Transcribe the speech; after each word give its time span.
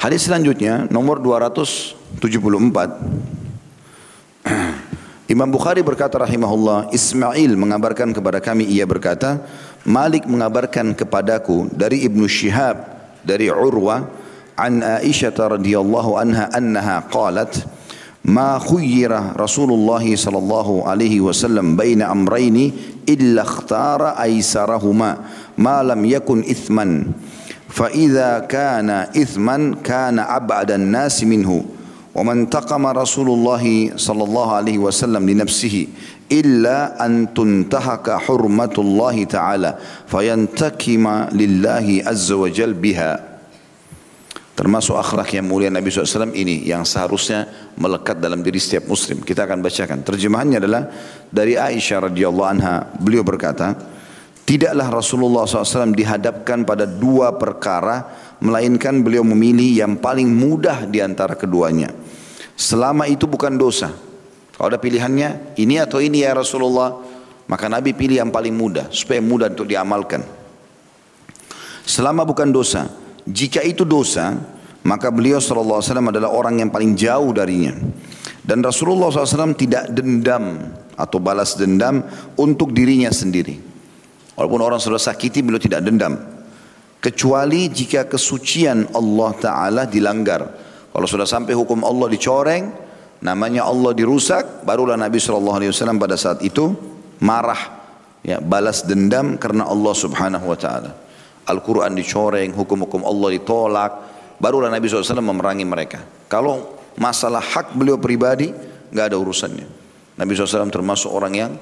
Hadis 0.00 0.32
selanjutnya 0.32 0.88
nomor 0.88 1.20
274. 1.20 2.16
Imam 5.36 5.44
Bukhari 5.52 5.84
berkata 5.84 6.16
rahimahullah, 6.16 6.88
Ismail 6.88 7.52
mengabarkan 7.52 8.16
kepada 8.16 8.40
kami 8.40 8.64
ia 8.64 8.88
berkata, 8.88 9.44
Malik 9.84 10.24
mengabarkan 10.24 10.96
kepadaku 10.96 11.68
dari 11.76 12.08
Ibnu 12.08 12.24
Syihab 12.24 12.80
dari 13.28 13.52
Urwa 13.52 14.08
an 14.56 14.80
Aisyah 14.80 15.60
radhiyallahu 15.60 16.16
anha 16.16 16.48
annaha 16.48 17.04
qalat 17.04 17.60
ma 18.24 18.56
khuyyira 18.56 19.36
Rasulullah 19.36 20.00
sallallahu 20.00 20.88
alaihi 20.88 21.20
wasallam 21.20 21.76
baina 21.76 22.08
amrayni 22.08 22.72
illa 23.04 23.44
ikhtara 23.44 24.16
aisarahuma 24.16 25.28
ma 25.60 25.84
lam 25.84 26.00
yakun 26.08 26.40
ithman 26.40 27.12
fa 27.70 27.86
idza 27.94 28.42
kana 28.50 29.14
ithman 29.14 29.78
kana 29.80 30.26
ab'adan 30.26 30.90
nas 30.90 31.22
minhu. 31.22 31.62
Wa 32.10 32.26
man 32.26 32.50
taqama 32.50 32.90
Rasulullah 32.90 33.62
sallallahu 33.94 34.50
alaihi 34.50 34.82
wasallam 34.82 35.22
li 35.30 35.38
nafsihi 35.38 35.82
illa 36.26 36.98
an 36.98 37.30
tuntahaka 37.30 38.18
hurmatullah 38.26 39.14
taala 39.30 39.78
fayantakima 40.10 41.30
lillahi 41.30 42.02
azza 42.02 42.34
termasuk 44.60 44.92
akhlak 44.92 45.32
yang 45.32 45.48
mulia 45.48 45.72
Nabi 45.72 45.88
SAW 45.88 46.36
ini 46.36 46.68
yang 46.68 46.84
seharusnya 46.84 47.48
melekat 47.80 48.20
dalam 48.20 48.44
diri 48.44 48.60
setiap 48.60 48.92
muslim. 48.92 49.24
Kita 49.24 49.48
akan 49.48 49.64
bacakan. 49.64 50.04
Terjemahannya 50.04 50.60
adalah 50.60 50.82
dari 51.32 51.56
Aisyah 51.56 52.12
radhiyallahu 52.12 52.44
anha 52.44 52.84
beliau 53.00 53.24
berkata 53.24 53.72
tidaklah 54.50 54.90
Rasulullah 54.90 55.46
SAW 55.46 55.94
dihadapkan 55.94 56.66
pada 56.66 56.82
dua 56.82 57.38
perkara, 57.38 58.10
melainkan 58.42 58.98
beliau 58.98 59.22
memilih 59.22 59.86
yang 59.86 59.94
paling 60.02 60.26
mudah 60.26 60.90
di 60.90 60.98
antara 60.98 61.38
keduanya. 61.38 61.94
Selama 62.58 63.06
itu 63.06 63.30
bukan 63.30 63.54
dosa. 63.54 63.94
Kalau 64.58 64.66
ada 64.74 64.82
pilihannya, 64.82 65.54
ini 65.54 65.78
atau 65.78 66.02
ini 66.02 66.26
ya 66.26 66.34
Rasulullah, 66.34 66.98
maka 67.46 67.70
Nabi 67.70 67.94
pilih 67.94 68.18
yang 68.26 68.34
paling 68.34 68.50
mudah, 68.50 68.90
supaya 68.90 69.22
mudah 69.22 69.54
untuk 69.54 69.70
diamalkan. 69.70 70.26
Selama 71.86 72.26
bukan 72.26 72.50
dosa, 72.50 72.90
jika 73.30 73.62
itu 73.62 73.86
dosa, 73.86 74.34
maka 74.82 75.14
beliau 75.14 75.38
SAW 75.38 75.78
adalah 76.10 76.34
orang 76.34 76.58
yang 76.58 76.74
paling 76.74 76.98
jauh 76.98 77.30
darinya. 77.30 77.78
Dan 78.42 78.66
Rasulullah 78.66 79.14
SAW 79.14 79.54
tidak 79.54 79.94
dendam 79.94 80.74
atau 80.98 81.22
balas 81.22 81.54
dendam 81.54 82.02
untuk 82.34 82.74
dirinya 82.74 83.14
sendiri. 83.14 83.69
Walaupun 84.40 84.64
orang 84.64 84.80
sudah 84.80 84.96
sakiti, 84.96 85.44
beliau 85.44 85.60
tidak 85.60 85.84
dendam. 85.84 86.16
Kecuali 86.96 87.68
jika 87.68 88.08
kesucian 88.08 88.88
Allah 88.96 89.36
Ta'ala 89.36 89.82
dilanggar. 89.84 90.48
Kalau 90.96 91.04
sudah 91.04 91.28
sampai 91.28 91.52
hukum 91.52 91.84
Allah 91.84 92.08
dicoreng, 92.08 92.72
namanya 93.20 93.68
Allah 93.68 93.92
dirusak, 93.92 94.64
barulah 94.64 94.96
Nabi 94.96 95.20
SAW 95.20 96.00
pada 96.00 96.16
saat 96.16 96.40
itu 96.40 96.72
marah. 97.20 97.84
Ya, 98.24 98.40
balas 98.40 98.80
dendam 98.80 99.36
karena 99.36 99.68
Allah 99.68 99.92
Subhanahu 99.92 100.48
Wa 100.48 100.56
Ta'ala. 100.56 100.90
Al-Quran 101.44 101.92
dicoreng, 101.92 102.56
hukum-hukum 102.56 103.04
Allah 103.04 103.28
ditolak, 103.36 103.92
barulah 104.40 104.72
Nabi 104.72 104.88
SAW 104.88 105.20
memerangi 105.20 105.68
mereka. 105.68 106.00
Kalau 106.32 106.80
masalah 106.96 107.44
hak 107.44 107.76
beliau 107.76 108.00
pribadi, 108.00 108.56
nggak 108.88 109.04
ada 109.12 109.20
urusannya. 109.20 109.68
Nabi 110.16 110.32
SAW 110.32 110.72
termasuk 110.72 111.12
orang 111.12 111.32
yang 111.36 111.52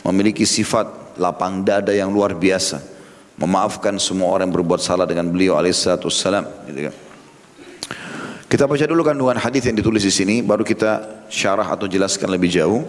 memiliki 0.00 0.48
sifat 0.48 1.05
lapang 1.18 1.64
dada 1.66 1.92
yang 1.92 2.12
luar 2.12 2.36
biasa. 2.36 2.80
Memaafkan 3.36 4.00
semua 4.00 4.32
orang 4.32 4.48
yang 4.48 4.56
berbuat 4.56 4.80
salah 4.80 5.04
dengan 5.04 5.28
beliau 5.28 5.60
alaihissalam. 5.60 6.44
Gitu 6.72 6.80
kan. 6.88 6.94
Kita 8.46 8.64
baca 8.64 8.86
dulu 8.86 9.02
kandungan 9.02 9.36
hadis 9.42 9.66
yang 9.66 9.74
ditulis 9.74 10.06
di 10.06 10.14
sini, 10.14 10.38
baru 10.38 10.62
kita 10.62 11.26
syarah 11.26 11.66
atau 11.66 11.90
jelaskan 11.90 12.30
lebih 12.30 12.48
jauh. 12.48 12.86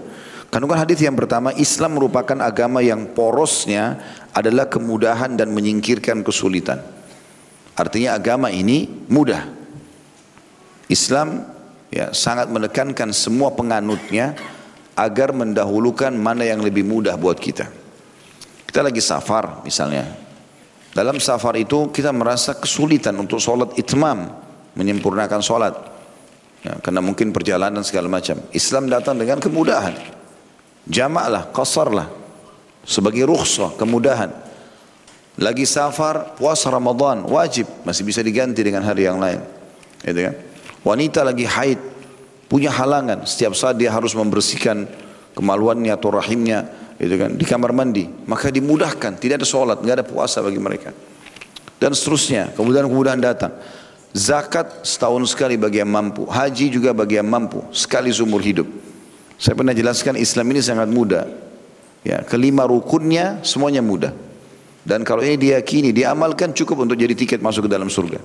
Kandungan 0.47 0.79
hadis 0.79 1.01
yang 1.03 1.17
pertama, 1.17 1.51
Islam 1.57 1.99
merupakan 1.99 2.37
agama 2.39 2.79
yang 2.79 3.09
porosnya 3.11 3.99
adalah 4.31 4.69
kemudahan 4.69 5.35
dan 5.35 5.51
menyingkirkan 5.51 6.23
kesulitan. 6.23 6.79
Artinya 7.75 8.15
agama 8.15 8.47
ini 8.47 8.87
mudah. 9.11 9.43
Islam 10.87 11.43
ya 11.91 12.15
sangat 12.15 12.47
menekankan 12.47 13.11
semua 13.11 13.51
penganutnya 13.51 14.37
agar 14.97 15.35
mendahulukan 15.35 16.15
mana 16.15 16.47
yang 16.47 16.63
lebih 16.63 16.87
mudah 16.87 17.13
buat 17.19 17.37
kita. 17.37 17.67
Kita 18.67 18.83
lagi 18.83 18.99
safar 18.99 19.63
misalnya. 19.63 20.27
Dalam 20.91 21.21
safar 21.23 21.55
itu 21.55 21.93
kita 21.93 22.11
merasa 22.11 22.57
kesulitan 22.57 23.15
untuk 23.15 23.39
sholat 23.39 23.77
itmam, 23.79 24.27
menyempurnakan 24.75 25.39
sholat. 25.39 25.73
Ya, 26.65 26.73
karena 26.81 27.05
mungkin 27.05 27.31
perjalanan 27.31 27.85
segala 27.85 28.09
macam. 28.09 28.41
Islam 28.51 28.89
datang 28.89 29.15
dengan 29.15 29.37
kemudahan. 29.37 29.93
Jamaklah, 30.89 31.53
qasarlah. 31.53 32.07
Sebagai 32.81 33.29
rukhsah, 33.29 33.77
kemudahan. 33.77 34.33
Lagi 35.37 35.69
safar, 35.69 36.33
puasa 36.33 36.73
Ramadan, 36.73 37.29
wajib. 37.29 37.69
Masih 37.85 38.01
bisa 38.01 38.25
diganti 38.25 38.65
dengan 38.65 38.81
hari 38.81 39.05
yang 39.05 39.21
lain. 39.21 39.37
Gitu 40.01 40.17
kan? 40.17 40.35
Wanita 40.81 41.21
lagi 41.21 41.45
haid, 41.45 41.77
punya 42.49 42.73
halangan. 42.73 43.21
Setiap 43.27 43.53
saat 43.53 43.77
dia 43.77 43.93
harus 43.93 44.17
membersihkan 44.17 44.89
kemaluannya 45.37 45.93
atau 45.93 46.09
rahimnya 46.09 46.65
gitu 46.97 47.15
kan, 47.17 47.31
di 47.37 47.45
kamar 47.45 47.71
mandi. 47.73 48.09
Maka 48.25 48.49
dimudahkan, 48.49 49.21
tidak 49.21 49.41
ada 49.41 49.47
sholat, 49.47 49.77
tidak 49.81 50.01
ada 50.01 50.05
puasa 50.05 50.41
bagi 50.41 50.57
mereka. 50.57 50.91
Dan 51.77 51.93
seterusnya, 51.93 52.57
kemudahan-kemudahan 52.57 53.21
datang. 53.21 53.53
Zakat 54.17 54.81
setahun 54.81 55.29
sekali 55.29 55.61
bagi 55.61 55.77
yang 55.77 55.93
mampu. 55.93 56.25
Haji 56.25 56.73
juga 56.73 56.89
bagi 56.89 57.21
yang 57.21 57.29
mampu. 57.29 57.61
Sekali 57.69 58.09
seumur 58.09 58.41
hidup. 58.41 58.65
Saya 59.37 59.53
pernah 59.53 59.77
jelaskan 59.77 60.17
Islam 60.17 60.57
ini 60.57 60.61
sangat 60.65 60.89
mudah. 60.89 61.29
Ya, 62.01 62.25
kelima 62.25 62.65
rukunnya 62.65 63.45
semuanya 63.45 63.85
mudah. 63.85 64.09
Dan 64.81 65.05
kalau 65.05 65.21
ini 65.21 65.37
diyakini, 65.37 65.93
diamalkan 65.93 66.55
cukup 66.55 66.87
untuk 66.87 66.97
jadi 66.97 67.13
tiket 67.13 67.43
masuk 67.43 67.67
ke 67.67 67.71
dalam 67.71 67.91
surga. 67.91 68.17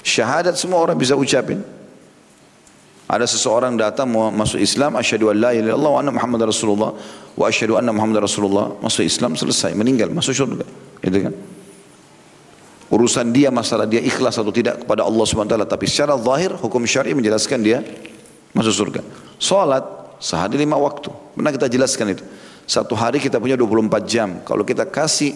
Syahadat 0.00 0.56
semua 0.56 0.80
orang 0.80 0.96
bisa 0.96 1.12
ucapin. 1.12 1.60
Ada 3.10 3.26
seseorang 3.26 3.74
datang 3.74 4.06
mau 4.06 4.30
masuk 4.30 4.62
Islam, 4.62 4.94
asyhadu 4.94 5.34
an 5.34 5.42
la 5.42 5.50
ilaha 5.50 5.74
illallah 5.74 5.90
wa 5.90 5.98
anna 5.98 6.12
Muhammad 6.14 6.46
Rasulullah 6.46 6.94
wa 7.34 7.44
asyhadu 7.50 7.74
anna 7.74 7.90
Muhammad 7.90 8.22
Rasulullah, 8.22 8.70
masuk 8.78 9.02
Islam 9.02 9.34
selesai, 9.34 9.74
meninggal, 9.74 10.14
masuk 10.14 10.30
surga. 10.30 10.62
Itu 11.02 11.18
kan? 11.18 11.34
Urusan 12.94 13.34
dia 13.34 13.50
masalah 13.50 13.90
dia 13.90 13.98
ikhlas 13.98 14.38
atau 14.38 14.54
tidak 14.54 14.86
kepada 14.86 15.02
Allah 15.02 15.26
taala, 15.26 15.66
tapi 15.66 15.90
secara 15.90 16.14
zahir 16.22 16.54
hukum 16.54 16.86
syar'i 16.86 17.10
menjelaskan 17.10 17.58
dia 17.58 17.82
masuk 18.54 18.74
surga. 18.78 19.02
Salat 19.42 19.82
sehari 20.22 20.62
lima 20.62 20.78
waktu. 20.78 21.10
Pernah 21.34 21.50
kita 21.50 21.66
jelaskan 21.66 22.14
itu. 22.14 22.22
Satu 22.62 22.94
hari 22.94 23.18
kita 23.18 23.42
punya 23.42 23.58
24 23.58 24.06
jam. 24.06 24.38
Kalau 24.46 24.62
kita 24.62 24.86
kasih 24.86 25.34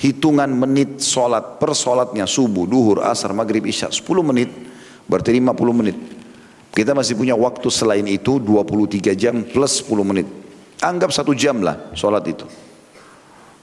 hitungan 0.00 0.48
menit 0.48 1.04
solat 1.04 1.60
per 1.60 1.76
solatnya 1.76 2.24
subuh, 2.24 2.64
duhur, 2.64 3.04
asar, 3.04 3.36
maghrib, 3.36 3.68
isya 3.68 3.92
10 3.92 4.00
menit 4.24 4.48
berarti 5.04 5.36
50 5.36 5.52
menit. 5.76 6.23
Kita 6.74 6.90
masih 6.90 7.14
punya 7.14 7.38
waktu 7.38 7.70
selain 7.70 8.04
itu 8.10 8.42
23 8.42 9.14
jam 9.14 9.46
plus 9.46 9.86
10 9.86 9.94
menit. 10.02 10.26
Anggap 10.82 11.14
satu 11.14 11.30
jam 11.30 11.62
lah 11.62 11.94
solat 11.94 12.26
itu. 12.26 12.44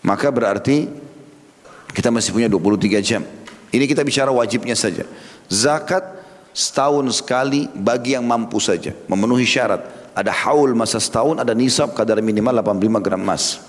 Maka 0.01 0.31
berarti 0.31 0.87
kita 1.91 2.07
masih 2.07 2.31
punya 2.31 2.47
23 2.47 3.03
jam. 3.03 3.21
Ini 3.71 3.83
kita 3.83 4.01
bicara 4.07 4.31
wajibnya 4.31 4.79
saja. 4.79 5.03
Zakat 5.51 6.21
setahun 6.51 7.23
sekali 7.23 7.71
bagi 7.71 8.15
yang 8.15 8.27
mampu 8.27 8.59
saja 8.59 8.91
memenuhi 9.07 9.47
syarat 9.47 9.87
ada 10.11 10.31
haul 10.43 10.75
masa 10.75 10.99
setahun 10.99 11.39
ada 11.39 11.55
nisab 11.55 11.95
kadar 11.95 12.19
minimal 12.19 12.59
85 12.59 12.99
gram 12.99 13.21
emas 13.23 13.63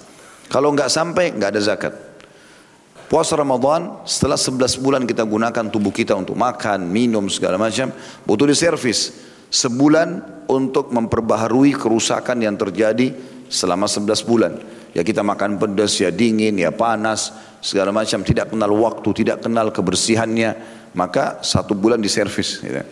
kalau 0.50 0.75
enggak 0.75 0.91
sampai 0.91 1.31
enggak 1.31 1.54
ada 1.54 1.62
zakat 1.62 1.94
puasa 3.06 3.38
Ramadan 3.38 4.02
setelah 4.02 4.34
11 4.34 4.82
bulan 4.82 5.02
kita 5.06 5.22
gunakan 5.22 5.64
tubuh 5.70 5.94
kita 5.94 6.19
untuk 6.19 6.34
makan 6.34 6.91
minum 6.91 7.31
segala 7.31 7.55
macam 7.55 7.94
butuh 8.26 8.50
diservis 8.50 9.31
sebulan 9.52 10.08
untuk 10.49 10.88
memperbaharui 10.88 11.76
kerusakan 11.76 12.40
yang 12.40 12.56
terjadi 12.56 13.12
selama 13.52 13.84
11 13.84 14.25
bulan 14.25 14.52
ya 14.96 15.04
kita 15.04 15.20
makan 15.20 15.60
pedas 15.60 16.00
ya 16.00 16.08
dingin 16.08 16.56
ya 16.56 16.72
panas 16.72 17.37
segala 17.60 17.93
macam 17.93 18.25
tidak 18.25 18.49
kenal 18.49 18.72
waktu 18.81 19.08
tidak 19.12 19.44
kenal 19.44 19.69
kebersihannya 19.69 20.81
maka 20.93 21.40
satu 21.40 21.72
bulan 21.72 22.00
diservis. 22.00 22.60
Ya. 22.64 22.84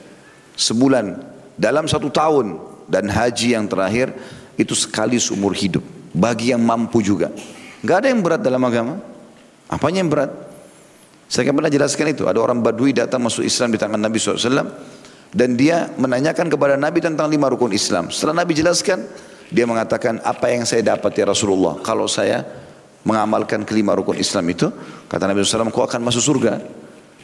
Sebulan 0.56 1.20
dalam 1.56 1.88
satu 1.88 2.08
tahun 2.08 2.60
dan 2.88 3.08
haji 3.08 3.56
yang 3.56 3.68
terakhir 3.68 4.12
itu 4.56 4.72
sekali 4.76 5.16
seumur 5.20 5.52
hidup 5.56 5.84
bagi 6.12 6.52
yang 6.52 6.60
mampu 6.60 7.00
juga. 7.00 7.32
Gak 7.80 8.04
ada 8.04 8.08
yang 8.12 8.20
berat 8.20 8.40
dalam 8.44 8.60
agama. 8.64 9.00
Apanya 9.70 10.04
yang 10.04 10.10
berat? 10.12 10.32
Saya 11.30 11.54
pernah 11.54 11.70
jelaskan 11.70 12.10
itu. 12.12 12.26
Ada 12.26 12.42
orang 12.42 12.58
Badui 12.60 12.90
datang 12.90 13.22
masuk 13.22 13.46
Islam 13.46 13.72
di 13.72 13.78
tangan 13.78 14.02
Nabi 14.02 14.18
SAW 14.18 14.66
dan 15.30 15.54
dia 15.54 15.90
menanyakan 15.94 16.50
kepada 16.50 16.74
Nabi 16.74 16.98
tentang 16.98 17.30
lima 17.30 17.46
rukun 17.46 17.70
Islam. 17.70 18.10
Setelah 18.10 18.42
Nabi 18.42 18.58
jelaskan, 18.58 19.06
dia 19.50 19.66
mengatakan 19.66 20.18
apa 20.22 20.50
yang 20.50 20.66
saya 20.66 20.82
dapat 20.82 21.14
ya 21.14 21.30
Rasulullah. 21.30 21.78
Kalau 21.82 22.10
saya 22.10 22.42
mengamalkan 23.06 23.62
kelima 23.62 23.94
rukun 23.94 24.18
Islam 24.18 24.46
itu, 24.50 24.70
kata 25.06 25.30
Nabi 25.30 25.42
SAW, 25.46 25.70
kau 25.70 25.86
akan 25.86 26.00
masuk 26.02 26.22
surga. 26.22 26.54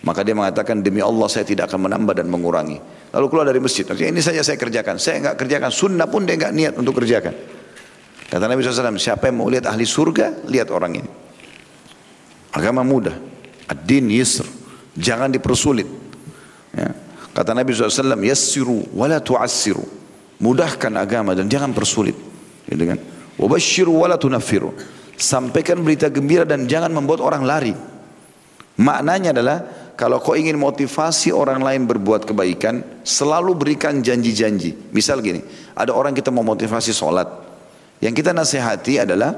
Maka 0.06 0.22
dia 0.22 0.38
mengatakan 0.38 0.86
demi 0.86 1.02
Allah 1.02 1.26
saya 1.26 1.42
tidak 1.42 1.66
akan 1.66 1.90
menambah 1.90 2.14
dan 2.14 2.30
mengurangi. 2.30 2.78
Lalu 3.10 3.26
keluar 3.26 3.46
dari 3.48 3.58
masjid. 3.58 3.82
Artinya 3.82 4.14
ini 4.14 4.22
saja 4.22 4.38
saya 4.46 4.54
kerjakan. 4.54 5.02
Saya 5.02 5.18
enggak 5.18 5.34
kerjakan 5.40 5.70
sunnah 5.74 6.06
pun 6.06 6.22
dia 6.22 6.38
enggak 6.38 6.54
niat 6.54 6.74
untuk 6.78 7.02
kerjakan. 7.02 7.34
Kata 8.26 8.44
Nabi 8.46 8.62
SAW, 8.62 9.02
siapa 9.02 9.30
yang 9.30 9.42
mau 9.42 9.50
lihat 9.50 9.66
ahli 9.66 9.82
surga, 9.82 10.46
lihat 10.46 10.70
orang 10.70 11.02
ini. 11.02 11.10
Agama 12.54 12.86
mudah. 12.86 13.18
Ad-din 13.66 14.06
yisr. 14.12 14.46
Jangan 14.94 15.32
dipersulit. 15.32 15.88
Ya. 16.70 17.05
Kata 17.36 17.52
Nabi 17.52 17.76
SAW, 17.76 18.16
yassiru 18.24 18.96
wala 18.96 19.20
tu'assiru. 19.20 19.84
Mudahkan 20.40 20.96
agama 20.96 21.36
dan 21.36 21.52
jangan 21.52 21.76
persulit. 21.76 22.16
Gitu 22.64 22.80
kan? 22.88 22.96
Wabashiru 23.36 23.92
wala. 23.92 24.16
Sampaikan 25.16 25.84
berita 25.84 26.08
gembira 26.08 26.48
dan 26.48 26.64
jangan 26.64 26.88
membuat 26.96 27.20
orang 27.20 27.44
lari. 27.44 27.76
Maknanya 28.80 29.36
adalah 29.36 29.58
kalau 29.96 30.20
kau 30.20 30.36
ingin 30.36 30.60
motivasi 30.60 31.32
orang 31.32 31.64
lain 31.64 31.88
berbuat 31.88 32.28
kebaikan, 32.28 33.04
selalu 33.04 33.56
berikan 33.56 34.00
janji-janji. 34.04 34.92
Misal 34.92 35.24
gini, 35.24 35.40
ada 35.72 35.92
orang 35.96 36.12
kita 36.12 36.28
mau 36.28 36.44
motivasi 36.44 36.92
sholat. 36.92 37.28
Yang 38.04 38.20
kita 38.20 38.36
nasihati 38.36 39.00
adalah 39.00 39.32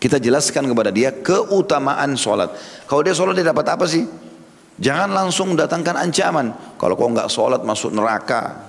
kita 0.00 0.16
jelaskan 0.16 0.64
kepada 0.72 0.88
dia 0.88 1.12
keutamaan 1.12 2.16
sholat. 2.16 2.52
Kalau 2.88 3.04
dia 3.04 3.12
sholat 3.12 3.36
dia 3.36 3.48
dapat 3.48 3.64
apa 3.68 3.84
sih? 3.84 4.08
Jangan 4.76 5.12
langsung 5.12 5.52
datangkan 5.56 6.00
ancaman. 6.00 6.52
Kalau 6.76 6.94
kau 6.94 7.08
nggak 7.08 7.28
sholat 7.32 7.64
masuk 7.64 7.92
neraka. 7.92 8.68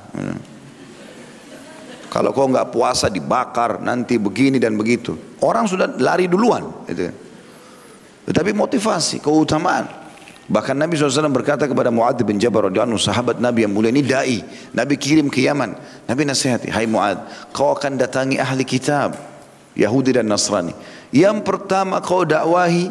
Kalau 2.07 2.31
kau 2.31 2.47
nggak 2.47 2.71
puasa 2.71 3.11
dibakar 3.11 3.83
nanti 3.83 4.15
begini 4.15 4.57
dan 4.57 4.79
begitu. 4.79 5.13
Orang 5.43 5.67
sudah 5.67 5.91
lari 5.99 6.31
duluan. 6.31 6.87
Gitu. 6.87 7.11
Tetapi 8.27 8.51
motivasi, 8.55 9.19
keutamaan. 9.19 9.87
Bahkan 10.47 10.79
Nabi 10.79 10.95
SAW 10.95 11.27
berkata 11.27 11.67
kepada 11.67 11.91
Mu'ad 11.91 12.23
bin 12.23 12.39
Jabal 12.39 12.71
radhiyallahu 12.71 12.95
sahabat 12.95 13.43
Nabi 13.43 13.67
yang 13.67 13.75
mulia 13.75 13.91
ini 13.91 13.99
dai. 13.99 14.39
Nabi 14.71 14.95
kirim 14.95 15.27
ke 15.27 15.43
Yaman. 15.43 15.75
Nabi 16.07 16.23
nasihati, 16.23 16.71
"Hai 16.71 16.87
Mu'ad, 16.87 17.51
kau 17.51 17.75
akan 17.75 17.99
datangi 17.99 18.39
ahli 18.39 18.63
kitab, 18.63 19.19
Yahudi 19.75 20.15
dan 20.15 20.31
Nasrani. 20.31 20.71
Yang 21.11 21.43
pertama 21.43 21.99
kau 21.99 22.23
dakwahi, 22.23 22.87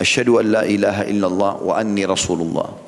asyhadu 0.00 0.40
an 0.40 0.46
la 0.48 0.62
ilaha 0.64 1.04
illallah 1.04 1.52
wa 1.60 1.72
anni 1.76 2.08
rasulullah." 2.08 2.87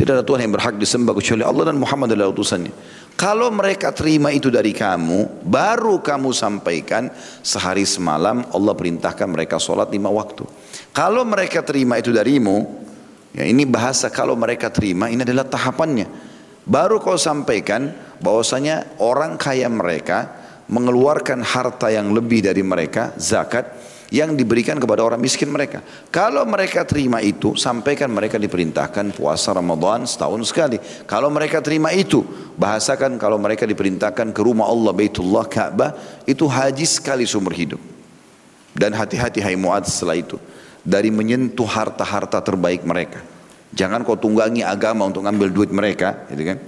Tidak 0.00 0.16
ada 0.16 0.24
Tuhan 0.24 0.48
yang 0.48 0.56
berhak 0.56 0.80
disembah 0.80 1.12
kecuali 1.12 1.44
Allah 1.44 1.68
dan 1.68 1.76
Muhammad 1.76 2.16
adalah 2.16 2.32
utusannya. 2.32 2.72
Kalau 3.20 3.52
mereka 3.52 3.92
terima 3.92 4.32
itu 4.32 4.48
dari 4.48 4.72
kamu, 4.72 5.44
baru 5.44 6.00
kamu 6.00 6.32
sampaikan 6.32 7.12
sehari 7.44 7.84
semalam 7.84 8.48
Allah 8.48 8.72
perintahkan 8.72 9.28
mereka 9.28 9.60
sholat 9.60 9.92
lima 9.92 10.08
waktu. 10.08 10.48
Kalau 10.96 11.20
mereka 11.28 11.60
terima 11.60 12.00
itu 12.00 12.16
darimu, 12.16 12.80
Ya, 13.30 13.46
ini 13.46 13.62
bahasa 13.62 14.10
kalau 14.10 14.34
mereka 14.34 14.74
terima 14.74 15.06
ini 15.06 15.22
adalah 15.22 15.46
tahapannya. 15.46 16.10
Baru 16.66 16.98
kau 16.98 17.14
sampaikan 17.14 17.94
bahwasanya 18.18 18.98
orang 18.98 19.38
kaya 19.38 19.70
mereka 19.70 20.38
mengeluarkan 20.70 21.42
harta 21.42 21.90
yang 21.90 22.10
lebih 22.10 22.42
dari 22.46 22.62
mereka 22.62 23.14
zakat 23.18 23.70
yang 24.10 24.34
diberikan 24.34 24.76
kepada 24.76 25.06
orang 25.06 25.22
miskin 25.22 25.48
mereka. 25.48 25.80
Kalau 26.10 26.42
mereka 26.42 26.82
terima 26.82 27.22
itu, 27.22 27.54
sampaikan 27.54 28.10
mereka 28.10 28.36
diperintahkan 28.36 29.14
puasa 29.14 29.54
Ramadan 29.54 30.02
setahun 30.04 30.50
sekali. 30.50 30.76
Kalau 31.06 31.30
mereka 31.30 31.62
terima 31.62 31.94
itu, 31.94 32.26
bahasakan 32.58 33.16
kalau 33.16 33.38
mereka 33.38 33.64
diperintahkan 33.64 34.34
ke 34.34 34.40
rumah 34.42 34.66
Allah 34.66 34.90
Baitullah 34.90 35.46
Ka'bah, 35.46 35.94
itu 36.26 36.44
haji 36.44 36.86
sekali 36.86 37.24
seumur 37.24 37.54
hidup. 37.54 37.80
Dan 38.74 38.94
hati-hati 38.94 39.42
hai 39.42 39.58
Mu'ad 39.58 39.86
setelah 39.86 40.18
itu 40.18 40.38
dari 40.86 41.10
menyentuh 41.10 41.66
harta-harta 41.66 42.38
terbaik 42.42 42.86
mereka. 42.86 43.22
Jangan 43.70 44.02
kau 44.02 44.18
tunggangi 44.18 44.66
agama 44.66 45.06
untuk 45.06 45.22
ngambil 45.22 45.48
duit 45.54 45.70
mereka, 45.70 46.26
gitu 46.30 46.54
kan? 46.54 46.58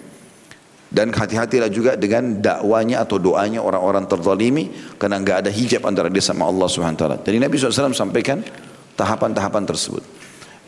Dan 0.93 1.09
hati-hatilah 1.09 1.73
juga 1.73 1.97
dengan 1.97 2.37
dakwanya 2.37 3.01
atau 3.01 3.17
doanya 3.17 3.65
orang-orang 3.65 4.05
terzalimi 4.05 4.69
karena 5.01 5.17
enggak 5.17 5.41
ada 5.41 5.49
hijab 5.49 5.89
antara 5.89 6.13
dia 6.13 6.21
sama 6.21 6.45
Allah 6.45 6.69
Subhanahu 6.69 7.01
taala. 7.01 7.17
Jadi 7.25 7.41
Nabi 7.41 7.57
SAW 7.57 7.97
sampaikan 7.97 8.45
tahapan-tahapan 8.93 9.65
tersebut. 9.65 10.05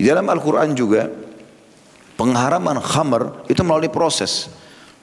Di 0.01 0.09
dalam 0.09 0.25
Al-Qur'an 0.25 0.73
juga 0.73 1.13
pengharaman 2.17 2.81
khamr 2.81 3.53
itu 3.53 3.61
melalui 3.61 3.93
proses. 3.93 4.49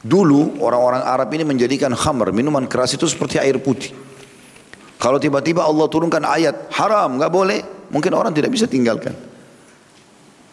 Dulu 0.01 0.57
orang-orang 0.57 1.06
Arab 1.06 1.29
ini 1.38 1.45
menjadikan 1.45 1.94
khamr, 1.94 2.33
minuman 2.33 2.65
keras 2.65 2.97
itu 2.97 3.06
seperti 3.06 3.38
air 3.38 3.62
putih. 3.62 3.94
Kalau 4.97 5.21
tiba-tiba 5.21 5.62
Allah 5.62 5.85
turunkan 5.85 6.25
ayat 6.25 6.74
haram, 6.74 7.21
enggak 7.21 7.29
boleh, 7.29 7.62
Mungkin 7.91 8.12
orang 8.15 8.31
tidak 8.31 8.56
bisa 8.56 8.65
tinggalkan. 8.65 9.12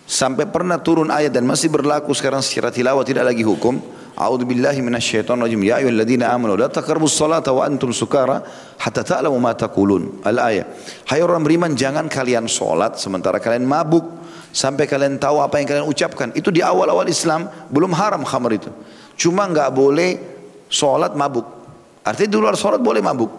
Sampai 0.08 0.50
pernah 0.50 0.82
turun 0.82 1.08
ayat 1.08 1.30
dan 1.30 1.46
masih 1.46 1.70
berlaku 1.70 2.10
sekarang 2.10 2.42
secara 2.42 2.74
tilawah 2.74 3.06
tidak 3.06 3.30
lagi 3.30 3.46
hukum. 3.46 3.78
A'udzu 4.18 4.50
billahi 4.50 4.82
minasyaitonir 4.82 5.46
rajim. 5.46 5.62
Ya 5.62 5.78
ayyuhalladzina 5.78 6.26
amanu 6.34 6.58
la 6.58 6.66
taqrabus 6.66 7.14
salata 7.14 7.54
wa 7.54 7.62
antum 7.62 7.94
sukara 7.94 8.42
hatta 8.74 9.06
ta'lamu 9.06 9.38
ma 9.38 9.54
taqulun. 9.54 10.26
Al-ayat. 10.26 10.66
Hai 11.06 11.22
orang 11.22 11.46
beriman 11.46 11.78
jangan 11.78 12.10
kalian 12.10 12.50
salat 12.50 12.98
sementara 12.98 13.38
kalian 13.38 13.62
mabuk 13.62 14.02
sampai 14.50 14.90
kalian 14.90 15.22
tahu 15.22 15.38
apa 15.38 15.62
yang 15.62 15.70
kalian 15.70 15.86
ucapkan. 15.86 16.34
Itu 16.34 16.50
di 16.50 16.66
awal-awal 16.66 17.06
Islam 17.06 17.46
belum 17.70 17.94
haram 17.94 18.26
khamr 18.26 18.58
itu. 18.58 18.70
Cuma 19.14 19.46
enggak 19.46 19.70
boleh 19.70 20.18
salat 20.66 21.14
mabuk. 21.14 21.46
Artinya 22.02 22.30
di 22.34 22.38
luar 22.42 22.58
salat 22.58 22.82
boleh 22.82 22.98
mabuk. 22.98 23.30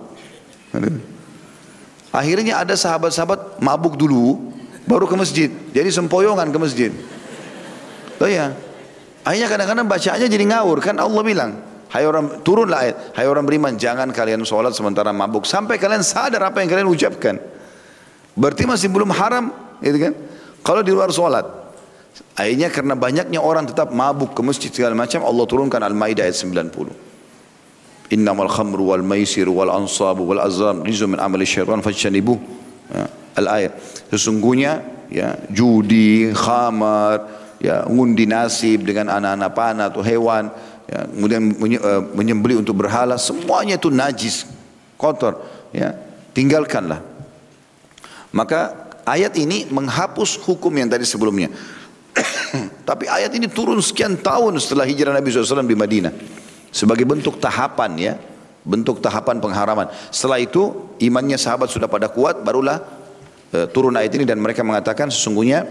Akhirnya 2.15 2.63
ada 2.63 2.79
sahabat-sahabat 2.79 3.59
mabuk 3.59 3.99
dulu, 3.99 4.55
baru 4.87 5.11
ke 5.11 5.15
masjid. 5.19 5.51
Jadi 5.75 5.91
sempoyongan 5.91 6.47
ke 6.55 6.57
masjid. 6.57 6.91
Oh 8.23 8.31
ya. 8.31 8.55
Akhirnya 9.27 9.47
kadang-kadang 9.51 9.87
bacaannya 9.87 10.27
jadi 10.31 10.45
ngawur. 10.47 10.79
Kan 10.79 10.95
Allah 10.97 11.23
bilang, 11.23 11.51
Hai 11.89 12.05
orang 12.05 12.45
turunlah 12.45 12.85
ayat, 12.85 12.95
hai 13.17 13.25
orang 13.25 13.49
beriman 13.49 13.73
jangan 13.73 14.13
kalian 14.13 14.45
sholat 14.45 14.77
sementara 14.77 15.09
mabuk 15.09 15.49
sampai 15.49 15.81
kalian 15.81 16.05
sadar 16.05 16.45
apa 16.45 16.61
yang 16.61 16.69
kalian 16.69 16.85
ucapkan. 16.85 17.41
Berarti 18.37 18.69
masih 18.69 18.93
belum 18.93 19.09
haram, 19.09 19.49
gitu 19.81 19.97
kan? 19.97 20.13
Kalau 20.61 20.85
di 20.85 20.93
luar 20.93 21.09
sholat, 21.09 21.49
akhirnya 22.37 22.69
karena 22.69 22.93
banyaknya 22.93 23.41
orang 23.41 23.65
tetap 23.65 23.89
mabuk 23.89 24.37
ke 24.37 24.41
masjid 24.45 24.69
segala 24.69 24.93
macam, 24.93 25.25
Allah 25.25 25.45
turunkan 25.49 25.81
Al-Maidah 25.81 26.29
ayat 26.29 26.37
90. 26.37 28.13
Innamal 28.13 28.53
khamru 28.53 28.93
wal 28.93 29.01
maisir 29.01 29.49
wal 29.49 29.73
ansabu 29.73 30.29
wal 30.29 30.45
azlam 30.45 30.85
rizu 30.85 31.09
min 31.09 31.17
amali 31.17 31.49
syaitan 31.49 31.81
fajtanibu. 31.81 32.37
Ya, 32.93 33.09
al-ayat. 33.33 33.73
Sesungguhnya 34.13 34.85
ya 35.09 35.41
judi, 35.49 36.29
khamar, 36.37 37.25
ya 37.59 37.85
ngundi 37.85 38.25
nasib 38.25 38.87
dengan 38.87 39.19
anak-anak 39.19 39.51
panah 39.53 39.85
atau 39.91 40.01
hewan, 40.01 40.49
ya, 40.87 41.05
kemudian 41.05 41.43
eh, 41.53 42.01
menyembeli 42.15 42.55
untuk 42.59 42.79
berhala, 42.79 43.19
semuanya 43.19 43.75
itu 43.75 43.91
najis, 43.91 44.47
kotor, 44.95 45.39
ya. 45.75 45.95
Tinggalkanlah. 46.33 47.03
Maka 48.31 48.89
ayat 49.03 49.35
ini 49.35 49.67
menghapus 49.67 50.39
hukum 50.45 50.71
yang 50.71 50.87
tadi 50.87 51.03
sebelumnya. 51.03 51.49
Tapi 52.89 53.09
ayat 53.09 53.33
ini 53.33 53.49
turun 53.49 53.81
sekian 53.81 54.15
tahun 54.17 54.55
setelah 54.61 54.85
hijrah 54.85 55.11
Nabi 55.11 55.29
SAW 55.29 55.65
di 55.65 55.77
Madinah 55.77 56.13
sebagai 56.69 57.05
bentuk 57.05 57.41
tahapan 57.41 57.91
ya 57.97 58.13
bentuk 58.61 59.01
tahapan 59.01 59.41
pengharaman 59.41 59.89
setelah 60.13 60.37
itu 60.37 60.93
imannya 61.01 61.37
sahabat 61.39 61.69
sudah 61.73 61.89
pada 61.89 62.11
kuat 62.11 62.45
barulah 62.45 62.81
e, 63.49 63.65
turun 63.73 63.97
ayat 63.97 64.13
ini 64.13 64.25
dan 64.25 64.37
mereka 64.37 64.61
mengatakan 64.61 65.09
sesungguhnya 65.09 65.65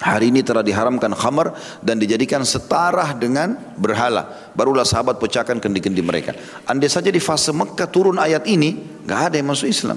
hari 0.00 0.28
ini 0.28 0.44
telah 0.44 0.60
diharamkan 0.60 1.12
khamar 1.16 1.56
dan 1.80 1.96
dijadikan 1.96 2.44
setara 2.44 3.16
dengan 3.16 3.56
berhala 3.80 4.52
barulah 4.52 4.84
sahabat 4.84 5.16
pecahkan 5.16 5.56
kendi-kendi 5.56 6.04
mereka 6.04 6.36
andai 6.68 6.92
saja 6.92 7.08
di 7.08 7.20
fase 7.22 7.52
Mekah 7.52 7.88
turun 7.88 8.20
ayat 8.20 8.44
ini 8.44 9.02
nggak 9.04 9.20
ada 9.32 9.34
yang 9.40 9.48
masuk 9.48 9.68
Islam 9.72 9.96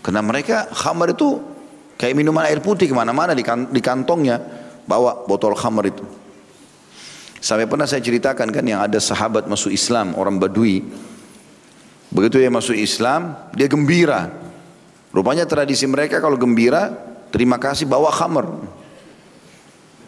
karena 0.00 0.24
mereka 0.24 0.68
khamar 0.72 1.12
itu 1.12 1.36
kayak 2.00 2.16
minuman 2.16 2.48
air 2.48 2.64
putih 2.64 2.88
ke 2.88 2.94
mana-mana 2.96 3.36
di 3.36 3.80
kantongnya 3.84 4.40
bawa 4.88 5.28
botol 5.28 5.52
khamar 5.52 5.84
itu 5.84 6.20
Sampai 7.40 7.64
pernah 7.64 7.88
saya 7.88 8.04
ceritakan 8.04 8.52
kan 8.52 8.64
yang 8.68 8.84
ada 8.84 9.00
sahabat 9.00 9.48
masuk 9.48 9.72
Islam, 9.72 10.12
orang 10.20 10.36
Badui. 10.36 10.84
Begitu 12.12 12.36
dia 12.36 12.52
masuk 12.52 12.76
Islam, 12.76 13.32
dia 13.56 13.64
gembira. 13.64 14.28
Rupanya 15.08 15.48
tradisi 15.48 15.88
mereka 15.88 16.20
kalau 16.20 16.36
gembira, 16.36 16.92
terima 17.32 17.56
kasih 17.56 17.88
bawa 17.88 18.12
khamar. 18.12 18.44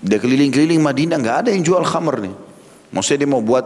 Dia 0.03 0.19
keliling-keliling 0.19 0.83
Madinah, 0.83 1.19
nggak 1.23 1.37
ada 1.47 1.49
yang 1.55 1.63
jual 1.63 1.83
khamar 1.87 2.19
nih. 2.27 2.35
Maksudnya 2.91 3.25
dia 3.25 3.31
mau 3.31 3.41
buat 3.41 3.65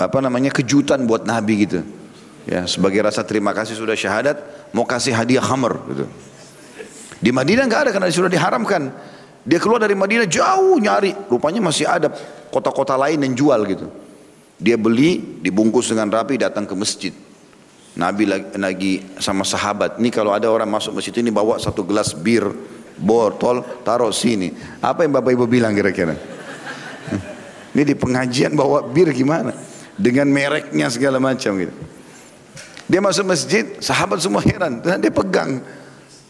apa 0.00 0.18
namanya 0.24 0.48
kejutan 0.48 1.04
buat 1.04 1.28
Nabi 1.28 1.68
gitu. 1.68 1.84
Ya, 2.48 2.64
sebagai 2.64 3.04
rasa 3.04 3.20
terima 3.20 3.52
kasih 3.52 3.76
sudah 3.76 3.92
syahadat, 3.92 4.40
mau 4.72 4.88
kasih 4.88 5.12
hadiah 5.12 5.44
khamar 5.44 5.76
gitu. 5.92 6.08
Di 7.20 7.30
Madinah 7.30 7.68
nggak 7.68 7.80
ada 7.84 7.90
karena 7.92 8.08
sudah 8.08 8.32
diharamkan. 8.32 8.88
Dia 9.44 9.60
keluar 9.60 9.84
dari 9.84 9.92
Madinah 9.92 10.24
jauh 10.24 10.80
nyari, 10.80 11.12
rupanya 11.28 11.60
masih 11.60 11.84
ada 11.84 12.08
kota-kota 12.48 12.96
lain 12.96 13.20
yang 13.20 13.36
jual 13.36 13.60
gitu. 13.68 13.86
Dia 14.60 14.80
beli, 14.80 15.40
dibungkus 15.40 15.92
dengan 15.92 16.08
rapi, 16.08 16.40
datang 16.40 16.64
ke 16.64 16.72
masjid. 16.76 17.12
Nabi 17.96 18.24
lagi, 18.28 18.46
lagi 18.56 18.92
sama 19.20 19.44
sahabat. 19.44 20.00
Ini 20.00 20.08
kalau 20.08 20.32
ada 20.32 20.48
orang 20.48 20.68
masuk 20.68 20.96
masjid 20.96 21.12
ini 21.20 21.32
bawa 21.32 21.56
satu 21.60 21.84
gelas 21.84 22.16
bir 22.16 22.48
botol, 23.00 23.64
taruh 23.82 24.12
sini. 24.12 24.52
Apa 24.84 25.08
yang 25.08 25.16
Bapak 25.16 25.32
Ibu 25.32 25.48
bilang 25.48 25.72
kira-kira? 25.72 26.14
Ini 27.70 27.82
di 27.86 27.94
pengajian 27.96 28.52
bawa 28.52 28.84
bir 28.84 29.10
gimana? 29.16 29.56
Dengan 29.96 30.28
mereknya 30.28 30.88
segala 30.92 31.16
macam 31.16 31.56
gitu. 31.56 31.74
Dia 32.90 32.98
masuk 32.98 33.24
masjid, 33.30 33.78
sahabat 33.78 34.18
semua 34.18 34.42
heran. 34.42 34.82
Dan 34.82 34.98
dia 34.98 35.14
pegang. 35.14 35.62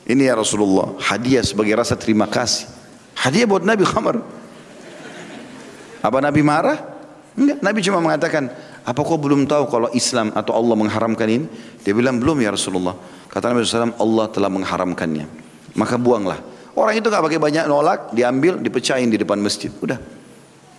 Ini 0.04 0.28
ya 0.28 0.34
Rasulullah, 0.36 0.98
hadiah 1.00 1.40
sebagai 1.40 1.72
rasa 1.72 1.96
terima 1.96 2.26
kasih. 2.26 2.68
Hadiah 3.16 3.46
buat 3.48 3.64
Nabi 3.64 3.84
khamar. 3.86 4.20
Apa 6.00 6.18
Nabi 6.20 6.40
marah? 6.44 6.76
Enggak, 7.38 7.58
Nabi 7.62 7.78
cuma 7.80 7.98
mengatakan, 8.02 8.50
apa 8.84 9.00
kau 9.06 9.16
belum 9.16 9.46
tahu 9.46 9.70
kalau 9.70 9.88
Islam 9.94 10.34
atau 10.34 10.56
Allah 10.56 10.74
mengharamkan 10.76 11.28
ini? 11.30 11.46
Dia 11.86 11.94
bilang, 11.94 12.18
belum 12.18 12.42
ya 12.42 12.52
Rasulullah. 12.52 12.96
Kata 13.30 13.54
Nabi 13.54 13.62
SAW, 13.62 13.94
Allah 13.96 14.26
telah 14.34 14.50
mengharamkannya. 14.50 15.26
Maka 15.78 15.94
buanglah. 15.94 16.49
Orang 16.74 16.94
itu 16.94 17.06
nggak 17.10 17.24
pakai 17.26 17.40
banyak 17.42 17.64
nolak, 17.66 18.14
diambil, 18.14 18.58
dipecahin 18.62 19.10
di 19.10 19.18
depan 19.18 19.42
masjid. 19.42 19.70
Udah. 19.82 19.98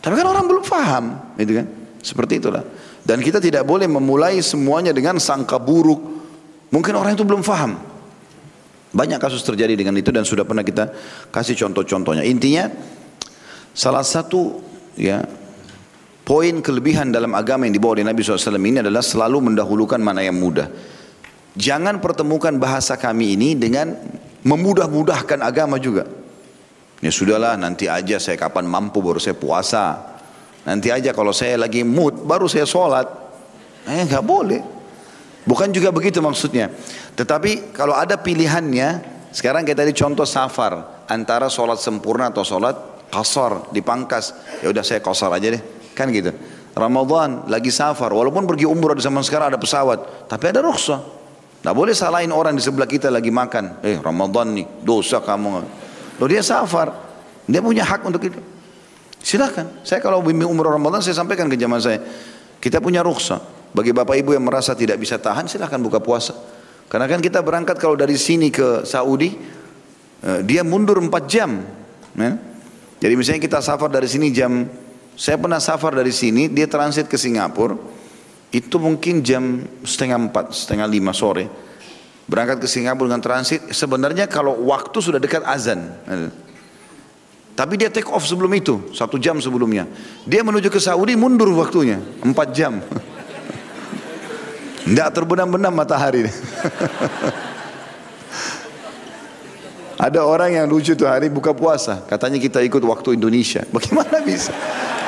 Tapi 0.01 0.13
kan 0.17 0.25
orang 0.25 0.45
belum 0.47 0.63
paham, 0.65 1.05
gitu 1.37 1.61
kan? 1.61 1.67
Seperti 2.01 2.41
itulah. 2.41 2.65
Dan 3.01 3.21
kita 3.21 3.37
tidak 3.37 3.65
boleh 3.65 3.85
memulai 3.85 4.41
semuanya 4.41 4.89
dengan 4.93 5.21
sangka 5.21 5.61
buruk. 5.61 6.01
Mungkin 6.73 6.93
orang 6.97 7.13
itu 7.13 7.25
belum 7.27 7.45
paham. 7.45 7.77
Banyak 8.91 9.19
kasus 9.23 9.43
terjadi 9.45 9.77
dengan 9.77 9.95
itu 9.95 10.11
dan 10.11 10.27
sudah 10.27 10.43
pernah 10.43 10.65
kita 10.65 10.91
kasih 11.31 11.55
contoh-contohnya. 11.55 12.27
Intinya 12.27 12.67
salah 13.71 14.03
satu 14.03 14.59
ya 14.99 15.23
poin 16.27 16.59
kelebihan 16.59 17.07
dalam 17.07 17.31
agama 17.31 17.67
yang 17.67 17.75
dibawa 17.75 17.99
oleh 17.99 18.05
Nabi 18.07 18.19
SAW 18.19 18.59
ini 18.59 18.83
adalah 18.83 18.99
selalu 18.99 19.51
mendahulukan 19.51 19.99
mana 19.99 20.23
yang 20.23 20.35
mudah. 20.35 20.67
Jangan 21.55 21.99
pertemukan 21.99 22.55
bahasa 22.55 22.95
kami 22.95 23.35
ini 23.35 23.55
dengan 23.55 23.95
memudah-mudahkan 24.45 25.39
agama 25.41 25.77
juga. 25.77 26.05
Ya 27.01 27.09
sudahlah 27.09 27.57
nanti 27.57 27.89
aja 27.89 28.21
saya 28.21 28.37
kapan 28.37 28.69
mampu 28.69 29.01
baru 29.01 29.17
saya 29.17 29.33
puasa. 29.33 30.13
Nanti 30.61 30.93
aja 30.93 31.09
kalau 31.17 31.33
saya 31.33 31.57
lagi 31.57 31.81
mood 31.81 32.21
baru 32.21 32.45
saya 32.45 32.69
sholat. 32.69 33.09
Eh 33.89 34.05
nggak 34.05 34.21
boleh. 34.21 34.61
Bukan 35.41 35.73
juga 35.73 35.89
begitu 35.89 36.21
maksudnya. 36.21 36.69
Tetapi 37.17 37.73
kalau 37.73 37.97
ada 37.97 38.13
pilihannya, 38.21 39.01
sekarang 39.33 39.65
kita 39.65 39.81
tadi 39.81 39.97
contoh 39.97 40.29
safar 40.29 41.05
antara 41.09 41.49
sholat 41.49 41.81
sempurna 41.81 42.29
atau 42.29 42.45
sholat 42.45 42.77
kasar 43.09 43.73
dipangkas. 43.73 44.37
Ya 44.61 44.69
udah 44.69 44.85
saya 44.85 45.01
kasar 45.01 45.33
aja 45.33 45.57
deh, 45.57 45.61
kan 45.97 46.13
gitu. 46.13 46.29
Ramadan 46.77 47.49
lagi 47.49 47.73
safar, 47.73 48.13
walaupun 48.13 48.45
pergi 48.47 48.63
umrah 48.69 48.95
di 48.95 49.03
zaman 49.03 49.25
sekarang 49.25 49.51
ada 49.51 49.59
pesawat, 49.59 50.29
tapi 50.29 50.53
ada 50.53 50.61
rukhsah. 50.63 51.20
Tidak 51.61 51.77
boleh 51.77 51.93
salahin 51.93 52.33
orang 52.33 52.57
di 52.57 52.63
sebelah 52.65 52.89
kita 52.89 53.13
lagi 53.13 53.29
makan. 53.29 53.85
Eh 53.85 54.01
Ramadan 54.01 54.57
nih, 54.57 54.65
dosa 54.81 55.21
kamu. 55.21 55.49
Loh 56.17 56.27
dia 56.27 56.41
safar. 56.41 56.89
Dia 57.45 57.61
punya 57.61 57.85
hak 57.85 58.01
untuk 58.01 58.25
itu. 58.25 58.41
Silakan. 59.21 59.85
Saya 59.85 60.01
kalau 60.01 60.25
bimbing 60.25 60.49
umroh 60.49 60.73
Ramadan 60.73 61.05
saya 61.05 61.13
sampaikan 61.13 61.45
ke 61.45 61.53
jamaah 61.53 61.81
saya. 61.81 62.01
Kita 62.57 62.81
punya 62.81 63.05
rukhsah. 63.05 63.37
Bagi 63.77 63.93
bapak 63.93 64.17
ibu 64.25 64.33
yang 64.33 64.41
merasa 64.41 64.73
tidak 64.73 64.97
bisa 64.97 65.21
tahan 65.21 65.45
silahkan 65.45 65.77
buka 65.77 66.01
puasa. 66.01 66.33
Karena 66.89 67.05
kan 67.05 67.21
kita 67.21 67.45
berangkat 67.45 67.77
kalau 67.77 67.93
dari 67.93 68.17
sini 68.17 68.49
ke 68.49 68.81
Saudi. 68.81 69.37
Eh, 70.21 70.41
dia 70.41 70.65
mundur 70.65 70.97
4 70.97 71.29
jam. 71.29 71.61
Ya. 72.17 72.41
Jadi 73.01 73.13
misalnya 73.13 73.41
kita 73.41 73.61
safar 73.61 73.93
dari 73.93 74.09
sini 74.09 74.33
jam. 74.33 74.65
Saya 75.13 75.37
pernah 75.37 75.61
safar 75.61 75.93
dari 75.93 76.09
sini. 76.09 76.49
Dia 76.49 76.65
transit 76.65 77.05
ke 77.05 77.21
Singapura. 77.21 78.00
Itu 78.51 78.83
mungkin 78.83 79.23
jam 79.23 79.63
setengah 79.87 80.27
4, 80.27 80.51
setengah 80.51 80.83
5 80.83 81.15
sore. 81.15 81.47
Berangkat 82.27 82.59
ke 82.59 82.67
Singapura 82.67 83.07
dengan 83.07 83.23
transit 83.23 83.71
sebenarnya 83.71 84.27
kalau 84.27 84.67
waktu 84.67 84.99
sudah 84.99 85.23
dekat 85.23 85.47
azan. 85.47 85.95
Tapi 87.55 87.73
dia 87.79 87.87
take 87.91 88.07
off 88.11 88.27
sebelum 88.27 88.51
itu 88.55 88.91
satu 88.91 89.15
jam 89.15 89.39
sebelumnya. 89.39 89.87
Dia 90.27 90.43
menuju 90.43 90.67
ke 90.67 90.83
Saudi 90.83 91.15
mundur 91.15 91.47
waktunya 91.55 91.99
empat 92.23 92.47
jam. 92.51 92.79
Tidak 94.87 95.09
terbenam-benam 95.15 95.71
matahari. 95.71 96.27
Ada 100.01 100.25
orang 100.25 100.57
yang 100.57 100.65
lucu 100.65 100.97
tuh 100.97 101.05
hari 101.05 101.29
buka 101.29 101.53
puasa. 101.53 102.01
Katanya 102.09 102.41
kita 102.41 102.57
ikut 102.65 102.81
waktu 102.81 103.13
Indonesia. 103.15 103.61
Bagaimana 103.69 104.17
bisa? 104.25 104.49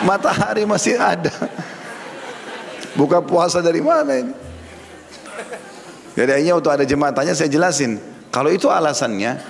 Matahari 0.05 0.69
masih 0.69 0.99
ada 0.99 1.31
buka 2.93 3.25
puasa 3.25 3.59
dari 3.59 3.81
mana 3.81 4.13
ini 4.13 4.33
jadi 6.13 6.37
akhirnya 6.37 6.55
untuk 6.61 6.71
ada 6.73 6.85
jemaah 6.85 7.13
tanya 7.13 7.33
saya 7.33 7.49
jelasin. 7.49 7.97
Kalau 8.29 8.53
itu 8.53 8.69
alasannya, 8.69 9.41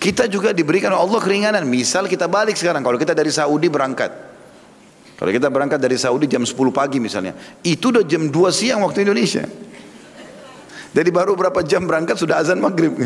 kita 0.00 0.28
juga 0.32 0.56
diberikan 0.56 0.92
Allah 0.96 1.20
keringanan. 1.20 1.68
Misal 1.68 2.08
kita 2.08 2.24
balik 2.24 2.56
sekarang, 2.56 2.80
kalau 2.80 2.96
kita 2.96 3.12
dari 3.12 3.28
Saudi 3.28 3.68
berangkat. 3.68 4.32
Kalau 5.20 5.28
kita 5.28 5.52
berangkat 5.52 5.76
dari 5.76 6.00
Saudi 6.00 6.24
jam 6.24 6.40
10 6.40 6.56
pagi 6.72 6.96
misalnya. 6.96 7.36
Itu 7.60 7.92
udah 7.92 8.04
jam 8.08 8.32
2 8.32 8.48
siang 8.48 8.80
waktu 8.80 9.04
Indonesia. 9.04 9.44
Jadi 10.90 11.10
baru 11.12 11.36
berapa 11.36 11.60
jam 11.60 11.84
berangkat 11.84 12.16
sudah 12.16 12.40
azan 12.40 12.56
maghrib. 12.56 12.96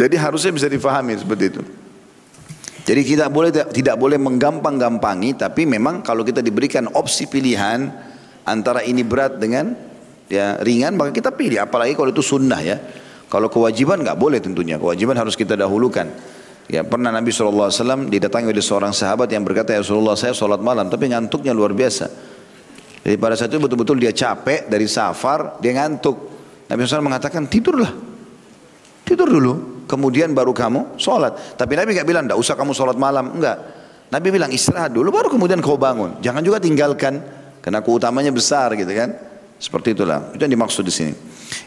Jadi 0.00 0.14
harusnya 0.14 0.54
bisa 0.54 0.70
difahami 0.70 1.18
seperti 1.18 1.44
itu. 1.50 1.62
Jadi 2.86 3.02
kita 3.02 3.26
boleh 3.26 3.50
tidak 3.50 3.98
boleh 3.98 4.14
menggampang-gampangi, 4.14 5.34
tapi 5.34 5.66
memang 5.66 6.06
kalau 6.06 6.22
kita 6.22 6.38
diberikan 6.38 6.86
opsi 6.94 7.26
pilihan 7.26 7.90
antara 8.46 8.86
ini 8.86 9.02
berat 9.02 9.42
dengan 9.42 9.74
ya 10.30 10.54
ringan 10.62 10.94
maka 10.94 11.10
kita 11.10 11.34
pilih. 11.34 11.58
Apalagi 11.58 11.98
kalau 11.98 12.14
itu 12.14 12.22
sunnah 12.22 12.62
ya. 12.62 12.78
Kalau 13.26 13.50
kewajiban 13.50 14.06
nggak 14.06 14.14
boleh 14.14 14.38
tentunya. 14.38 14.78
Kewajiban 14.78 15.18
harus 15.18 15.34
kita 15.34 15.58
dahulukan. 15.58 16.06
Ya 16.70 16.86
pernah 16.86 17.10
Nabi 17.10 17.34
SAW 17.34 18.06
didatangi 18.06 18.54
oleh 18.54 18.62
seorang 18.62 18.94
sahabat 18.94 19.30
yang 19.34 19.42
berkata 19.42 19.74
ya 19.74 19.82
Rasulullah 19.82 20.14
saya 20.14 20.34
sholat 20.34 20.62
malam 20.62 20.86
tapi 20.86 21.10
ngantuknya 21.10 21.50
luar 21.50 21.74
biasa. 21.74 22.06
Jadi 23.02 23.18
pada 23.18 23.34
saat 23.34 23.50
itu 23.50 23.58
betul-betul 23.58 23.98
dia 23.98 24.14
capek 24.14 24.70
dari 24.70 24.86
safar 24.86 25.58
dia 25.58 25.74
ngantuk. 25.74 26.14
Nabi 26.70 26.86
SAW 26.86 27.02
mengatakan 27.02 27.50
tidurlah. 27.50 27.90
Tidur 29.02 29.26
dulu 29.26 29.75
kemudian 29.86 30.34
baru 30.34 30.52
kamu 30.52 31.00
sholat 31.00 31.58
tapi 31.58 31.78
Nabi 31.78 31.96
nggak 31.96 32.08
bilang 32.08 32.24
tidak 32.28 32.38
usah 32.38 32.54
kamu 32.54 32.76
sholat 32.76 32.98
malam 32.98 33.38
enggak 33.38 33.58
Nabi 34.06 34.28
bilang 34.30 34.50
istirahat 34.54 34.94
dulu 34.94 35.10
baru 35.10 35.32
kemudian 35.32 35.58
kau 35.62 35.78
bangun 35.78 36.18
jangan 36.22 36.42
juga 36.42 36.62
tinggalkan 36.62 37.22
karena 37.64 37.82
keutamanya 37.82 38.30
besar 38.30 38.74
gitu 38.78 38.90
kan 38.94 39.14
seperti 39.56 39.96
itulah. 39.96 40.32
Itu 40.36 40.44
yang 40.44 40.52
dimaksud 40.52 40.84
di 40.84 40.92
sini. 40.92 41.12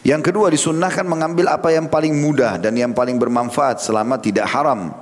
Yang 0.06 0.30
kedua 0.30 0.46
disunnahkan 0.52 1.02
mengambil 1.02 1.50
apa 1.50 1.74
yang 1.74 1.90
paling 1.90 2.14
mudah 2.14 2.56
dan 2.62 2.78
yang 2.78 2.94
paling 2.94 3.18
bermanfaat 3.18 3.82
selama 3.82 4.16
tidak 4.22 4.46
haram. 4.46 4.94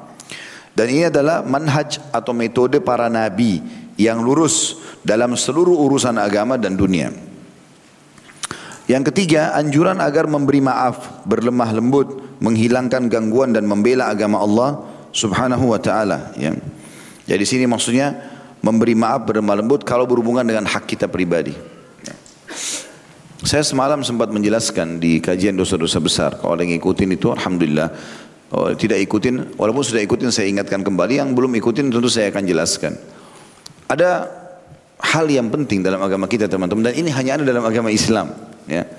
Dan 0.73 0.87
ini 0.95 1.11
adalah 1.11 1.43
manhaj 1.43 1.99
atau 2.15 2.33
metode 2.33 2.79
para 2.79 3.11
nabi 3.11 3.61
yang 3.99 4.23
lurus 4.23 4.79
dalam 5.03 5.35
seluruh 5.35 5.75
urusan 5.75 6.17
agama 6.17 6.55
dan 6.55 6.79
dunia. 6.79 7.11
Yang 8.89 9.13
ketiga, 9.13 9.53
anjuran 9.53 10.01
agar 10.01 10.25
memberi 10.25 10.65
maaf, 10.65 11.27
berlemah 11.29 11.77
lembut, 11.77 12.09
menghilangkan 12.39 13.11
gangguan 13.11 13.55
dan 13.55 13.67
membela 13.67 14.11
agama 14.11 14.39
Allah 14.43 14.83
Subhanahu 15.11 15.75
wa 15.75 15.81
taala, 15.81 16.35
ya. 16.39 16.55
Jadi 17.29 17.45
sini 17.45 17.65
maksudnya 17.69 18.15
memberi 18.65 18.97
maaf, 18.97 19.29
berlemah 19.29 19.61
lembut 19.61 19.85
kalau 19.85 20.09
berhubungan 20.09 20.43
dengan 20.47 20.65
hak 20.65 20.85
kita 20.89 21.07
pribadi. 21.07 21.53
Saya 23.39 23.63
semalam 23.63 24.03
sempat 24.03 24.35
menjelaskan 24.35 24.99
di 24.99 25.23
kajian 25.23 25.55
dosa-dosa 25.55 26.03
besar. 26.03 26.31
Kalau 26.43 26.59
yang 26.59 26.75
ikutin 26.75 27.15
itu 27.15 27.31
Alhamdulillah. 27.31 27.89
Oh, 28.49 28.73
tidak 28.75 28.99
ikutin, 28.99 29.55
walaupun 29.55 29.85
sudah 29.85 30.03
ikutin 30.03 30.35
saya 30.35 30.51
ingatkan 30.51 30.83
kembali. 30.83 31.23
Yang 31.23 31.39
belum 31.39 31.53
ikutin 31.55 31.93
tentu 31.95 32.11
saya 32.11 32.35
akan 32.35 32.43
jelaskan. 32.49 32.99
Ada 33.87 34.27
hal 34.99 35.31
yang 35.31 35.47
penting 35.55 35.87
dalam 35.87 36.03
agama 36.03 36.27
kita 36.27 36.51
teman-teman. 36.51 36.91
Dan 36.91 36.99
ini 36.99 37.15
hanya 37.15 37.39
ada 37.39 37.45
dalam 37.47 37.63
agama 37.63 37.95
Islam. 37.95 38.35
Ya. 38.67 38.91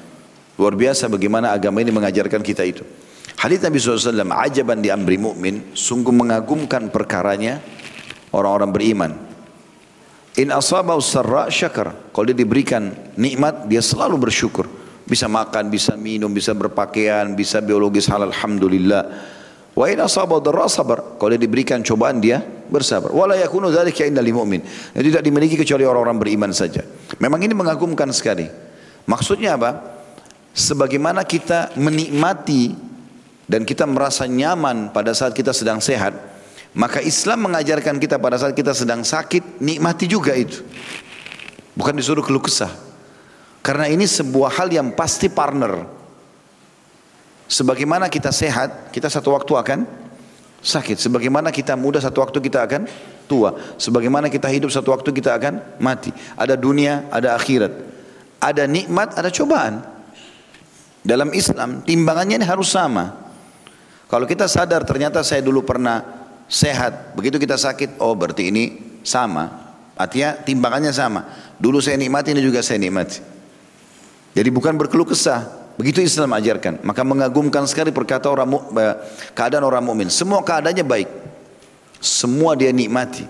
Luar 0.55 0.71
biasa 0.71 1.11
bagaimana 1.11 1.51
agama 1.51 1.83
ini 1.83 1.91
mengajarkan 1.91 2.39
kita 2.39 2.63
itu. 2.63 2.87
Hadits 3.39 3.63
Nabi 3.63 3.79
SAW, 3.79 4.19
ajaban 4.35 4.83
di 4.83 4.91
amri 4.91 5.15
mu'min, 5.15 5.71
sungguh 5.71 6.11
mengagumkan 6.11 6.91
perkaranya 6.91 7.63
orang-orang 8.35 8.71
beriman. 8.75 9.11
In 10.35 10.51
asabau 10.51 10.99
sarra 10.99 11.47
syakar. 11.47 12.11
Kalau 12.11 12.25
dia 12.27 12.35
diberikan 12.35 12.91
nikmat, 13.15 13.63
dia 13.71 13.79
selalu 13.79 14.27
bersyukur. 14.27 14.67
Bisa 15.07 15.31
makan, 15.31 15.71
bisa 15.71 15.95
minum, 15.95 16.27
bisa 16.35 16.51
berpakaian, 16.51 17.31
bisa 17.31 17.63
biologis 17.63 18.11
halal, 18.11 18.27
alhamdulillah. 18.27 19.03
Wa 19.71 19.87
in 19.87 20.03
asabau 20.03 20.43
darra 20.43 20.67
sabar. 20.67 21.15
Kalau 21.15 21.31
dia 21.31 21.39
diberikan 21.39 21.79
cobaan, 21.79 22.19
dia 22.19 22.43
bersabar. 22.43 23.15
Wala 23.15 23.39
yakunu 23.39 23.71
dzalika 23.71 24.03
illa 24.03 24.19
lil 24.19 24.35
mu'min. 24.35 24.59
Yang 24.99 25.15
tidak 25.15 25.23
dimiliki 25.23 25.55
kecuali 25.55 25.87
orang-orang 25.87 26.19
beriman 26.19 26.51
saja. 26.51 26.83
Memang 27.23 27.39
ini 27.39 27.55
mengagumkan 27.55 28.11
sekali. 28.11 28.51
Maksudnya 29.07 29.55
apa? 29.55 29.79
Sebagaimana 30.51 31.23
kita 31.23 31.71
menikmati 31.79 32.88
dan 33.49 33.65
kita 33.65 33.89
merasa 33.89 34.29
nyaman 34.29 34.93
pada 34.93 35.09
saat 35.17 35.33
kita 35.33 35.49
sedang 35.49 35.81
sehat, 35.81 36.13
maka 36.77 37.01
Islam 37.01 37.49
mengajarkan 37.49 37.97
kita 37.97 38.21
pada 38.21 38.37
saat 38.37 38.53
kita 38.53 38.77
sedang 38.77 39.01
sakit, 39.01 39.57
nikmati 39.57 40.05
juga 40.05 40.37
itu. 40.37 40.61
Bukan 41.73 41.97
disuruh 41.97 42.21
keluh 42.21 42.45
kesah. 42.45 42.69
Karena 43.65 43.89
ini 43.89 44.05
sebuah 44.05 44.53
hal 44.53 44.69
yang 44.69 44.93
pasti 44.93 45.33
partner. 45.33 45.81
Sebagaimana 47.49 48.05
kita 48.05 48.29
sehat, 48.29 48.93
kita 48.93 49.09
satu 49.09 49.33
waktu 49.33 49.49
akan 49.57 49.79
sakit. 50.61 51.01
Sebagaimana 51.01 51.49
kita 51.49 51.73
muda, 51.73 51.97
satu 51.97 52.21
waktu 52.21 52.37
kita 52.45 52.61
akan 52.69 52.85
tua. 53.25 53.57
Sebagaimana 53.81 54.29
kita 54.29 54.45
hidup, 54.45 54.69
satu 54.69 54.93
waktu 54.93 55.09
kita 55.09 55.33
akan 55.33 55.81
mati. 55.81 56.13
Ada 56.37 56.53
dunia, 56.53 57.09
ada 57.09 57.33
akhirat. 57.33 57.73
Ada 58.37 58.69
nikmat, 58.69 59.17
ada 59.17 59.33
cobaan. 59.33 59.81
Dalam 61.01 61.33
Islam, 61.33 61.81
timbangannya 61.81 62.37
ini 62.37 62.47
harus 62.47 62.69
sama. 62.69 63.18
Kalau 64.09 64.25
kita 64.25 64.49
sadar 64.49 64.81
ternyata 64.89 65.21
saya 65.21 65.45
dulu 65.45 65.61
pernah 65.61 66.01
sehat, 66.49 67.13
begitu 67.13 67.37
kita 67.37 67.61
sakit, 67.61 68.01
oh 68.01 68.17
berarti 68.17 68.49
ini 68.49 68.63
sama. 69.05 69.69
Artinya 69.93 70.33
timbangannya 70.33 70.89
sama. 70.89 71.29
Dulu 71.61 71.77
saya 71.77 71.95
nikmati, 72.01 72.33
ini 72.33 72.41
juga 72.41 72.65
saya 72.65 72.81
nikmati. 72.81 73.21
Jadi 74.33 74.49
bukan 74.49 74.73
berkeluh 74.81 75.05
kesah, 75.05 75.59
Begitu 75.79 76.03
Islam 76.03 76.35
ajarkan. 76.35 76.83
Maka 76.83 77.07
mengagumkan 77.07 77.63
sekali 77.63 77.95
perkata 77.95 78.27
orang 78.27 78.51
keadaan 79.31 79.63
orang 79.63 79.79
mukmin. 79.79 80.11
Semua 80.11 80.43
keadaannya 80.43 80.83
baik. 80.83 81.07
Semua 82.03 82.51
dia 82.59 82.67
nikmati. 82.75 83.23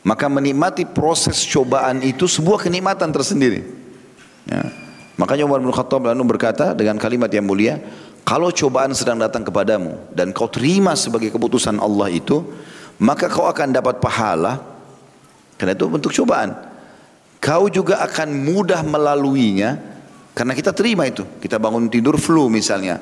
Maka 0.00 0.24
menikmati 0.32 0.88
proses 0.88 1.44
cobaan 1.44 2.00
itu 2.00 2.24
sebuah 2.24 2.64
kenikmatan 2.64 3.12
tersendiri. 3.12 3.60
Ya. 4.48 4.72
Makanya 5.20 5.44
Umar 5.44 5.60
bin 5.60 5.68
Khattab 5.68 6.08
lalu 6.08 6.24
berkata 6.24 6.72
dengan 6.72 6.96
kalimat 6.96 7.28
yang 7.28 7.44
mulia, 7.44 7.76
kalau 8.26 8.50
cobaan 8.50 8.90
sedang 8.90 9.22
datang 9.22 9.46
kepadamu 9.46 10.10
dan 10.10 10.34
kau 10.34 10.50
terima 10.50 10.98
sebagai 10.98 11.30
keputusan 11.30 11.78
Allah 11.78 12.10
itu, 12.10 12.42
maka 12.98 13.30
kau 13.30 13.46
akan 13.46 13.70
dapat 13.70 14.02
pahala. 14.02 14.58
Karena 15.54 15.78
itu 15.78 15.86
bentuk 15.86 16.10
cobaan. 16.10 16.50
Kau 17.38 17.70
juga 17.70 18.02
akan 18.02 18.28
mudah 18.42 18.82
melaluinya 18.82 19.78
karena 20.34 20.58
kita 20.58 20.74
terima 20.74 21.06
itu. 21.06 21.22
Kita 21.38 21.62
bangun 21.62 21.86
tidur 21.86 22.18
flu 22.18 22.50
misalnya. 22.50 22.98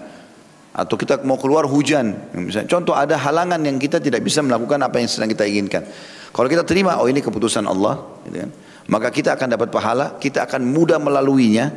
Atau 0.76 1.00
kita 1.00 1.24
mau 1.24 1.40
keluar 1.40 1.64
hujan. 1.64 2.34
Misalnya, 2.36 2.68
contoh 2.68 2.92
ada 2.92 3.16
halangan 3.16 3.64
yang 3.64 3.80
kita 3.80 4.04
tidak 4.04 4.20
bisa 4.20 4.44
melakukan 4.44 4.76
apa 4.84 5.00
yang 5.00 5.08
sedang 5.08 5.32
kita 5.32 5.48
inginkan. 5.48 5.88
Kalau 6.36 6.50
kita 6.52 6.68
terima, 6.68 7.00
oh 7.00 7.08
ini 7.08 7.24
keputusan 7.24 7.64
Allah. 7.64 7.96
Gitu 8.28 8.44
kan? 8.44 8.50
Maka 8.92 9.08
kita 9.08 9.40
akan 9.40 9.56
dapat 9.56 9.72
pahala. 9.72 10.20
Kita 10.20 10.44
akan 10.44 10.68
mudah 10.68 11.00
melaluinya. 11.00 11.72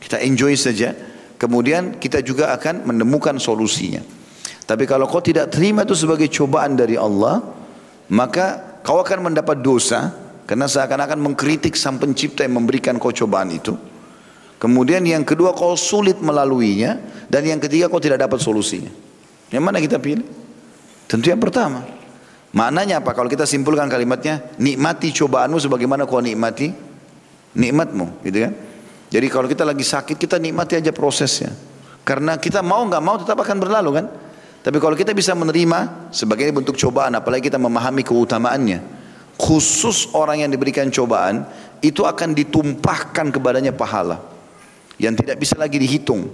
Kita 0.00 0.22
enjoy 0.22 0.56
saja. 0.56 1.15
Kemudian 1.36 2.00
kita 2.00 2.24
juga 2.24 2.52
akan 2.56 2.88
menemukan 2.88 3.36
solusinya. 3.36 4.00
Tapi 4.66 4.88
kalau 4.88 5.06
kau 5.06 5.22
tidak 5.22 5.52
terima 5.52 5.86
itu 5.86 5.94
sebagai 5.94 6.26
cobaan 6.32 6.74
dari 6.74 6.98
Allah, 6.98 7.44
maka 8.10 8.80
kau 8.82 8.98
akan 8.98 9.30
mendapat 9.30 9.62
dosa 9.62 10.10
karena 10.48 10.66
seakan-akan 10.66 11.22
mengkritik 11.22 11.76
sang 11.78 12.00
pencipta 12.00 12.42
yang 12.42 12.58
memberikan 12.58 12.98
kau 12.98 13.14
cobaan 13.14 13.54
itu. 13.54 13.76
Kemudian 14.56 15.04
yang 15.04 15.22
kedua 15.22 15.52
kau 15.52 15.76
sulit 15.76 16.16
melaluinya 16.18 16.96
dan 17.28 17.44
yang 17.44 17.60
ketiga 17.60 17.92
kau 17.92 18.00
tidak 18.00 18.24
dapat 18.24 18.40
solusinya. 18.40 18.90
Yang 19.52 19.62
mana 19.62 19.78
kita 19.78 20.00
pilih? 20.00 20.26
Tentu 21.06 21.30
yang 21.30 21.38
pertama. 21.38 21.86
Maknanya 22.56 23.04
apa? 23.04 23.12
Kalau 23.12 23.28
kita 23.28 23.44
simpulkan 23.44 23.86
kalimatnya, 23.86 24.42
nikmati 24.56 25.12
cobaanmu 25.12 25.60
sebagaimana 25.60 26.08
kau 26.08 26.24
nikmati 26.24 26.72
nikmatmu, 27.52 28.24
gitu 28.24 28.48
kan? 28.48 28.52
Jadi 29.06 29.26
kalau 29.30 29.46
kita 29.46 29.62
lagi 29.62 29.86
sakit 29.86 30.18
kita 30.18 30.36
nikmati 30.38 30.78
aja 30.78 30.90
prosesnya. 30.90 31.54
Karena 32.06 32.38
kita 32.38 32.62
mau 32.62 32.86
nggak 32.86 33.02
mau 33.02 33.16
tetap 33.18 33.38
akan 33.42 33.56
berlalu 33.58 33.90
kan? 34.02 34.06
Tapi 34.66 34.78
kalau 34.82 34.98
kita 34.98 35.14
bisa 35.14 35.30
menerima 35.34 36.10
sebagai 36.10 36.50
bentuk 36.50 36.74
cobaan, 36.74 37.14
apalagi 37.14 37.46
kita 37.46 37.58
memahami 37.58 38.02
keutamaannya, 38.02 38.82
khusus 39.38 40.10
orang 40.10 40.42
yang 40.42 40.50
diberikan 40.50 40.90
cobaan 40.90 41.46
itu 41.78 42.02
akan 42.02 42.34
ditumpahkan 42.34 43.30
kepadanya 43.30 43.70
pahala 43.70 44.18
yang 44.98 45.14
tidak 45.14 45.38
bisa 45.38 45.54
lagi 45.54 45.78
dihitung. 45.78 46.26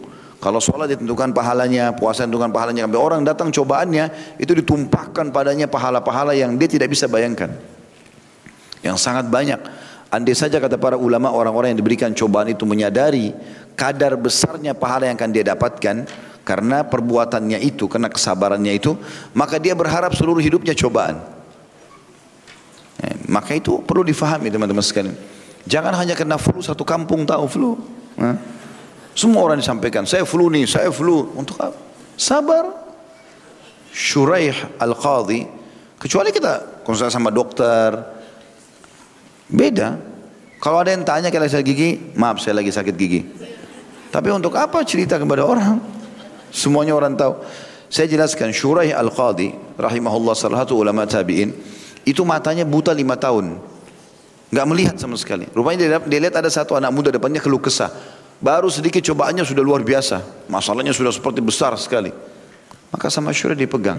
Kalau 0.43 0.59
sholat 0.59 0.91
ditentukan 0.91 1.31
pahalanya, 1.31 1.95
puasa 1.95 2.27
ditentukan 2.27 2.51
pahalanya. 2.51 2.83
Sampai 2.89 2.99
orang 2.99 3.23
datang 3.23 3.55
cobaannya, 3.55 4.37
itu 4.43 4.53
ditumpahkan 4.59 5.31
padanya 5.31 5.71
pahala-pahala 5.71 6.35
yang 6.35 6.59
dia 6.59 6.67
tidak 6.67 6.91
bisa 6.91 7.07
bayangkan. 7.07 7.55
Yang 8.83 8.97
sangat 8.99 9.31
banyak. 9.31 9.61
Andai 10.13 10.37
saja 10.37 10.61
kata 10.61 10.77
para 10.77 11.01
ulama 11.01 11.33
orang-orang 11.33 11.73
yang 11.73 11.81
diberikan 11.81 12.13
cobaan 12.13 12.53
itu 12.53 12.69
menyadari 12.69 13.33
kadar 13.73 14.13
besarnya 14.21 14.77
pahala 14.77 15.09
yang 15.09 15.17
akan 15.17 15.33
dia 15.33 15.45
dapatkan 15.49 15.97
karena 16.45 16.85
perbuatannya 16.85 17.57
itu, 17.65 17.89
karena 17.89 18.13
kesabarannya 18.13 18.77
itu, 18.77 18.93
maka 19.33 19.57
dia 19.57 19.73
berharap 19.73 20.13
seluruh 20.13 20.43
hidupnya 20.43 20.77
cobaan. 20.77 21.17
Eh, 23.01 23.17
maka 23.31 23.57
itu 23.57 23.81
perlu 23.81 24.05
difahami 24.05 24.53
teman-teman 24.53 24.85
sekalian. 24.85 25.17
Jangan 25.65 25.95
hanya 25.97 26.13
kena 26.13 26.37
flu 26.37 26.61
satu 26.61 26.85
kampung 26.85 27.25
tahu 27.25 27.47
flu. 27.49 27.71
Semua 29.17 29.45
orang 29.49 29.61
disampaikan, 29.61 30.05
saya 30.05 30.27
flu 30.27 30.51
nih, 30.53 30.67
saya 30.69 30.93
flu. 30.93 31.33
Untuk 31.37 31.57
apa? 31.57 31.79
Sabar. 32.19 32.65
Shuraih 33.93 34.57
Al-Qadhi, 34.81 35.45
kecuali 36.01 36.33
kita 36.33 36.81
konsultasi 36.81 37.13
sama 37.13 37.29
dokter, 37.29 37.93
beda. 39.53 40.12
Kalau 40.63 40.79
ada 40.79 40.95
yang 40.95 41.03
tanya 41.03 41.27
kalau 41.35 41.51
sakit 41.51 41.67
gigi, 41.67 41.91
maaf 42.15 42.39
saya 42.39 42.63
lagi 42.63 42.71
sakit 42.71 42.95
gigi. 42.95 43.27
Tapi 44.15 44.31
untuk 44.31 44.55
apa 44.55 44.87
cerita 44.87 45.19
kepada 45.19 45.43
orang? 45.43 45.83
Semuanya 46.55 46.95
orang 46.95 47.19
tahu. 47.19 47.43
Saya 47.91 48.07
jelaskan 48.07 48.55
Shuraih 48.55 48.95
Al-Qadhi, 48.95 49.51
rahimahullah 49.75 50.39
salah 50.39 50.63
satu 50.63 50.79
ulama 50.79 51.03
tabi'in, 51.03 51.51
itu 52.07 52.23
matanya 52.23 52.63
buta 52.63 52.95
lima 52.95 53.19
tahun. 53.19 53.59
Nggak 54.55 54.67
melihat 54.71 54.97
sama 55.03 55.19
sekali. 55.19 55.51
Rupanya 55.51 55.83
dia, 55.83 55.99
dia 55.99 56.21
lihat 56.23 56.39
ada 56.39 56.47
satu 56.47 56.79
anak 56.79 56.95
muda 56.95 57.11
depannya 57.11 57.43
keluh 57.43 57.59
kesah. 57.59 57.91
Baru 58.39 58.71
sedikit 58.71 59.03
cobaannya 59.03 59.43
sudah 59.43 59.65
luar 59.67 59.83
biasa. 59.83 60.47
Masalahnya 60.47 60.95
sudah 60.95 61.11
seperti 61.11 61.43
besar 61.43 61.75
sekali. 61.75 62.15
Maka 62.95 63.11
sama 63.11 63.35
Syurah 63.35 63.59
dipegang. 63.59 63.99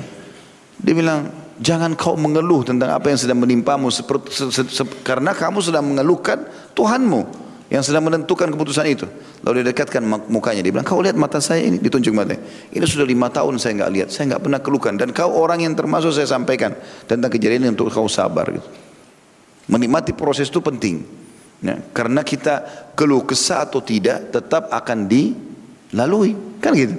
Dia 0.79 0.93
bilang, 0.95 1.27
jangan 1.59 1.93
kau 1.93 2.17
mengeluh 2.17 2.65
tentang 2.65 2.93
apa 2.93 3.11
yang 3.11 3.19
sedang 3.19 3.41
menimpamu. 3.41 3.91
Seperti, 3.93 4.33
se, 4.33 4.45
se, 4.49 4.61
se, 4.69 4.83
karena 5.05 5.35
kamu 5.35 5.59
sedang 5.61 5.85
mengeluhkan 5.85 6.45
Tuhanmu 6.73 7.43
yang 7.73 7.81
sedang 7.81 8.05
menentukan 8.05 8.53
keputusan 8.53 8.85
itu. 8.85 9.09
Lalu 9.41 9.65
dia 9.65 9.73
dekatkan 9.73 10.05
mukanya. 10.29 10.61
Dia 10.61 10.69
bilang, 10.69 10.85
kau 10.85 11.01
lihat 11.01 11.17
mata 11.17 11.41
saya 11.41 11.65
ini? 11.65 11.81
Ditunjuk 11.81 12.13
mata. 12.13 12.37
Ini 12.69 12.85
sudah 12.85 13.01
lima 13.01 13.33
tahun 13.33 13.57
saya 13.57 13.81
nggak 13.81 13.91
lihat. 13.91 14.07
Saya 14.13 14.29
nggak 14.33 14.41
pernah 14.45 14.59
keluhkan. 14.61 14.93
Dan 14.93 15.09
kau 15.09 15.33
orang 15.33 15.65
yang 15.65 15.73
termasuk 15.73 16.13
saya 16.13 16.29
sampaikan 16.29 16.77
tentang 17.09 17.33
kejadian 17.33 17.65
ini 17.65 17.69
untuk 17.73 17.89
kau 17.89 18.05
sabar. 18.05 18.53
Gitu. 18.53 18.69
Menikmati 19.73 20.13
proses 20.13 20.53
itu 20.53 20.61
penting. 20.61 21.01
Ya, 21.63 21.79
karena 21.95 22.21
kita 22.21 22.61
keluh 22.93 23.23
kesah 23.23 23.65
atau 23.65 23.81
tidak 23.81 24.29
tetap 24.29 24.69
akan 24.69 25.09
dilalui. 25.09 26.37
Kan 26.61 26.77
gitu. 26.77 26.93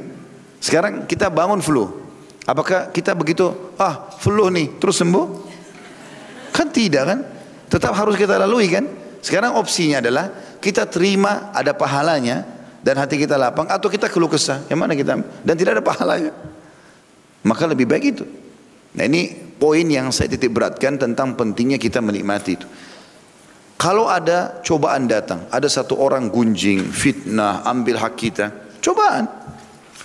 Sekarang 0.59 1.07
kita 1.07 1.31
bangun 1.31 1.63
flu. 1.63 2.04
Apakah 2.45 2.93
kita 2.93 3.17
begitu, 3.17 3.73
ah 3.81 4.13
flu 4.21 4.53
nih, 4.53 4.77
terus 4.77 5.01
sembuh? 5.01 5.27
Kan 6.53 6.69
tidak 6.69 7.05
kan? 7.09 7.19
Tetap 7.73 7.93
harus 7.97 8.15
kita 8.21 8.37
lalui 8.37 8.69
kan? 8.69 8.85
Sekarang 9.25 9.57
opsinya 9.57 10.05
adalah 10.05 10.29
kita 10.61 10.85
terima 10.85 11.49
ada 11.57 11.73
pahalanya 11.73 12.45
dan 12.85 13.01
hati 13.01 13.17
kita 13.17 13.41
lapang 13.41 13.65
atau 13.65 13.89
kita 13.89 14.13
keluh 14.13 14.29
kesah. 14.29 14.69
Yang 14.69 14.79
mana 14.79 14.93
kita? 14.93 15.17
Dan 15.41 15.55
tidak 15.57 15.81
ada 15.81 15.85
pahalanya. 15.85 16.33
Maka 17.49 17.65
lebih 17.65 17.89
baik 17.89 18.05
itu. 18.05 18.25
Nah 18.95 19.05
ini 19.09 19.33
poin 19.57 19.89
yang 19.89 20.13
saya 20.13 20.29
titik 20.29 20.53
beratkan 20.53 21.01
tentang 21.01 21.33
pentingnya 21.33 21.81
kita 21.81 22.05
menikmati 22.05 22.53
itu. 22.61 22.69
Kalau 23.81 24.07
ada 24.07 24.61
cobaan 24.61 25.09
datang, 25.11 25.49
ada 25.51 25.67
satu 25.67 25.99
orang 25.99 26.31
gunjing, 26.31 26.85
fitnah, 26.89 27.67
ambil 27.67 27.99
hak 28.01 28.15
kita, 28.17 28.53
cobaan. 28.81 29.27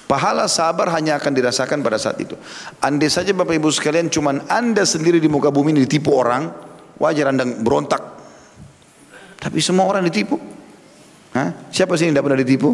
Pahala 0.09 0.49
sabar 0.49 0.89
hanya 0.97 1.21
akan 1.21 1.37
dirasakan 1.37 1.85
pada 1.85 2.01
saat 2.01 2.17
itu. 2.17 2.33
Andai 2.81 3.13
saja 3.13 3.29
Bapak 3.29 3.53
Ibu 3.53 3.69
sekalian 3.69 4.09
cuman 4.09 4.41
Anda 4.49 4.81
sendiri 4.81 5.21
di 5.21 5.29
muka 5.29 5.53
bumi 5.53 5.69
ini 5.69 5.85
ditipu 5.85 6.17
orang, 6.17 6.49
wajar 6.97 7.29
Anda 7.29 7.45
berontak. 7.45 8.01
Tapi 9.37 9.61
semua 9.61 9.85
orang 9.85 10.01
ditipu. 10.01 10.41
Hah? 11.37 11.53
Siapa 11.69 11.93
sih 11.93 12.09
yang 12.09 12.17
tidak 12.17 12.25
pernah 12.25 12.41
ditipu? 12.41 12.73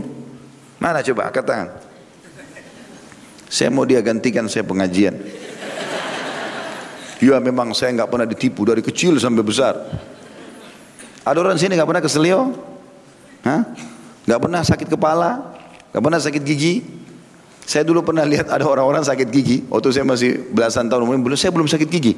Mana 0.80 1.04
coba 1.04 1.28
angkat 1.28 1.44
tangan. 1.44 1.70
Saya 3.52 3.68
mau 3.68 3.84
dia 3.84 4.00
gantikan 4.00 4.48
saya 4.48 4.64
pengajian. 4.64 5.20
Ya 7.20 7.36
memang 7.44 7.76
saya 7.76 7.92
nggak 8.00 8.16
pernah 8.16 8.28
ditipu 8.32 8.64
dari 8.64 8.80
kecil 8.80 9.20
sampai 9.20 9.44
besar. 9.44 9.76
Ada 11.28 11.36
orang 11.36 11.60
sini 11.60 11.76
nggak 11.76 11.90
pernah 11.92 12.04
keselio? 12.04 12.42
Nggak 14.24 14.40
pernah 14.40 14.62
sakit 14.64 14.88
kepala? 14.88 15.52
Nggak 15.92 16.00
pernah 16.00 16.20
sakit 16.24 16.40
gigi? 16.40 17.04
Saya 17.66 17.82
dulu 17.82 18.06
pernah 18.06 18.22
lihat 18.22 18.54
ada 18.54 18.62
orang-orang 18.62 19.02
sakit 19.02 19.28
gigi. 19.34 19.66
Waktu 19.66 19.90
saya 19.90 20.06
masih 20.06 20.38
belasan 20.54 20.86
tahun 20.86 21.10
umur, 21.10 21.34
belum 21.34 21.38
saya 21.38 21.50
belum 21.50 21.66
sakit 21.66 21.90
gigi. 21.90 22.14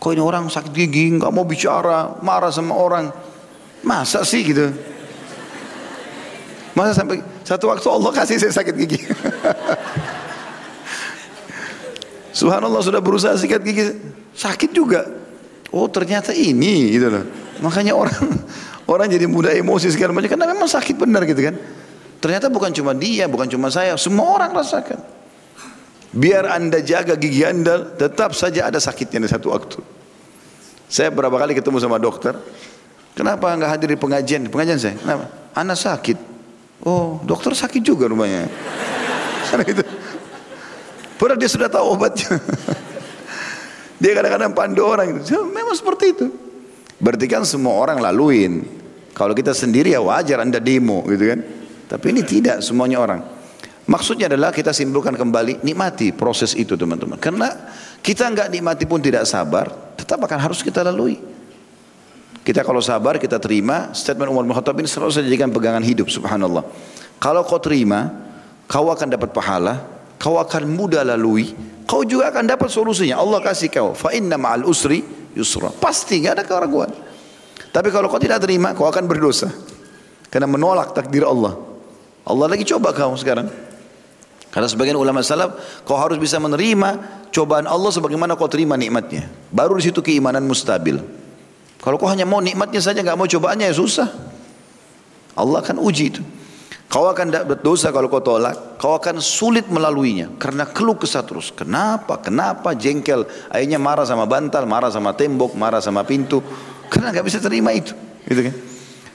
Kok 0.00 0.10
ini 0.16 0.24
orang 0.24 0.48
sakit 0.48 0.72
gigi, 0.72 1.12
nggak 1.20 1.28
mau 1.28 1.44
bicara, 1.44 2.16
marah 2.24 2.48
sama 2.48 2.72
orang. 2.72 3.12
Masa 3.84 4.24
sih 4.24 4.40
gitu? 4.40 4.72
Masa 6.72 6.96
sampai 6.96 7.20
satu 7.44 7.68
waktu 7.68 7.88
Allah 7.92 8.10
kasih 8.16 8.40
saya 8.40 8.52
sakit 8.56 8.74
gigi. 8.80 9.00
Subhanallah 12.40 12.80
sudah 12.80 13.04
berusaha 13.04 13.36
sikat 13.36 13.60
gigi, 13.60 13.84
sakit 14.32 14.70
juga. 14.72 15.04
Oh 15.68 15.90
ternyata 15.92 16.32
ini 16.32 16.96
gitu 16.96 17.12
loh. 17.12 17.24
Makanya 17.60 17.92
orang 17.92 18.16
orang 18.92 19.06
jadi 19.12 19.28
mudah 19.28 19.52
emosi 19.52 19.92
segala 19.92 20.16
macam 20.16 20.32
karena 20.32 20.48
memang 20.48 20.70
sakit 20.70 20.96
benar 20.96 21.28
gitu 21.28 21.44
kan. 21.44 21.54
Ternyata 22.20 22.52
bukan 22.52 22.68
cuma 22.76 22.92
dia, 22.92 23.24
bukan 23.24 23.48
cuma 23.48 23.72
saya, 23.72 23.96
semua 23.96 24.36
orang 24.36 24.52
rasakan. 24.52 25.00
Biar 26.12 26.44
anda 26.52 26.84
jaga 26.84 27.16
gigi 27.16 27.48
anda, 27.48 27.80
tetap 27.96 28.36
saja 28.36 28.68
ada 28.68 28.76
sakitnya 28.76 29.24
di 29.24 29.30
satu 29.32 29.56
waktu. 29.56 29.80
Saya 30.90 31.08
berapa 31.08 31.32
kali 31.32 31.56
ketemu 31.56 31.80
sama 31.80 31.96
dokter, 31.96 32.36
kenapa 33.16 33.48
nggak 33.56 33.70
hadir 33.72 33.88
di 33.94 33.98
pengajian? 33.98 34.52
Pengajian 34.52 34.76
saya, 34.76 34.94
kenapa? 35.00 35.32
Anak 35.56 35.80
sakit. 35.80 36.18
Oh, 36.84 37.24
dokter 37.24 37.56
sakit 37.56 37.80
juga 37.80 38.04
rumahnya. 38.10 38.52
Karena 39.48 39.64
itu. 39.64 39.82
Padahal 41.16 41.40
dia 41.40 41.50
sudah 41.52 41.68
tahu 41.72 41.84
obatnya. 41.96 42.36
dia 44.02 44.12
kadang-kadang 44.12 44.52
pandu 44.52 44.82
orang 44.84 45.20
itu. 45.20 45.36
Memang 45.46 45.76
seperti 45.76 46.04
itu. 46.16 46.26
Berarti 47.00 47.28
kan 47.28 47.44
semua 47.48 47.76
orang 47.80 48.00
laluin. 48.00 48.64
Kalau 49.12 49.36
kita 49.36 49.52
sendiri 49.52 49.92
ya 49.92 50.00
wajar 50.00 50.40
anda 50.40 50.56
demo 50.60 51.04
gitu 51.08 51.24
kan. 51.32 51.40
Tapi 51.90 52.06
ini 52.14 52.22
tidak 52.22 52.62
semuanya 52.62 53.02
orang. 53.02 53.20
Maksudnya 53.90 54.30
adalah 54.30 54.54
kita 54.54 54.70
simpulkan 54.70 55.18
kembali 55.18 55.66
nikmati 55.66 56.14
proses 56.14 56.54
itu 56.54 56.78
teman-teman. 56.78 57.18
Karena 57.18 57.50
kita 57.98 58.30
nggak 58.30 58.46
nikmati 58.54 58.86
pun 58.86 59.02
tidak 59.02 59.26
sabar, 59.26 59.66
tetap 59.98 60.22
akan 60.22 60.38
harus 60.38 60.62
kita 60.62 60.86
lalui. 60.86 61.18
Kita 62.46 62.62
kalau 62.62 62.78
sabar 62.78 63.18
kita 63.18 63.42
terima 63.42 63.90
statement 63.90 64.30
Umar 64.30 64.46
bin 64.46 64.54
Khattab 64.54 64.78
ini 64.78 64.86
selalu 64.86 65.10
saya 65.10 65.26
jadikan 65.26 65.50
pegangan 65.50 65.82
hidup 65.82 66.06
subhanallah. 66.06 66.62
Kalau 67.18 67.42
kau 67.42 67.58
terima, 67.58 68.08
kau 68.70 68.88
akan 68.94 69.10
dapat 69.10 69.34
pahala, 69.34 69.82
kau 70.22 70.38
akan 70.38 70.70
mudah 70.70 71.02
lalui, 71.02 71.50
kau 71.84 72.06
juga 72.06 72.30
akan 72.30 72.46
dapat 72.46 72.70
solusinya. 72.70 73.18
Allah 73.18 73.42
kasih 73.42 73.68
kau. 73.74 73.92
Fa 73.98 74.14
inna 74.14 74.38
ma'al 74.38 74.62
usri 74.64 75.02
yusra. 75.34 75.74
Pasti 75.74 76.22
nggak 76.22 76.38
ada 76.38 76.44
keraguan. 76.46 76.94
Tapi 77.74 77.88
kalau 77.90 78.06
kau 78.06 78.22
tidak 78.22 78.38
terima, 78.38 78.70
kau 78.72 78.86
akan 78.86 79.04
berdosa. 79.04 79.50
Karena 80.30 80.46
menolak 80.46 80.94
takdir 80.94 81.26
Allah. 81.26 81.69
Allah 82.30 82.46
lagi 82.46 82.62
coba 82.62 82.94
kau 82.94 83.18
sekarang. 83.18 83.50
Karena 84.50 84.66
sebagian 84.66 84.98
ulama 84.98 85.22
salaf, 85.22 85.82
kau 85.86 85.94
harus 85.94 86.18
bisa 86.18 86.38
menerima 86.42 87.22
cobaan 87.30 87.70
Allah 87.70 87.90
sebagaimana 87.94 88.34
kau 88.34 88.50
terima 88.50 88.74
nikmatnya. 88.74 89.30
Baru 89.54 89.78
di 89.78 89.86
situ 89.86 90.02
keimanan 90.02 90.42
mustabil. 90.42 90.98
Kalau 91.78 91.96
kau 91.96 92.10
hanya 92.10 92.26
mau 92.26 92.42
nikmatnya 92.42 92.82
saja, 92.82 92.98
nggak 92.98 93.18
mau 93.18 93.30
cobaannya 93.30 93.70
ya 93.70 93.74
susah. 93.74 94.08
Allah 95.38 95.62
akan 95.62 95.78
uji 95.78 96.04
itu. 96.10 96.22
Kau 96.90 97.06
akan 97.06 97.30
dapat 97.30 97.62
dosa 97.62 97.94
kalau 97.94 98.10
kau 98.10 98.18
tolak. 98.18 98.74
Kau 98.82 98.98
akan 98.98 99.22
sulit 99.22 99.70
melaluinya. 99.70 100.34
Karena 100.42 100.66
keluh 100.66 100.98
kesah 100.98 101.22
terus. 101.22 101.54
Kenapa? 101.54 102.18
Kenapa 102.18 102.74
jengkel? 102.74 103.30
Akhirnya 103.46 103.78
marah 103.78 104.02
sama 104.02 104.26
bantal, 104.26 104.66
marah 104.66 104.90
sama 104.90 105.14
tembok, 105.14 105.54
marah 105.54 105.78
sama 105.78 106.02
pintu. 106.02 106.42
Karena 106.90 107.14
nggak 107.14 107.22
bisa 107.22 107.38
terima 107.38 107.70
itu. 107.70 107.94
Gitu 108.26 108.42
kan? 108.42 108.54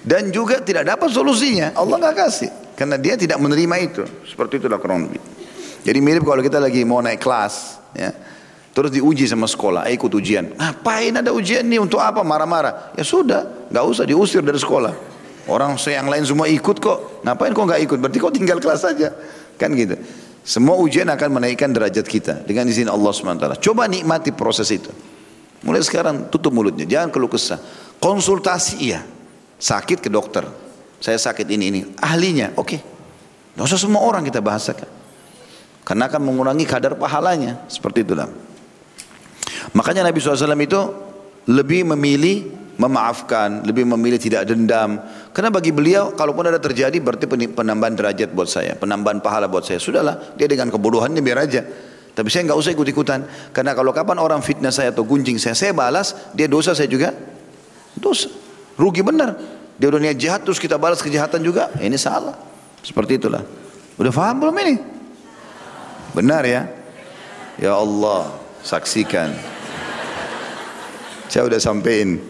Dan 0.08 0.32
juga 0.32 0.63
tidak 0.63 0.88
dapat 0.88 1.12
solusinya. 1.12 1.75
Allah 1.75 1.99
nggak 1.99 2.15
kasih. 2.15 2.64
Karena 2.75 2.99
dia 2.99 3.15
tidak 3.15 3.39
menerima 3.39 3.75
itu. 3.79 4.03
Seperti 4.27 4.59
itulah 4.59 4.77
kurang 4.77 5.07
lebih. 5.07 5.23
Jadi 5.85 5.99
mirip 6.03 6.27
kalau 6.27 6.43
kita 6.43 6.59
lagi 6.59 6.83
mau 6.83 6.99
naik 6.99 7.23
kelas, 7.23 7.79
ya. 7.95 8.11
Terus 8.75 8.91
diuji 8.91 9.23
sama 9.23 9.47
sekolah, 9.47 9.88
eh, 9.88 9.95
ikut 9.95 10.11
ujian. 10.11 10.51
Ngapain 10.59 11.15
ada 11.15 11.31
ujian 11.31 11.63
nih 11.63 11.79
untuk 11.79 12.03
apa 12.03 12.19
marah-marah? 12.27 12.91
Ya 12.99 13.07
sudah, 13.07 13.71
nggak 13.71 13.85
usah 13.88 14.03
diusir 14.03 14.43
dari 14.43 14.59
sekolah. 14.59 14.91
Orang 15.47 15.79
yang 15.79 16.11
lain 16.11 16.27
semua 16.27 16.51
ikut 16.51 16.83
kok. 16.83 17.23
Ngapain 17.23 17.55
kok 17.55 17.63
nggak 17.63 17.81
ikut? 17.88 17.97
Berarti 18.03 18.17
kok 18.19 18.33
tinggal 18.35 18.59
kelas 18.59 18.81
saja. 18.83 19.15
Kan 19.55 19.71
gitu. 19.79 19.95
Semua 20.43 20.75
ujian 20.75 21.07
akan 21.07 21.39
menaikkan 21.39 21.71
derajat 21.71 22.03
kita 22.03 22.43
dengan 22.43 22.67
izin 22.67 22.91
Allah 22.91 23.09
SWT. 23.15 23.63
Coba 23.63 23.88
nikmati 23.88 24.35
proses 24.35 24.67
itu. 24.73 24.91
Mulai 25.65 25.81
sekarang 25.81 26.29
tutup 26.29 26.51
mulutnya, 26.51 26.85
jangan 26.85 27.09
keluh 27.09 27.31
kesah. 27.31 27.57
Konsultasi 27.97 28.75
iya. 28.83 29.01
Sakit 29.55 30.03
ke 30.03 30.11
dokter, 30.11 30.45
saya 30.99 31.19
sakit 31.19 31.47
ini 31.49 31.65
ini. 31.71 31.81
Ahlinya, 31.99 32.55
oke. 32.55 32.67
Okay. 32.67 32.79
Usah 33.55 33.79
semua 33.79 34.03
orang 34.03 34.27
kita 34.27 34.43
bahasakan. 34.43 34.88
Karena 35.86 36.10
akan 36.10 36.21
mengurangi 36.25 36.65
kadar 36.67 36.97
pahalanya. 36.97 37.63
Seperti 37.69 38.03
itulah. 38.03 38.27
Makanya 39.71 40.03
Nabi 40.03 40.17
SAW 40.19 40.58
itu 40.60 40.81
lebih 41.45 41.86
memilih 41.93 42.65
memaafkan, 42.75 43.63
lebih 43.63 43.88
memilih 43.88 44.19
tidak 44.19 44.43
dendam. 44.49 44.99
Karena 45.31 45.47
bagi 45.47 45.71
beliau, 45.71 46.12
kalaupun 46.12 46.51
ada 46.51 46.60
terjadi 46.60 46.99
berarti 46.99 47.27
penambahan 47.29 47.95
derajat 47.95 48.36
buat 48.36 48.51
saya, 48.51 48.75
penambahan 48.75 49.23
pahala 49.23 49.47
buat 49.47 49.63
saya. 49.63 49.79
Sudahlah, 49.79 50.36
dia 50.36 50.49
dengan 50.49 50.67
kebodohannya 50.67 51.23
biar 51.23 51.39
aja. 51.47 51.63
Tapi 52.15 52.27
saya 52.31 52.47
nggak 52.47 52.60
usah 52.60 52.71
ikut-ikutan. 52.75 53.51
Karena 53.51 53.75
kalau 53.75 53.91
kapan 53.91 54.19
orang 54.19 54.39
fitnah 54.39 54.71
saya 54.71 54.91
atau 54.91 55.03
gunjing 55.03 55.39
saya, 55.39 55.55
saya 55.55 55.71
balas, 55.75 56.15
dia 56.36 56.47
dosa 56.47 56.75
saya 56.75 56.88
juga 56.88 57.12
dosa. 57.99 58.31
Rugi 58.75 59.03
benar. 59.03 59.36
Dia 59.75 59.91
udah 59.91 59.99
niat 59.99 60.17
jahat 60.19 60.41
terus 60.47 60.59
kita 60.59 60.79
balas 60.79 61.03
kejahatan 61.03 61.43
juga. 61.43 61.71
Ini 61.75 61.95
salah. 61.99 62.35
Seperti 62.79 63.19
itulah. 63.19 63.43
Udah 63.99 64.11
paham 64.11 64.43
belum 64.43 64.55
ini? 64.63 64.75
Benar 66.15 66.43
ya? 66.47 66.61
Ya 67.59 67.75
Allah, 67.75 68.31
saksikan. 68.63 69.35
Saya 71.27 71.47
udah 71.47 71.59
sampein. 71.59 72.23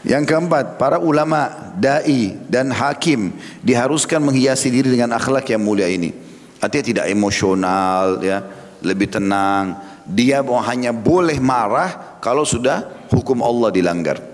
Yang 0.00 0.32
keempat, 0.32 0.80
para 0.80 0.96
ulama, 0.96 1.72
dai 1.76 2.32
dan 2.48 2.72
hakim 2.72 3.36
diharuskan 3.60 4.24
menghiasi 4.24 4.72
diri 4.72 4.88
dengan 4.88 5.12
akhlak 5.12 5.44
yang 5.52 5.60
mulia 5.60 5.84
ini. 5.84 6.12
Artinya 6.60 6.84
tidak 6.84 7.06
emosional, 7.12 8.20
ya, 8.24 8.40
lebih 8.80 9.12
tenang. 9.12 9.76
Dia 10.08 10.40
hanya 10.40 10.96
boleh 10.96 11.36
marah 11.36 12.16
kalau 12.24 12.48
sudah 12.48 13.08
hukum 13.12 13.44
Allah 13.44 13.68
dilanggar. 13.68 14.29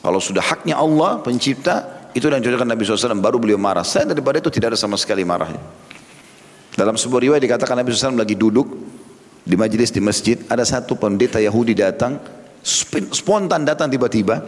Kalau 0.00 0.20
sudah 0.22 0.44
haknya 0.44 0.78
Allah 0.78 1.18
pencipta, 1.20 2.08
itu 2.16 2.24
yang 2.32 2.40
dicontohkan 2.40 2.68
Nabi 2.68 2.82
SAW, 2.86 3.20
baru 3.20 3.36
beliau 3.36 3.60
marah. 3.60 3.84
Saya 3.84 4.08
daripada 4.08 4.40
itu 4.40 4.48
tidak 4.48 4.72
ada 4.72 4.78
sama 4.80 4.96
sekali 4.96 5.20
marahnya. 5.20 5.60
Dalam 6.76 6.96
sebuah 6.96 7.20
riwayat 7.24 7.42
dikatakan 7.44 7.76
Nabi 7.76 7.92
SAW 7.92 8.16
lagi 8.16 8.36
duduk 8.36 8.68
di 9.44 9.56
majelis 9.56 9.92
di 9.92 10.00
masjid, 10.00 10.40
ada 10.48 10.64
satu 10.64 10.96
pendeta 10.96 11.40
Yahudi 11.40 11.76
datang, 11.76 12.20
spontan 13.12 13.64
datang 13.64 13.88
tiba-tiba, 13.88 14.44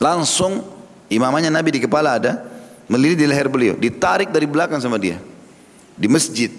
langsung 0.00 0.64
imamannya 1.08 1.48
Nabi 1.48 1.76
di 1.76 1.80
kepala 1.84 2.20
ada, 2.20 2.44
melilit 2.88 3.20
di 3.20 3.26
leher 3.28 3.48
beliau, 3.48 3.74
ditarik 3.76 4.32
dari 4.32 4.44
belakang 4.44 4.80
sama 4.82 5.00
dia, 5.00 5.20
di 5.96 6.08
masjid. 6.08 6.52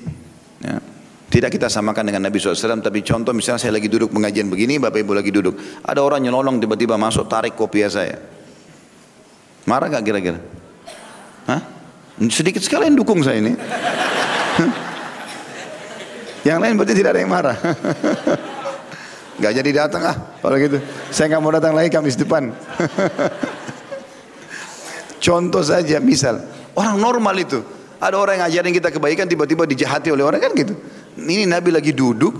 Ya. 0.61 0.81
Tidak 1.27 1.51
kita 1.51 1.67
samakan 1.67 2.07
dengan 2.07 2.23
Nabi 2.23 2.39
SAW, 2.39 2.79
tapi 2.79 3.03
contoh 3.03 3.35
misalnya 3.35 3.59
saya 3.59 3.75
lagi 3.75 3.91
duduk 3.91 4.15
pengajian 4.15 4.47
begini, 4.47 4.79
Bapak 4.79 5.03
Ibu 5.03 5.11
lagi 5.11 5.27
duduk. 5.27 5.59
Ada 5.83 5.99
orang 5.99 6.23
nyelonong 6.23 6.63
tiba-tiba 6.63 6.95
masuk 6.95 7.27
tarik 7.27 7.51
kopiah 7.51 7.91
saya. 7.91 8.15
Marah 9.67 9.91
gak 9.91 10.07
kira-kira? 10.07 10.39
Sedikit 12.33 12.65
sekali 12.65 12.89
yang 12.89 12.97
dukung 12.97 13.21
saya 13.21 13.37
ini. 13.37 13.53
yang 16.47 16.57
lain 16.57 16.73
berarti 16.79 16.95
tidak 16.97 17.13
ada 17.13 17.21
yang 17.21 17.29
marah. 17.29 17.57
gak 19.43 19.53
jadi 19.53 19.69
datang 19.85 20.01
ah 20.07 20.17
kalau 20.41 20.57
gitu. 20.57 20.81
Saya 21.13 21.37
gak 21.37 21.41
mau 21.45 21.53
datang 21.53 21.77
lagi 21.77 21.93
Kamis 21.93 22.17
depan. 22.17 22.49
Contoh 25.25 25.61
saja 25.61 26.01
misal 26.01 26.41
orang 26.73 26.97
normal 26.97 27.35
itu 27.37 27.61
ada 27.97 28.15
orang 28.15 28.37
yang 28.37 28.43
ngajarin 28.49 28.73
kita 28.77 28.89
kebaikan 28.93 29.25
tiba-tiba 29.25 29.65
dijahati 29.65 30.13
oleh 30.13 30.23
orang 30.25 30.41
kan 30.41 30.53
gitu 30.53 30.77
ini 31.17 31.49
Nabi 31.49 31.73
lagi 31.73 31.97
duduk, 31.97 32.33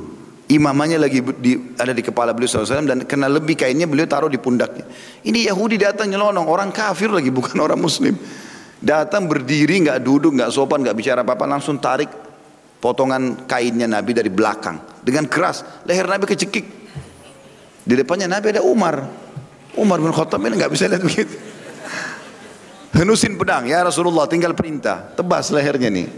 imamannya 0.53 1.01
lagi 1.01 1.19
di, 1.41 1.57
ada 1.81 1.97
di 1.97 2.05
kepala 2.05 2.29
beliau 2.37 2.61
SAW 2.61 2.85
dan 2.85 2.99
kena 3.09 3.25
lebih 3.25 3.57
kainnya 3.57 3.89
beliau 3.89 4.05
taruh 4.05 4.29
di 4.29 4.37
pundaknya. 4.37 4.85
Ini 5.25 5.49
Yahudi 5.49 5.81
datang 5.81 6.13
nyelonong, 6.13 6.45
orang 6.45 6.69
kafir 6.69 7.09
lagi 7.09 7.33
bukan 7.37 7.57
orang 7.57 7.81
Muslim. 7.81 8.13
Datang 8.77 9.25
berdiri, 9.25 9.81
nggak 9.81 10.05
duduk, 10.05 10.37
nggak 10.37 10.53
sopan, 10.53 10.85
nggak 10.85 10.93
bicara 10.93 11.25
apa-apa, 11.25 11.49
langsung 11.49 11.81
tarik 11.81 12.13
potongan 12.77 13.49
kainnya 13.49 13.89
Nabi 13.89 14.13
dari 14.13 14.29
belakang 14.29 15.01
dengan 15.01 15.25
keras. 15.25 15.65
Leher 15.89 16.05
Nabi 16.05 16.29
kecekik. 16.29 16.65
Di 17.87 17.93
depannya 17.97 18.29
Nabi 18.29 18.53
ada 18.53 18.61
Umar. 18.61 19.01
Umar 19.73 19.97
bin 19.97 20.13
Khattab 20.13 20.37
ini 20.45 20.61
nggak 20.61 20.69
bisa 20.69 20.85
lihat 20.85 21.01
begitu. 21.01 21.33
Henusin 22.97 23.38
pedang, 23.38 23.69
ya 23.69 23.86
Rasulullah 23.86 24.25
tinggal 24.25 24.57
perintah, 24.57 25.13
tebas 25.13 25.53
lehernya 25.53 25.93
nih. 25.93 26.10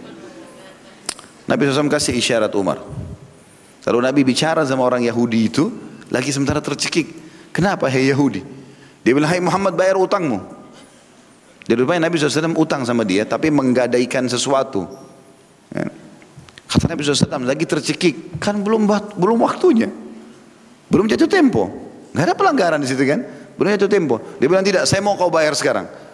Nabi 1.44 1.68
SAW 1.68 1.92
kasih 1.92 2.16
isyarat 2.16 2.56
Umar. 2.56 2.80
Lalu 3.84 4.00
Nabi 4.00 4.22
bicara 4.24 4.64
sama 4.64 4.88
orang 4.88 5.04
Yahudi 5.04 5.52
itu, 5.52 5.68
lagi 6.08 6.32
sementara 6.32 6.64
tercekik. 6.64 7.12
Kenapa 7.52 7.92
hei 7.92 8.08
Yahudi? 8.08 8.40
Dia 9.04 9.12
bilang, 9.12 9.28
hai 9.28 9.44
Muhammad 9.44 9.76
bayar 9.76 10.00
utangmu. 10.00 10.40
Di 11.68 11.76
rupanya 11.76 12.08
Nabi 12.08 12.16
SAW 12.16 12.56
utang 12.56 12.88
sama 12.88 13.04
dia, 13.04 13.28
tapi 13.28 13.52
menggadaikan 13.52 14.32
sesuatu. 14.32 14.88
Ya. 15.76 15.92
Kata 16.70 16.86
Nabi 16.96 17.02
SAW, 17.04 17.44
lagi 17.44 17.66
tercekik, 17.68 18.40
kan 18.40 18.56
belum 18.56 18.88
belum 19.20 19.38
waktunya. 19.44 19.92
Belum 20.88 21.12
jatuh 21.12 21.28
tempo. 21.28 21.68
Gak 22.16 22.24
ada 22.24 22.34
pelanggaran 22.40 22.80
di 22.80 22.88
situ 22.88 23.04
kan? 23.04 23.20
Belum 23.60 23.70
jatuh 23.76 23.92
tempo. 23.92 24.22
Dia 24.40 24.48
bilang 24.48 24.64
tidak, 24.64 24.88
saya 24.88 25.04
mau 25.04 25.20
kau 25.20 25.28
bayar 25.28 25.54
sekarang. 25.60 26.09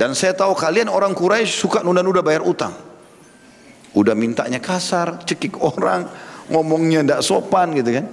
Dan 0.00 0.16
saya 0.16 0.32
tahu 0.32 0.56
kalian 0.56 0.88
orang 0.88 1.12
Quraisy 1.12 1.60
suka 1.60 1.84
nunda-nunda 1.84 2.24
bayar 2.24 2.40
utang. 2.40 2.72
Udah 3.92 4.16
mintanya 4.16 4.56
kasar, 4.56 5.20
cekik 5.28 5.60
orang, 5.60 6.08
ngomongnya 6.48 7.04
tidak 7.04 7.20
sopan 7.20 7.76
gitu 7.76 8.00
kan. 8.00 8.08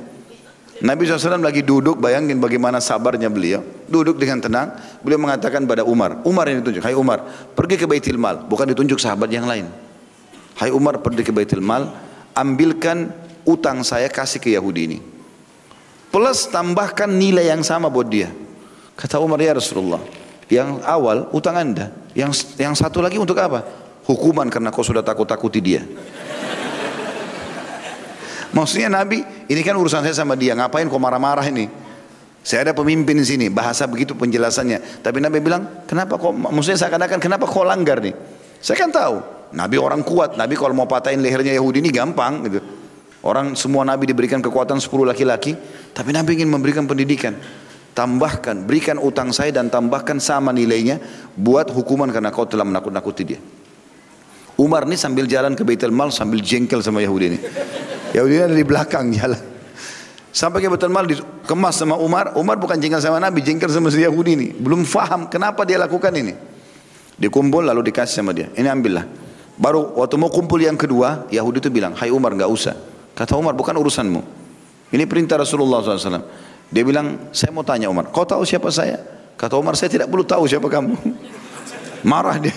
Nabi 0.83 1.07
SAW 1.07 1.39
lagi 1.39 1.63
duduk, 1.63 1.95
bayangin 1.95 2.43
bagaimana 2.43 2.83
sabarnya 2.83 3.31
beliau. 3.31 3.63
Duduk 3.87 4.19
dengan 4.19 4.43
tenang, 4.43 4.75
beliau 4.99 5.15
mengatakan 5.15 5.63
pada 5.63 5.87
Umar, 5.87 6.19
Umar 6.27 6.51
yang 6.51 6.59
ditunjuk, 6.59 6.83
hai 6.83 6.91
Umar, 6.91 7.23
pergi 7.55 7.79
ke 7.79 7.87
Baitul 7.87 8.19
Mal, 8.19 8.43
bukan 8.43 8.67
ditunjuk 8.67 8.99
sahabat 8.99 9.31
yang 9.31 9.47
lain. 9.47 9.71
Hai 10.59 10.75
Umar, 10.75 10.99
pergi 10.99 11.23
ke 11.23 11.31
Baitul 11.31 11.63
Mal, 11.63 11.87
ambilkan 12.35 13.15
utang 13.47 13.81
saya 13.87 14.11
kasih 14.11 14.43
ke 14.43 14.51
Yahudi 14.53 14.81
ini. 14.91 14.99
Plus 16.11 16.51
tambahkan 16.51 17.07
nilai 17.07 17.47
yang 17.47 17.63
sama 17.63 17.87
buat 17.87 18.11
dia. 18.11 18.27
Kata 18.99 19.17
Umar, 19.23 19.39
ya 19.41 19.55
Rasulullah, 19.55 20.26
yang 20.47 20.79
awal 20.83 21.27
utang 21.35 21.55
anda, 21.59 21.91
yang 22.15 22.31
yang 22.55 22.73
satu 22.75 23.03
lagi 23.03 23.19
untuk 23.19 23.35
apa? 23.39 23.63
Hukuman 24.07 24.47
karena 24.47 24.71
kau 24.71 24.83
sudah 24.83 25.03
takut-takuti 25.03 25.59
dia. 25.59 25.83
Maksudnya 28.55 28.87
Nabi, 28.87 29.21
ini 29.51 29.61
kan 29.61 29.75
urusan 29.75 30.01
saya 30.01 30.15
sama 30.15 30.33
dia, 30.39 30.55
ngapain 30.55 30.87
kau 30.87 30.97
marah-marah 30.97 31.45
ini? 31.51 31.67
Saya 32.47 32.71
ada 32.71 32.73
pemimpin 32.73 33.19
di 33.19 33.27
sini, 33.27 33.45
bahasa 33.51 33.83
begitu 33.91 34.15
penjelasannya. 34.15 35.03
Tapi 35.03 35.19
Nabi 35.19 35.43
bilang, 35.43 35.83
kenapa 35.83 36.15
kok, 36.15 36.31
maksudnya 36.31 36.79
saya 36.79 36.95
katakan, 36.95 37.19
kenapa 37.19 37.43
kau 37.43 37.67
langgar 37.67 37.99
nih? 37.99 38.15
Saya 38.63 38.79
kan 38.79 38.89
tahu, 38.89 39.19
Nabi 39.51 39.75
orang 39.75 39.99
kuat, 39.99 40.39
Nabi 40.39 40.55
kalau 40.55 40.71
mau 40.71 40.87
patahin 40.87 41.19
lehernya 41.19 41.51
Yahudi 41.59 41.83
ini 41.83 41.91
gampang 41.91 42.47
gitu. 42.47 42.63
Orang 43.27 43.59
semua 43.59 43.83
Nabi 43.83 44.07
diberikan 44.07 44.39
kekuatan 44.39 44.79
10 44.79 44.89
laki-laki, 45.03 45.59
tapi 45.91 46.15
Nabi 46.15 46.39
ingin 46.39 46.47
memberikan 46.47 46.87
pendidikan. 46.87 47.35
Tambahkan, 47.97 48.69
berikan 48.69 49.01
utang 49.01 49.33
saya 49.33 49.49
dan 49.49 49.73
tambahkan 49.73 50.21
sama 50.21 50.53
nilainya 50.53 51.01
buat 51.33 51.73
hukuman 51.73 52.05
karena 52.13 52.29
kau 52.29 52.45
telah 52.45 52.61
menakut-nakuti 52.61 53.25
dia. 53.25 53.41
Umar 54.53 54.85
ini 54.85 54.93
sambil 54.93 55.25
jalan 55.25 55.57
ke 55.57 55.65
Baitul 55.65 55.89
Mal 55.89 56.13
sambil 56.13 56.45
jengkel 56.45 56.85
sama 56.85 57.01
Yahudi 57.01 57.25
ini. 57.33 57.39
Yahudi 58.13 58.37
ada 58.37 58.53
di 58.53 58.61
belakang 58.61 59.09
jalan. 59.17 59.41
Sampai 60.29 60.61
ke 60.61 60.69
Baitul 60.69 60.93
Mal 60.93 61.09
dikemas 61.09 61.81
sama 61.81 61.97
Umar. 61.97 62.37
Umar 62.37 62.61
bukan 62.61 62.77
jengkel 62.77 63.01
sama 63.01 63.17
Nabi, 63.17 63.41
jengkel 63.41 63.73
sama 63.73 63.89
si 63.89 64.05
Yahudi 64.05 64.31
ini. 64.37 64.47
Belum 64.53 64.85
faham 64.85 65.25
kenapa 65.25 65.65
dia 65.65 65.81
lakukan 65.81 66.13
ini. 66.13 66.37
Dikumpul 67.17 67.65
lalu 67.65 67.89
dikasih 67.89 68.21
sama 68.21 68.29
dia. 68.29 68.53
Ini 68.53 68.69
ambillah. 68.77 69.09
Baru 69.57 69.97
waktu 69.97 70.21
mau 70.21 70.29
kumpul 70.29 70.61
yang 70.61 70.77
kedua, 70.77 71.25
Yahudi 71.33 71.65
itu 71.65 71.73
bilang, 71.73 71.97
Hai 71.97 72.13
Umar 72.13 72.37
nggak 72.37 72.49
usah. 72.49 72.77
Kata 73.17 73.33
Umar, 73.33 73.57
bukan 73.57 73.73
urusanmu. 73.73 74.21
Ini 74.93 75.09
perintah 75.09 75.41
Rasulullah 75.41 75.81
SAW. 75.81 76.46
Dia 76.67 76.83
bilang, 76.83 77.31
saya 77.31 77.55
mau 77.55 77.63
tanya 77.63 77.87
Umar, 77.87 78.11
kau 78.11 78.27
tahu 78.27 78.43
siapa 78.43 78.67
saya? 78.67 78.99
Kata 79.39 79.55
Umar, 79.55 79.79
saya 79.79 79.87
tidak 79.87 80.11
perlu 80.11 80.27
tahu 80.27 80.49
siapa 80.49 80.67
kamu. 80.67 80.93
Marah 82.09 82.35
dia. 82.41 82.53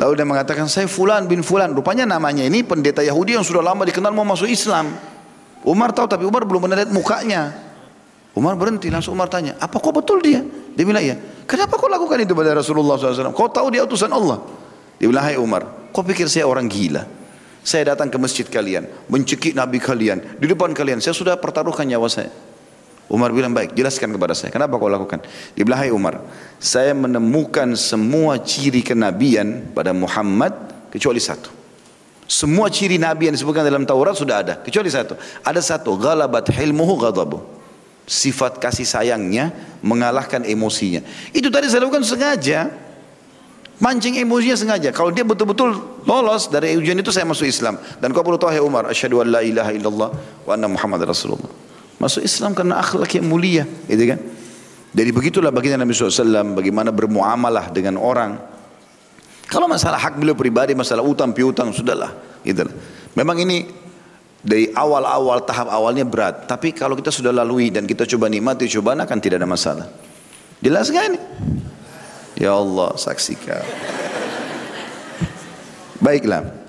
Lalu 0.00 0.12
dia 0.16 0.24
mengatakan, 0.24 0.64
saya 0.64 0.88
Fulan 0.88 1.28
bin 1.28 1.44
Fulan. 1.44 1.76
Rupanya 1.76 2.08
namanya 2.08 2.40
ini 2.40 2.64
pendeta 2.64 3.04
Yahudi 3.04 3.36
yang 3.36 3.44
sudah 3.44 3.60
lama 3.60 3.84
dikenal 3.84 4.16
mau 4.16 4.24
masuk 4.24 4.48
Islam. 4.48 4.96
Umar 5.60 5.92
tahu 5.92 6.08
tapi 6.08 6.24
Umar 6.24 6.48
belum 6.48 6.64
pernah 6.64 6.80
lihat 6.80 6.88
mukanya. 6.88 7.52
Umar 8.32 8.56
berhenti 8.56 8.88
langsung 8.88 9.12
Umar 9.12 9.28
tanya, 9.28 9.58
apa 9.60 9.76
kau 9.76 9.92
betul 9.92 10.22
dia? 10.24 10.40
Dia 10.72 10.84
bilang 10.86 11.02
iya. 11.04 11.18
Kenapa 11.44 11.76
kau 11.76 11.90
lakukan 11.90 12.16
itu 12.22 12.32
pada 12.32 12.54
Rasulullah 12.56 12.96
SAW? 12.96 13.34
Kau 13.34 13.50
tahu 13.50 13.74
dia 13.74 13.82
utusan 13.84 14.08
Allah. 14.08 14.40
Dia 14.96 15.10
bilang, 15.10 15.24
hai 15.26 15.36
Umar, 15.36 15.90
kau 15.90 16.00
pikir 16.06 16.30
saya 16.30 16.46
orang 16.46 16.70
gila? 16.70 17.04
Saya 17.60 17.92
datang 17.92 18.08
ke 18.08 18.16
masjid 18.16 18.46
kalian, 18.48 18.88
mencekik 19.10 19.52
Nabi 19.52 19.82
kalian, 19.82 20.40
di 20.40 20.48
depan 20.48 20.72
kalian, 20.72 21.02
saya 21.04 21.12
sudah 21.12 21.36
pertaruhkan 21.36 21.84
nyawa 21.84 22.08
saya. 22.08 22.32
Umar 23.10 23.34
bilang 23.34 23.50
baik, 23.50 23.74
jelaskan 23.74 24.14
kepada 24.14 24.38
saya. 24.38 24.54
Kenapa 24.54 24.78
kau 24.78 24.86
lakukan? 24.86 25.18
Dia 25.58 25.66
bilang, 25.66 25.82
hai 25.82 25.90
Umar, 25.90 26.22
saya 26.62 26.94
menemukan 26.94 27.74
semua 27.74 28.38
ciri 28.38 28.86
kenabian 28.86 29.66
pada 29.74 29.90
Muhammad 29.90 30.54
kecuali 30.94 31.18
satu. 31.18 31.50
Semua 32.30 32.70
ciri 32.70 33.02
Nabi 33.02 33.26
yang 33.26 33.34
disebutkan 33.34 33.66
dalam 33.66 33.82
Taurat 33.82 34.14
sudah 34.14 34.46
ada, 34.46 34.54
kecuali 34.62 34.86
satu. 34.86 35.18
Ada 35.42 35.58
satu, 35.58 35.98
ghalabat 35.98 36.54
hilmuhu 36.54 37.02
ghadabu. 37.02 37.42
Sifat 38.06 38.62
kasih 38.62 38.86
sayangnya 38.86 39.50
mengalahkan 39.82 40.46
emosinya. 40.46 41.02
Itu 41.34 41.50
tadi 41.50 41.66
saya 41.66 41.90
lakukan 41.90 42.06
sengaja. 42.06 42.70
Mancing 43.82 44.22
emosinya 44.22 44.54
sengaja. 44.54 44.94
Kalau 44.94 45.10
dia 45.10 45.26
betul-betul 45.26 45.74
lolos 46.06 46.46
dari 46.46 46.78
ujian 46.78 46.94
itu 46.94 47.10
saya 47.10 47.26
masuk 47.26 47.50
Islam. 47.50 47.74
Dan 47.98 48.14
kau 48.14 48.22
perlu 48.22 48.38
tahu 48.38 48.54
hai 48.54 48.62
Umar, 48.62 48.86
asyhadu 48.86 49.18
an 49.18 49.34
la 49.34 49.42
ilaha 49.42 49.74
illallah 49.74 50.10
wa 50.46 50.50
anna 50.54 50.70
Muhammad 50.70 51.02
Rasulullah. 51.02 51.69
Masuk 52.00 52.24
Islam 52.24 52.56
karena 52.56 52.80
akhlak 52.80 53.12
yang 53.20 53.28
mulia, 53.28 53.68
gitu 53.84 54.04
kan? 54.08 54.18
Jadi 54.90 55.10
begitulah 55.12 55.52
baginda 55.54 55.78
Nabi 55.78 55.94
SAW 55.94 56.56
bagaimana 56.56 56.90
bermuamalah 56.90 57.70
dengan 57.70 58.00
orang. 58.00 58.40
Kalau 59.46 59.68
masalah 59.68 60.00
hak 60.00 60.18
beliau 60.18 60.34
pribadi, 60.34 60.74
masalah 60.74 61.04
utang 61.04 61.30
piutang, 61.30 61.70
sudahlah. 61.70 62.10
Gitu. 62.42 62.66
Memang 63.14 63.36
ini 63.42 63.66
dari 64.40 64.72
awal-awal 64.72 65.44
tahap 65.44 65.68
awalnya 65.68 66.06
berat. 66.08 66.48
Tapi 66.48 66.72
kalau 66.72 66.96
kita 66.96 67.12
sudah 67.12 67.30
lalui 67.30 67.68
dan 67.68 67.84
kita 67.84 68.08
coba 68.16 68.32
nikmati 68.32 68.66
cobaan 68.66 69.04
akan 69.04 69.18
tidak 69.20 69.42
ada 69.42 69.48
masalah. 69.50 69.86
Jelas 70.62 70.88
kan? 70.88 71.18
Ya 72.38 72.56
Allah 72.56 72.96
saksikan. 72.96 73.62
Baiklah. 76.00 76.59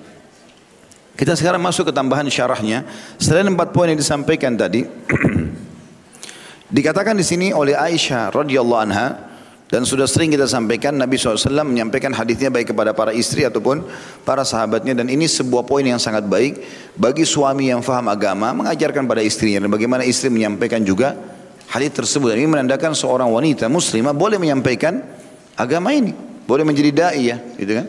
Kita 1.22 1.38
sekarang 1.38 1.62
masuk 1.62 1.86
ke 1.86 1.94
tambahan 1.94 2.26
syarahnya. 2.34 2.82
Selain 3.22 3.46
empat 3.46 3.70
poin 3.70 3.86
yang 3.86 4.00
disampaikan 4.02 4.58
tadi, 4.58 4.82
dikatakan 6.82 7.14
di 7.14 7.22
sini 7.22 7.54
oleh 7.54 7.78
Aisyah 7.78 8.34
radhiyallahu 8.34 8.82
anha 8.82 9.30
dan 9.70 9.86
sudah 9.86 10.10
sering 10.10 10.34
kita 10.34 10.50
sampaikan 10.50 10.98
Nabi 10.98 11.22
SAW 11.22 11.62
menyampaikan 11.62 12.10
hadisnya 12.10 12.50
baik 12.50 12.74
kepada 12.74 12.98
para 12.98 13.14
istri 13.14 13.46
ataupun 13.46 13.86
para 14.26 14.42
sahabatnya 14.42 14.98
dan 14.98 15.14
ini 15.14 15.30
sebuah 15.30 15.62
poin 15.70 15.86
yang 15.86 16.02
sangat 16.02 16.26
baik 16.26 16.58
bagi 16.98 17.22
suami 17.22 17.70
yang 17.70 17.86
faham 17.86 18.10
agama 18.10 18.50
mengajarkan 18.58 19.06
pada 19.06 19.22
istrinya 19.22 19.62
dan 19.62 19.70
bagaimana 19.70 20.02
istri 20.02 20.34
menyampaikan 20.34 20.82
juga 20.82 21.14
hadis 21.70 21.94
tersebut. 22.02 22.34
Dan 22.34 22.50
ini 22.50 22.50
menandakan 22.50 22.98
seorang 22.98 23.30
wanita 23.30 23.70
muslimah 23.70 24.18
boleh 24.18 24.42
menyampaikan 24.42 25.06
agama 25.54 25.94
ini 25.94 26.18
boleh 26.50 26.66
menjadi 26.66 26.90
dai 26.90 27.30
ya 27.30 27.38
gitu 27.62 27.78
kan? 27.78 27.86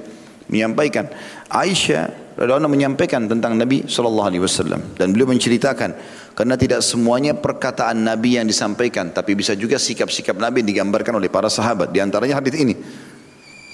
Menyampaikan. 0.53 1.09
Aisyah 1.49 2.22
radhiyallahu 2.37 2.73
menyampaikan 2.73 3.29
tentang 3.29 3.57
Nabi 3.57 3.85
sallallahu 3.85 4.29
alaihi 4.33 4.42
wasallam 4.42 4.97
dan 4.97 5.12
beliau 5.12 5.29
menceritakan 5.29 5.95
karena 6.33 6.55
tidak 6.57 6.81
semuanya 6.81 7.37
perkataan 7.37 8.01
Nabi 8.01 8.40
yang 8.40 8.49
disampaikan 8.49 9.12
tapi 9.12 9.37
bisa 9.37 9.53
juga 9.53 9.77
sikap-sikap 9.77 10.37
Nabi 10.40 10.64
yang 10.64 10.68
digambarkan 10.87 11.21
oleh 11.21 11.29
para 11.29 11.53
sahabat 11.53 11.92
di 11.92 12.01
antaranya 12.01 12.40
hadis 12.40 12.57
ini. 12.57 12.75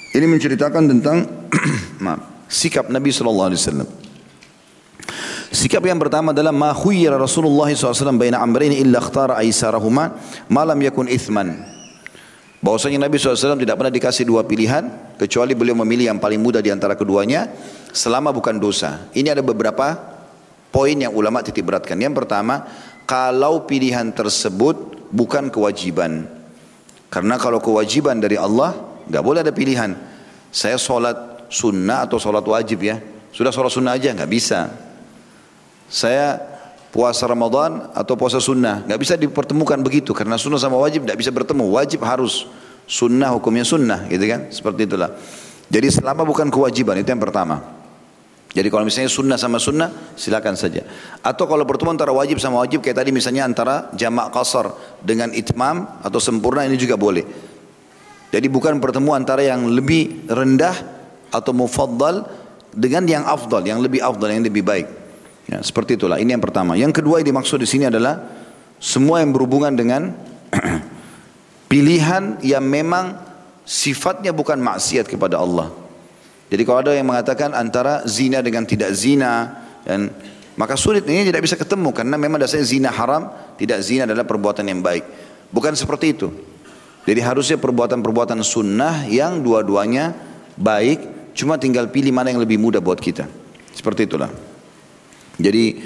Ini 0.09 0.25
menceritakan 0.25 0.89
tentang 0.89 1.29
maaf, 2.05 2.49
sikap 2.49 2.89
Nabi 2.91 3.13
sallallahu 3.13 3.49
alaihi 3.55 3.61
wasallam. 3.63 3.89
Sikap 5.49 5.81
yang 5.81 5.97
pertama 5.97 6.37
adalah 6.37 6.53
ma 6.53 6.77
khuyyira 6.77 7.17
Rasulullah 7.17 7.73
SAW 7.73 8.21
baina 8.21 8.37
amrayni 8.45 8.85
illa 8.85 9.01
ikhtara 9.01 9.41
aisarahuma 9.41 10.13
ma 10.53 10.63
lam 10.69 10.77
yakun 10.77 11.09
ithman. 11.09 11.78
Bahwasanya 12.59 13.07
Nabi 13.07 13.23
SAW 13.23 13.55
tidak 13.55 13.79
pernah 13.79 13.95
dikasih 13.95 14.27
dua 14.27 14.43
pilihan 14.43 15.15
kecuali 15.15 15.55
beliau 15.55 15.79
memilih 15.79 16.11
yang 16.11 16.19
paling 16.19 16.43
mudah 16.43 16.59
di 16.59 16.75
antara 16.75 16.99
keduanya 16.99 17.47
selama 17.95 18.35
bukan 18.35 18.59
dosa. 18.59 19.07
Ini 19.15 19.31
ada 19.31 19.47
beberapa 19.47 19.95
poin 20.75 20.99
yang 20.99 21.15
ulama 21.15 21.39
titik 21.47 21.63
beratkan. 21.63 21.95
Yang 22.03 22.27
pertama, 22.27 22.67
kalau 23.07 23.63
pilihan 23.63 24.11
tersebut 24.11 25.07
bukan 25.15 25.55
kewajiban. 25.55 26.27
Karena 27.09 27.39
kalau 27.39 27.63
kewajiban 27.63 28.19
dari 28.19 28.35
Allah, 28.35 28.75
nggak 29.07 29.23
boleh 29.23 29.41
ada 29.47 29.55
pilihan. 29.55 29.95
Saya 30.51 30.77
sholat 30.77 31.47
sunnah 31.49 32.11
atau 32.11 32.19
sholat 32.19 32.43
wajib 32.43 32.83
ya. 32.83 32.99
Sudah 33.31 33.55
sholat 33.55 33.71
sunnah 33.71 33.95
aja, 33.95 34.13
nggak 34.13 34.29
bisa. 34.29 34.67
Saya 35.89 36.43
puasa 36.89 37.29
Ramadan 37.29 37.93
atau 37.93 38.17
puasa 38.17 38.41
sunnah, 38.41 38.85
nggak 38.89 39.01
bisa 39.01 39.15
dipertemukan 39.15 39.79
begitu. 39.85 40.17
Karena 40.17 40.41
sunnah 40.41 40.61
sama 40.61 40.81
wajib 40.81 41.05
nggak 41.05 41.19
bisa 41.19 41.31
bertemu. 41.33 41.65
Wajib 41.69 42.01
harus 42.05 42.49
sunnah 42.89 43.33
hukumnya 43.37 43.65
sunnah, 43.65 44.09
gitu 44.09 44.25
kan? 44.25 44.49
Seperti 44.49 44.89
itulah. 44.89 45.13
Jadi 45.69 45.89
selama 45.93 46.25
bukan 46.25 46.49
kewajiban 46.49 46.97
itu 46.97 47.09
yang 47.13 47.21
pertama. 47.21 47.77
Jadi 48.49 48.73
kalau 48.73 48.89
misalnya 48.89 49.13
sunnah 49.13 49.37
sama 49.37 49.61
sunnah 49.61 50.17
silakan 50.17 50.57
saja. 50.57 50.81
Atau 51.21 51.45
kalau 51.45 51.69
bertemu 51.69 51.93
antara 51.93 52.17
wajib 52.17 52.41
sama 52.41 52.65
wajib 52.65 52.81
kayak 52.81 53.05
tadi 53.05 53.13
misalnya 53.13 53.45
antara 53.45 53.93
jamak 53.93 54.33
qasar 54.33 54.73
dengan 55.05 55.29
itmam 55.37 55.85
atau 56.01 56.17
sempurna 56.17 56.65
ini 56.65 56.81
juga 56.81 56.97
boleh. 56.97 57.29
Jadi 58.33 58.49
bukan 58.49 58.81
bertemu 58.81 59.11
antara 59.13 59.45
yang 59.45 59.69
lebih 59.69 60.29
rendah 60.33 60.73
atau 61.29 61.53
mufaddal 61.53 62.25
dengan 62.73 63.05
yang 63.05 63.25
afdal, 63.29 63.61
yang 63.65 63.85
lebih 63.85 64.01
afdal, 64.01 64.33
yang 64.33 64.45
lebih 64.45 64.65
baik. 64.65 64.89
Ya, 65.49 65.65
seperti 65.65 65.97
itulah. 65.97 66.21
Ini 66.21 66.37
yang 66.37 66.45
pertama. 66.45 66.77
Yang 66.77 67.01
kedua 67.01 67.25
yang 67.25 67.33
dimaksud 67.33 67.57
di 67.57 67.69
sini 67.69 67.89
adalah 67.89 68.21
semua 68.77 69.25
yang 69.25 69.33
berhubungan 69.33 69.73
dengan 69.73 70.13
pilihan 71.73 72.37
yang 72.45 72.65
memang 72.65 73.17
sifatnya 73.65 74.37
bukan 74.37 74.61
maksiat 74.61 75.09
kepada 75.09 75.41
Allah. 75.41 75.73
Jadi 76.49 76.63
kalau 76.65 76.81
ada 76.85 76.93
yang 76.97 77.09
mengatakan 77.09 77.53
antara 77.53 78.05
zina 78.09 78.41
dengan 78.41 78.65
tidak 78.65 78.93
zina 78.97 79.53
dan 79.85 80.13
maka 80.57 80.77
sulit 80.77 81.05
ini 81.05 81.29
tidak 81.29 81.45
bisa 81.45 81.57
ketemu 81.57 81.93
karena 81.93 82.17
memang 82.17 82.41
dasarnya 82.41 82.65
zina 82.69 82.91
haram, 82.93 83.29
tidak 83.61 83.85
zina 83.85 84.09
adalah 84.09 84.25
perbuatan 84.25 84.65
yang 84.65 84.81
baik. 84.81 85.05
Bukan 85.53 85.77
seperti 85.77 86.17
itu. 86.17 86.29
Jadi 87.09 87.21
harusnya 87.25 87.57
perbuatan-perbuatan 87.57 88.41
sunnah 88.45 89.09
yang 89.09 89.41
dua-duanya 89.41 90.13
baik, 90.61 91.33
cuma 91.33 91.57
tinggal 91.57 91.89
pilih 91.89 92.13
mana 92.13 92.33
yang 92.33 92.41
lebih 92.41 92.61
mudah 92.61 92.85
buat 92.85 93.01
kita. 93.01 93.25
Seperti 93.73 94.05
itulah. 94.09 94.29
Jadi 95.39 95.81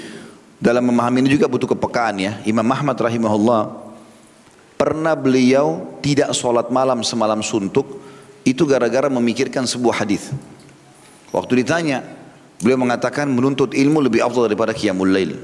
dalam 0.57 0.89
memahami 0.89 1.23
ini 1.23 1.29
juga 1.37 1.45
butuh 1.45 1.69
kepekaan 1.69 2.15
ya. 2.17 2.41
Imam 2.43 2.65
Ahmad 2.65 2.97
rahimahullah 2.97 3.69
pernah 4.75 5.15
beliau 5.15 5.95
tidak 6.01 6.33
sholat 6.33 6.67
malam 6.73 7.05
semalam 7.05 7.39
suntuk 7.39 8.01
itu 8.43 8.67
gara-gara 8.67 9.07
memikirkan 9.07 9.63
sebuah 9.63 10.03
hadis. 10.03 10.33
Waktu 11.31 11.63
ditanya, 11.63 12.03
beliau 12.59 12.77
mengatakan 12.81 13.29
menuntut 13.31 13.71
ilmu 13.71 14.03
lebih 14.03 14.21
afdal 14.21 14.51
daripada 14.51 14.75
qiyamul 14.75 15.09
lail. 15.09 15.39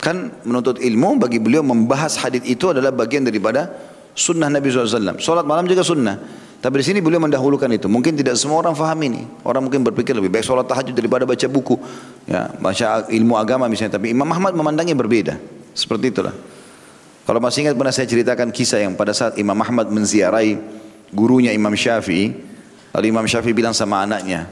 Kan 0.00 0.32
menuntut 0.48 0.80
ilmu 0.80 1.20
bagi 1.20 1.36
beliau 1.36 1.60
membahas 1.60 2.16
hadis 2.22 2.40
itu 2.48 2.72
adalah 2.72 2.88
bagian 2.88 3.26
daripada 3.26 3.68
sunnah 4.16 4.48
Nabi 4.48 4.72
SAW. 4.72 5.20
Sholat 5.20 5.44
malam 5.44 5.68
juga 5.68 5.84
sunnah. 5.84 6.16
Tapi 6.60 6.74
di 6.76 6.84
sini 6.84 6.98
beliau 7.00 7.24
mendahulukan 7.24 7.72
itu. 7.72 7.88
Mungkin 7.88 8.20
tidak 8.20 8.36
semua 8.36 8.60
orang 8.60 8.76
faham 8.76 9.00
ini. 9.00 9.24
Orang 9.48 9.64
mungkin 9.64 9.80
berpikir 9.80 10.12
lebih 10.12 10.28
baik 10.28 10.44
sholat 10.44 10.68
tahajud 10.68 10.92
daripada 10.92 11.24
baca 11.24 11.46
buku. 11.48 11.80
Ya, 12.28 12.52
baca 12.60 13.08
ilmu 13.08 13.40
agama 13.40 13.64
misalnya. 13.64 13.96
Tapi 13.96 14.12
Imam 14.12 14.28
Ahmad 14.28 14.52
memandangnya 14.52 14.92
berbeda. 14.92 15.40
Seperti 15.72 16.12
itulah. 16.12 16.36
Kalau 17.24 17.40
masih 17.40 17.64
ingat 17.64 17.80
pernah 17.80 17.94
saya 17.96 18.04
ceritakan 18.04 18.52
kisah 18.52 18.84
yang 18.84 18.92
pada 18.92 19.16
saat 19.16 19.40
Imam 19.40 19.56
Ahmad 19.56 19.88
menziarahi 19.88 20.60
gurunya 21.16 21.56
Imam 21.56 21.72
Syafi'i. 21.72 22.28
Lalu 22.92 23.06
Imam 23.08 23.24
Syafi'i 23.24 23.56
bilang 23.56 23.72
sama 23.72 24.04
anaknya, 24.04 24.44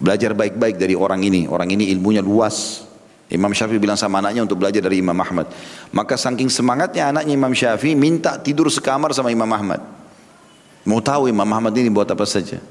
belajar 0.00 0.32
baik-baik 0.32 0.80
dari 0.80 0.96
orang 0.96 1.20
ini. 1.20 1.44
Orang 1.44 1.68
ini 1.68 1.92
ilmunya 1.92 2.24
luas. 2.24 2.88
Imam 3.28 3.50
Syafi'i 3.52 3.76
bilang 3.76 3.98
sama 3.98 4.24
anaknya 4.24 4.46
untuk 4.46 4.56
belajar 4.56 4.80
dari 4.80 5.04
Imam 5.04 5.18
Ahmad. 5.18 5.50
Maka 5.92 6.16
saking 6.16 6.48
semangatnya 6.48 7.12
anaknya 7.12 7.34
Imam 7.36 7.52
Syafi'i 7.52 7.92
minta 7.92 8.38
tidur 8.40 8.72
sekamar 8.72 9.12
sama 9.12 9.28
Imam 9.34 9.50
Ahmad. 9.50 10.05
Mau 10.86 11.02
tahu 11.02 11.26
Imam 11.26 11.46
Ahmad 11.50 11.74
ini 11.74 11.90
buat 11.90 12.06
apa 12.06 12.22
saja. 12.22 12.62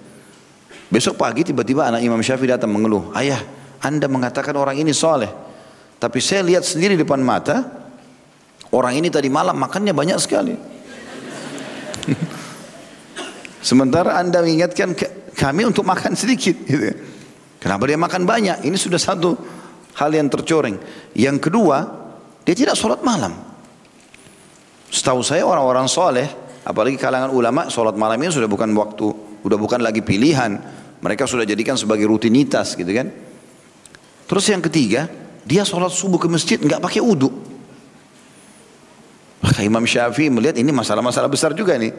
Besok 0.87 1.19
pagi 1.19 1.43
tiba-tiba 1.43 1.83
anak 1.91 1.99
Imam 1.99 2.23
Syafi'i 2.23 2.47
datang 2.47 2.71
mengeluh. 2.71 3.11
Ayah, 3.11 3.43
anda 3.83 4.07
mengatakan 4.07 4.55
orang 4.55 4.79
ini 4.79 4.95
soleh. 4.95 5.27
Tapi 5.99 6.19
saya 6.23 6.47
lihat 6.47 6.63
sendiri 6.63 6.95
depan 6.95 7.19
mata, 7.19 7.67
orang 8.71 8.95
ini 8.95 9.11
tadi 9.11 9.27
malam 9.27 9.59
makannya 9.59 9.91
banyak 9.91 10.17
sekali. 10.23 10.55
Sementara 13.67 14.15
anda 14.21 14.39
mengingatkan 14.39 14.95
kami 15.35 15.67
untuk 15.67 15.83
makan 15.83 16.15
sedikit. 16.15 16.55
Gitu. 16.63 16.95
Kenapa 17.59 17.83
dia 17.89 17.99
makan 17.99 18.23
banyak? 18.23 18.63
Ini 18.63 18.77
sudah 18.79 19.01
satu 19.01 19.35
hal 19.97 20.13
yang 20.13 20.29
tercoreng. 20.29 20.77
Yang 21.17 21.49
kedua, 21.49 21.81
dia 22.45 22.55
tidak 22.55 22.77
sholat 22.77 23.01
malam. 23.01 23.33
Setahu 24.93 25.25
saya 25.25 25.43
orang-orang 25.43 25.89
soleh, 25.89 26.29
apalagi 26.65 26.97
kalangan 26.97 27.29
ulama, 27.29 27.69
sholat 27.69 27.93
malam 27.93 28.17
ini 28.17 28.33
sudah 28.33 28.49
bukan 28.49 28.73
waktu, 28.73 29.07
sudah 29.45 29.57
bukan 29.61 29.79
lagi 29.79 30.01
pilihan. 30.01 30.57
Mereka 30.99 31.29
sudah 31.29 31.45
jadikan 31.45 31.77
sebagai 31.77 32.09
rutinitas 32.09 32.73
gitu 32.73 32.89
kan. 32.89 33.13
Terus 34.25 34.45
yang 34.49 34.65
ketiga, 34.65 35.05
dia 35.45 35.61
sholat 35.61 35.93
subuh 35.93 36.17
ke 36.17 36.25
masjid 36.25 36.57
nggak 36.57 36.81
pakai 36.81 36.99
uduk. 37.05 37.31
Maka 39.45 39.61
Imam 39.61 39.85
Syafi'i 39.85 40.33
melihat 40.33 40.57
ini 40.57 40.73
masalah-masalah 40.73 41.29
besar 41.29 41.53
juga 41.53 41.77
nih. 41.77 41.93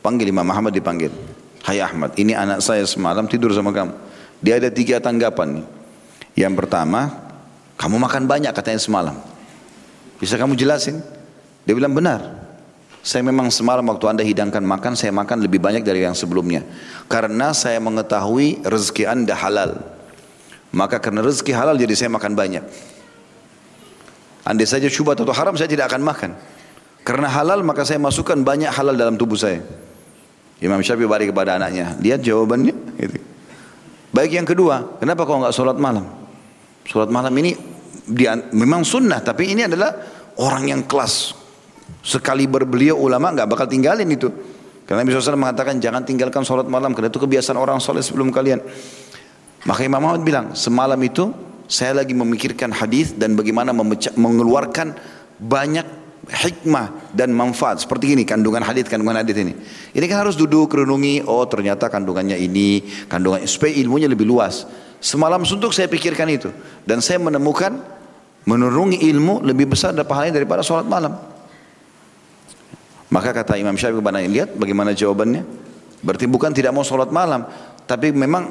Panggil 0.00 0.32
Imam 0.32 0.48
Ahmad 0.48 0.72
dipanggil. 0.72 1.12
Hai 1.60 1.84
Ahmad, 1.84 2.16
ini 2.16 2.32
anak 2.32 2.64
saya 2.64 2.88
semalam 2.88 3.28
tidur 3.28 3.52
sama 3.52 3.68
kamu. 3.68 3.92
Dia 4.40 4.56
ada 4.56 4.72
tiga 4.72 4.96
tanggapan 4.96 5.60
nih. 5.60 5.66
Yang 6.40 6.64
pertama, 6.64 7.12
kamu 7.76 8.00
makan 8.00 8.24
banyak 8.24 8.52
katanya 8.56 8.80
semalam. 8.80 9.16
Bisa 10.16 10.40
kamu 10.40 10.56
jelasin? 10.56 11.04
Dia 11.68 11.76
bilang 11.76 11.92
benar. 11.92 12.49
Saya 13.00 13.24
memang 13.24 13.48
semalam 13.48 13.80
waktu 13.88 14.04
anda 14.12 14.20
hidangkan 14.20 14.60
makan, 14.60 14.92
saya 14.92 15.08
makan 15.08 15.40
lebih 15.40 15.56
banyak 15.56 15.80
dari 15.80 16.04
yang 16.04 16.12
sebelumnya. 16.12 16.60
Karena 17.08 17.56
saya 17.56 17.80
mengetahui 17.80 18.60
rezeki 18.60 19.08
anda 19.08 19.32
halal. 19.32 19.80
Maka 20.70 21.00
karena 21.00 21.24
rezeki 21.24 21.56
halal 21.56 21.80
jadi 21.80 21.96
saya 21.96 22.12
makan 22.12 22.36
banyak. 22.36 22.64
Andai 24.44 24.68
saja 24.68 24.86
syubhat 24.92 25.16
atau 25.16 25.32
haram 25.32 25.56
saya 25.56 25.68
tidak 25.68 25.88
akan 25.88 26.04
makan. 26.04 26.30
Karena 27.00 27.32
halal 27.32 27.64
maka 27.64 27.88
saya 27.88 27.96
masukkan 27.96 28.36
banyak 28.36 28.68
halal 28.68 28.92
dalam 28.92 29.16
tubuh 29.16 29.36
saya. 29.36 29.64
Imam 30.60 30.84
Syafi'i 30.84 31.08
balik 31.08 31.32
kepada 31.32 31.56
anaknya. 31.56 31.96
Lihat 32.04 32.20
jawabannya. 32.20 32.76
Gitu. 33.00 33.18
Baik 34.12 34.36
yang 34.36 34.44
kedua, 34.44 35.00
kenapa 35.00 35.24
kau 35.24 35.40
nggak 35.40 35.56
sholat 35.56 35.80
malam? 35.80 36.04
Sholat 36.84 37.08
malam 37.08 37.32
ini 37.40 37.56
dia, 38.04 38.36
memang 38.52 38.84
sunnah, 38.84 39.24
tapi 39.24 39.54
ini 39.54 39.64
adalah 39.64 39.96
orang 40.36 40.68
yang 40.68 40.82
kelas. 40.84 41.39
Sekali 42.00 42.48
berbeliau 42.48 42.96
ulama 42.96 43.32
nggak 43.32 43.48
bakal 43.48 43.66
tinggalin 43.68 44.08
itu. 44.08 44.32
Karena 44.88 45.06
Nabi 45.06 45.14
SAW 45.14 45.38
mengatakan 45.38 45.78
jangan 45.78 46.02
tinggalkan 46.02 46.42
sholat 46.42 46.66
malam 46.66 46.90
karena 46.96 47.12
itu 47.12 47.22
kebiasaan 47.22 47.54
orang 47.54 47.78
soleh 47.78 48.02
sebelum 48.02 48.34
kalian. 48.34 48.58
Maka 49.68 49.86
Imam 49.86 50.02
Ahmad 50.02 50.24
bilang 50.24 50.56
semalam 50.56 50.98
itu 51.04 51.30
saya 51.70 52.02
lagi 52.02 52.10
memikirkan 52.10 52.74
hadis 52.74 53.14
dan 53.14 53.38
bagaimana 53.38 53.70
mengeluarkan 54.16 54.96
banyak 55.38 55.86
hikmah 56.26 57.12
dan 57.14 57.30
manfaat. 57.30 57.84
Seperti 57.84 58.18
ini 58.18 58.26
kandungan 58.26 58.66
hadis 58.66 58.90
kandungan 58.90 59.22
hadis 59.22 59.36
ini. 59.38 59.54
Ini 59.94 60.04
kan 60.10 60.26
harus 60.26 60.34
duduk 60.34 60.72
renungi 60.74 61.22
oh 61.28 61.46
ternyata 61.46 61.86
kandungannya 61.86 62.34
ini 62.34 62.82
kandungan 63.06 63.46
supaya 63.46 63.70
ilmunya 63.76 64.10
lebih 64.10 64.26
luas. 64.26 64.66
Semalam 64.98 65.46
suntuk 65.46 65.70
saya 65.70 65.86
pikirkan 65.86 66.26
itu. 66.32 66.50
Dan 66.82 66.98
saya 66.98 67.22
menemukan 67.22 67.78
menurungi 68.48 69.06
ilmu 69.06 69.44
lebih 69.46 69.70
besar 69.70 69.94
dan 69.94 70.08
daripada 70.08 70.64
sholat 70.64 70.88
malam 70.88 71.14
maka 73.10 73.34
kata 73.34 73.58
Imam 73.58 73.74
Syafi'i 73.74 73.98
kepada 73.98 74.22
lihat 74.22 74.54
bagaimana 74.54 74.94
jawabannya 74.94 75.42
berarti 76.00 76.26
bukan 76.30 76.54
tidak 76.54 76.72
mau 76.72 76.86
sholat 76.86 77.12
malam 77.12 77.44
tapi 77.84 78.14
memang 78.14 78.48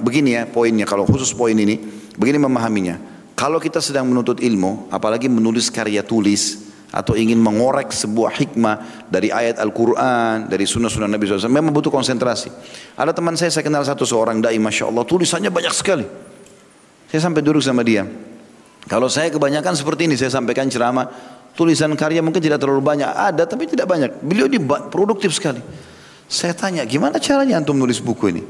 begini 0.00 0.38
ya 0.38 0.42
poinnya 0.46 0.86
kalau 0.86 1.02
khusus 1.02 1.34
poin 1.34 1.58
ini 1.58 1.80
begini 2.14 2.38
memahaminya 2.38 3.10
kalau 3.40 3.56
kita 3.56 3.80
sedang 3.80 4.04
menuntut 4.04 4.36
ilmu, 4.44 4.92
apalagi 4.92 5.24
menulis 5.24 5.72
karya 5.72 6.04
tulis 6.04 6.68
atau 6.92 7.16
ingin 7.16 7.40
mengorek 7.40 7.88
sebuah 7.88 8.36
hikmah 8.36 9.08
dari 9.08 9.32
ayat 9.32 9.56
Al-Quran, 9.56 10.44
dari 10.44 10.68
sunnah-sunnah 10.68 11.08
Nabi 11.08 11.24
SAW, 11.24 11.48
memang 11.48 11.72
butuh 11.72 11.88
konsentrasi. 11.88 12.52
Ada 13.00 13.16
teman 13.16 13.40
saya, 13.40 13.48
saya 13.48 13.64
kenal 13.64 13.80
satu 13.80 14.04
seorang 14.04 14.44
da'i, 14.44 14.60
Masya 14.60 14.92
Allah, 14.92 15.08
tulisannya 15.08 15.48
banyak 15.48 15.72
sekali. 15.72 16.04
Saya 17.08 17.20
sampai 17.24 17.40
duduk 17.40 17.64
sama 17.64 17.80
dia. 17.80 18.04
Kalau 18.84 19.08
saya 19.08 19.32
kebanyakan 19.32 19.72
seperti 19.72 20.04
ini, 20.04 20.20
saya 20.20 20.28
sampaikan 20.28 20.68
ceramah, 20.68 21.08
tulisan 21.60 21.92
karya 21.92 22.24
mungkin 22.24 22.40
tidak 22.40 22.56
terlalu 22.56 22.80
banyak, 22.80 23.04
ada 23.12 23.44
tapi 23.44 23.68
tidak 23.68 23.84
banyak. 23.84 24.24
Beliau 24.24 24.48
di 24.48 24.56
produktif 24.88 25.36
sekali. 25.36 25.60
Saya 26.24 26.56
tanya, 26.56 26.88
gimana 26.88 27.20
caranya 27.20 27.60
antum 27.60 27.76
nulis 27.76 28.00
buku 28.00 28.32
ini? 28.32 28.42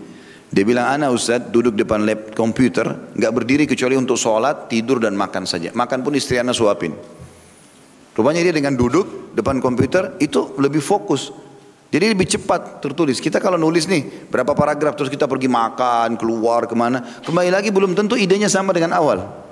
Dia 0.50 0.62
bilang, 0.62 0.86
anak 0.86 1.10
Ustaz 1.18 1.42
duduk 1.50 1.74
depan 1.74 2.06
lab 2.06 2.30
komputer, 2.38 2.86
nggak 3.18 3.32
berdiri 3.34 3.64
kecuali 3.66 3.98
untuk 3.98 4.14
sholat, 4.14 4.70
tidur 4.70 5.02
dan 5.02 5.18
makan 5.18 5.42
saja. 5.42 5.74
Makan 5.74 6.06
pun 6.06 6.14
istri 6.14 6.38
anak 6.38 6.54
suapin. 6.54 6.94
Rupanya 8.14 8.46
dia 8.46 8.54
dengan 8.54 8.78
duduk 8.78 9.34
depan 9.34 9.58
komputer 9.58 10.14
itu 10.22 10.54
lebih 10.62 10.82
fokus. 10.82 11.34
Jadi 11.90 12.14
lebih 12.14 12.30
cepat 12.30 12.78
tertulis. 12.78 13.18
Kita 13.18 13.42
kalau 13.42 13.58
nulis 13.58 13.90
nih 13.90 14.30
berapa 14.30 14.54
paragraf 14.54 14.94
terus 14.94 15.10
kita 15.10 15.26
pergi 15.26 15.50
makan, 15.50 16.14
keluar 16.14 16.70
ke 16.70 16.74
mana. 16.78 17.02
Kembali 17.26 17.50
lagi 17.50 17.74
belum 17.74 17.98
tentu 17.98 18.14
idenya 18.14 18.46
sama 18.46 18.70
dengan 18.70 18.94
awal. 18.94 19.49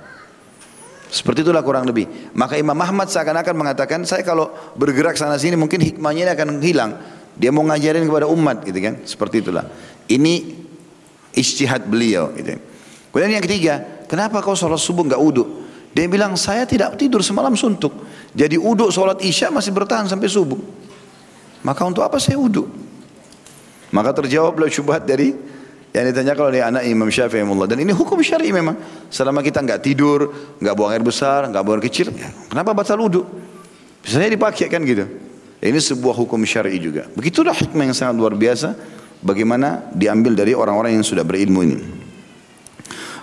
Seperti 1.08 1.40
itulah 1.40 1.64
kurang 1.64 1.88
lebih. 1.88 2.32
Maka 2.36 2.60
Imam 2.60 2.76
Ahmad 2.76 3.08
seakan-akan 3.08 3.54
mengatakan 3.56 4.04
saya 4.04 4.20
kalau 4.20 4.52
bergerak 4.76 5.16
sana 5.16 5.40
sini 5.40 5.56
mungkin 5.56 5.80
hikmahnya 5.80 6.28
ini 6.28 6.32
akan 6.36 6.48
hilang. 6.60 6.90
Dia 7.32 7.48
mau 7.48 7.64
ngajarin 7.64 8.04
kepada 8.04 8.28
umat 8.28 8.60
gitu 8.68 8.76
kan. 8.76 9.00
Seperti 9.08 9.40
itulah. 9.40 9.64
Ini 10.04 10.34
Ijtihad 11.32 11.88
beliau. 11.88 12.28
Gitu. 12.36 12.60
Kemudian 13.08 13.40
yang 13.40 13.44
ketiga, 13.44 14.04
kenapa 14.04 14.44
kau 14.44 14.52
sholat 14.52 14.76
subuh 14.76 15.06
nggak 15.08 15.22
uduk? 15.22 15.48
Dia 15.96 16.04
bilang 16.06 16.36
saya 16.36 16.68
tidak 16.68 17.00
tidur 17.00 17.24
semalam 17.24 17.56
suntuk. 17.56 17.90
Jadi 18.36 18.60
uduk 18.60 18.92
sholat 18.92 19.24
isya 19.24 19.48
masih 19.48 19.72
bertahan 19.72 20.04
sampai 20.06 20.28
subuh. 20.28 20.60
Maka 21.64 21.82
untuk 21.88 22.04
apa 22.04 22.20
saya 22.20 22.36
uduk? 22.36 22.68
Maka 23.88 24.12
terjawablah 24.12 24.68
syubhat 24.68 25.08
dari 25.08 25.32
yang 25.88 26.04
ditanya 26.12 26.36
kalau 26.36 26.52
oleh 26.52 26.60
anak 26.60 26.84
Imam 26.84 27.08
Syafi'i 27.08 27.40
Dan 27.42 27.78
ini 27.80 27.96
hukum 27.96 28.20
syar'i 28.20 28.52
memang. 28.52 28.76
Selama 29.08 29.40
kita 29.40 29.64
nggak 29.64 29.80
tidur, 29.80 30.28
nggak 30.60 30.74
buang 30.76 30.92
air 30.92 31.00
besar, 31.00 31.48
nggak 31.48 31.62
buang 31.64 31.80
air 31.80 31.84
kecil, 31.88 32.12
ya, 32.12 32.28
kenapa 32.52 32.76
batal 32.76 33.00
uduk? 33.00 33.24
Bisa 34.04 34.20
dipakai 34.20 34.68
kan 34.68 34.84
gitu. 34.84 35.08
Ini 35.58 35.80
sebuah 35.80 36.14
hukum 36.14 36.38
syar'i 36.44 36.78
juga. 36.78 37.08
Begitulah 37.16 37.56
hikmah 37.56 37.88
yang 37.88 37.96
sangat 37.96 38.14
luar 38.20 38.36
biasa 38.36 38.76
bagaimana 39.24 39.90
diambil 39.90 40.36
dari 40.38 40.54
orang-orang 40.54 40.94
yang 41.00 41.02
sudah 41.02 41.26
berilmu 41.26 41.60
ini. 41.66 41.78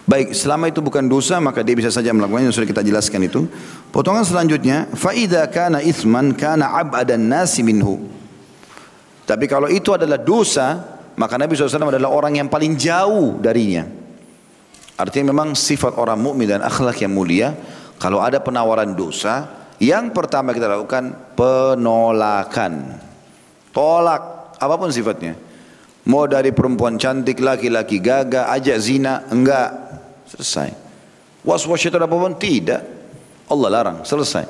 Baik, 0.05 0.37
selama 0.37 0.69
itu 0.69 0.85
bukan 0.85 1.01
dosa 1.09 1.41
maka 1.41 1.65
dia 1.65 1.73
bisa 1.73 1.89
saja 1.89 2.13
melakukannya 2.13 2.53
sudah 2.53 2.69
kita 2.69 2.85
jelaskan 2.85 3.25
itu. 3.25 3.49
Potongan 3.89 4.21
selanjutnya, 4.21 4.85
faida 4.93 5.49
kana 5.49 5.81
ithman 5.81 6.35
kana 6.37 6.77
abadan 6.77 7.25
nasi 7.25 7.65
minhu. 7.65 8.05
Tapi 9.25 9.49
kalau 9.49 9.65
itu 9.65 9.89
adalah 9.97 10.21
dosa, 10.21 10.94
maka 11.15 11.39
Nabi 11.39 11.55
SAW 11.55 11.91
adalah 11.95 12.11
orang 12.11 12.39
yang 12.39 12.47
paling 12.51 12.75
jauh 12.75 13.39
darinya. 13.39 13.87
Artinya 14.95 15.35
memang 15.35 15.55
sifat 15.55 15.99
orang 15.99 16.19
mukmin 16.19 16.47
dan 16.47 16.63
akhlak 16.63 16.99
yang 17.03 17.11
mulia, 17.11 17.51
kalau 17.99 18.23
ada 18.23 18.39
penawaran 18.39 18.95
dosa, 18.95 19.47
yang 19.79 20.15
pertama 20.15 20.55
kita 20.55 20.71
lakukan 20.71 21.35
penolakan. 21.35 22.95
Tolak 23.75 24.55
apa 24.55 24.75
pun 24.79 24.91
sifatnya. 24.91 25.35
Mau 26.05 26.29
dari 26.29 26.53
perempuan 26.53 27.01
cantik, 27.01 27.41
laki-laki 27.41 27.97
gagah, 27.99 28.53
ajak 28.55 28.77
zina, 28.77 29.25
enggak. 29.33 29.73
Selesai. 30.29 30.69
Was-was 31.41 31.81
syaitan 31.81 32.05
apa 32.05 32.13
pun? 32.13 32.37
Tidak. 32.37 32.81
Allah 33.49 33.69
larang, 33.69 33.97
selesai. 34.05 34.45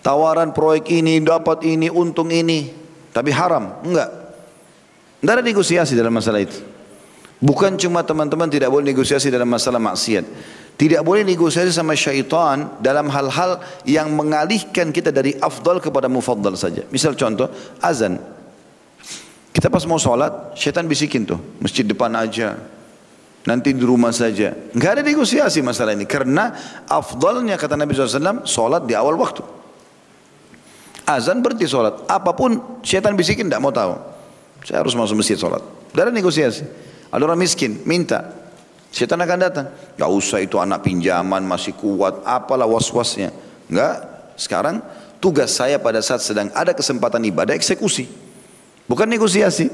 Tawaran 0.00 0.56
proyek 0.56 0.88
ini, 0.90 1.20
dapat 1.20 1.64
ini, 1.64 1.92
untung 1.92 2.32
ini. 2.32 2.72
Tapi 3.12 3.30
haram, 3.30 3.84
enggak. 3.84 4.23
Tidak 5.24 5.40
ada 5.40 5.40
negosiasi 5.40 5.96
dalam 5.96 6.12
masalah 6.12 6.44
itu. 6.44 6.60
Bukan 7.40 7.80
cuma 7.80 8.04
teman-teman 8.04 8.44
tidak 8.52 8.68
boleh 8.68 8.92
negosiasi 8.92 9.32
dalam 9.32 9.48
masalah 9.48 9.80
maksiat. 9.80 10.24
Tidak 10.76 11.00
boleh 11.00 11.24
negosiasi 11.24 11.72
sama 11.72 11.96
syaitan 11.96 12.76
dalam 12.84 13.08
hal-hal 13.08 13.64
yang 13.88 14.12
mengalihkan 14.12 14.92
kita 14.92 15.08
dari 15.08 15.32
afdal 15.40 15.80
kepada 15.80 16.12
mufaddal 16.12 16.52
saja. 16.60 16.84
Misal 16.92 17.16
contoh, 17.16 17.48
azan. 17.80 18.20
Kita 19.48 19.72
pas 19.72 19.88
mau 19.88 19.96
sholat, 19.96 20.52
syaitan 20.60 20.84
bisikin 20.84 21.24
tuh, 21.24 21.40
masjid 21.56 21.88
depan 21.88 22.12
aja, 22.12 22.60
Nanti 23.44 23.76
di 23.76 23.84
rumah 23.84 24.08
saja. 24.08 24.56
Enggak 24.72 25.00
ada 25.00 25.02
negosiasi 25.04 25.60
masalah 25.60 25.92
ini. 25.92 26.08
Karena 26.08 26.48
afdalnya 26.88 27.60
kata 27.60 27.76
Nabi 27.76 27.92
SAW, 27.92 28.48
sholat 28.48 28.88
di 28.88 28.96
awal 28.96 29.20
waktu. 29.20 29.44
Azan 31.04 31.44
berarti 31.44 31.68
sholat. 31.68 32.08
Apa 32.08 32.32
pun 32.32 32.80
syaitan 32.80 33.12
bisikin 33.12 33.52
tidak 33.52 33.60
mau 33.60 33.68
tahu. 33.68 34.13
Saya 34.64 34.80
harus 34.80 34.96
masuk 34.96 35.20
masjid 35.20 35.36
sholat. 35.36 35.60
Tidak 35.92 36.02
ada 36.08 36.12
negosiasi. 36.12 36.64
Ada 37.12 37.22
orang 37.22 37.38
miskin, 37.38 37.84
minta. 37.84 38.32
Syaitan 38.88 39.20
akan 39.20 39.38
datang. 39.38 39.66
Gak 40.00 40.10
usah 40.10 40.40
itu 40.40 40.56
anak 40.56 40.82
pinjaman, 40.82 41.44
masih 41.44 41.76
kuat. 41.76 42.24
Apalah 42.24 42.64
was-wasnya. 42.64 43.30
Enggak. 43.68 44.10
Sekarang 44.34 44.82
tugas 45.22 45.54
saya 45.54 45.78
pada 45.78 46.02
saat 46.02 46.24
sedang 46.24 46.50
ada 46.56 46.74
kesempatan 46.74 47.22
ibadah 47.28 47.54
eksekusi. 47.54 48.08
Bukan 48.88 49.06
negosiasi. 49.06 49.70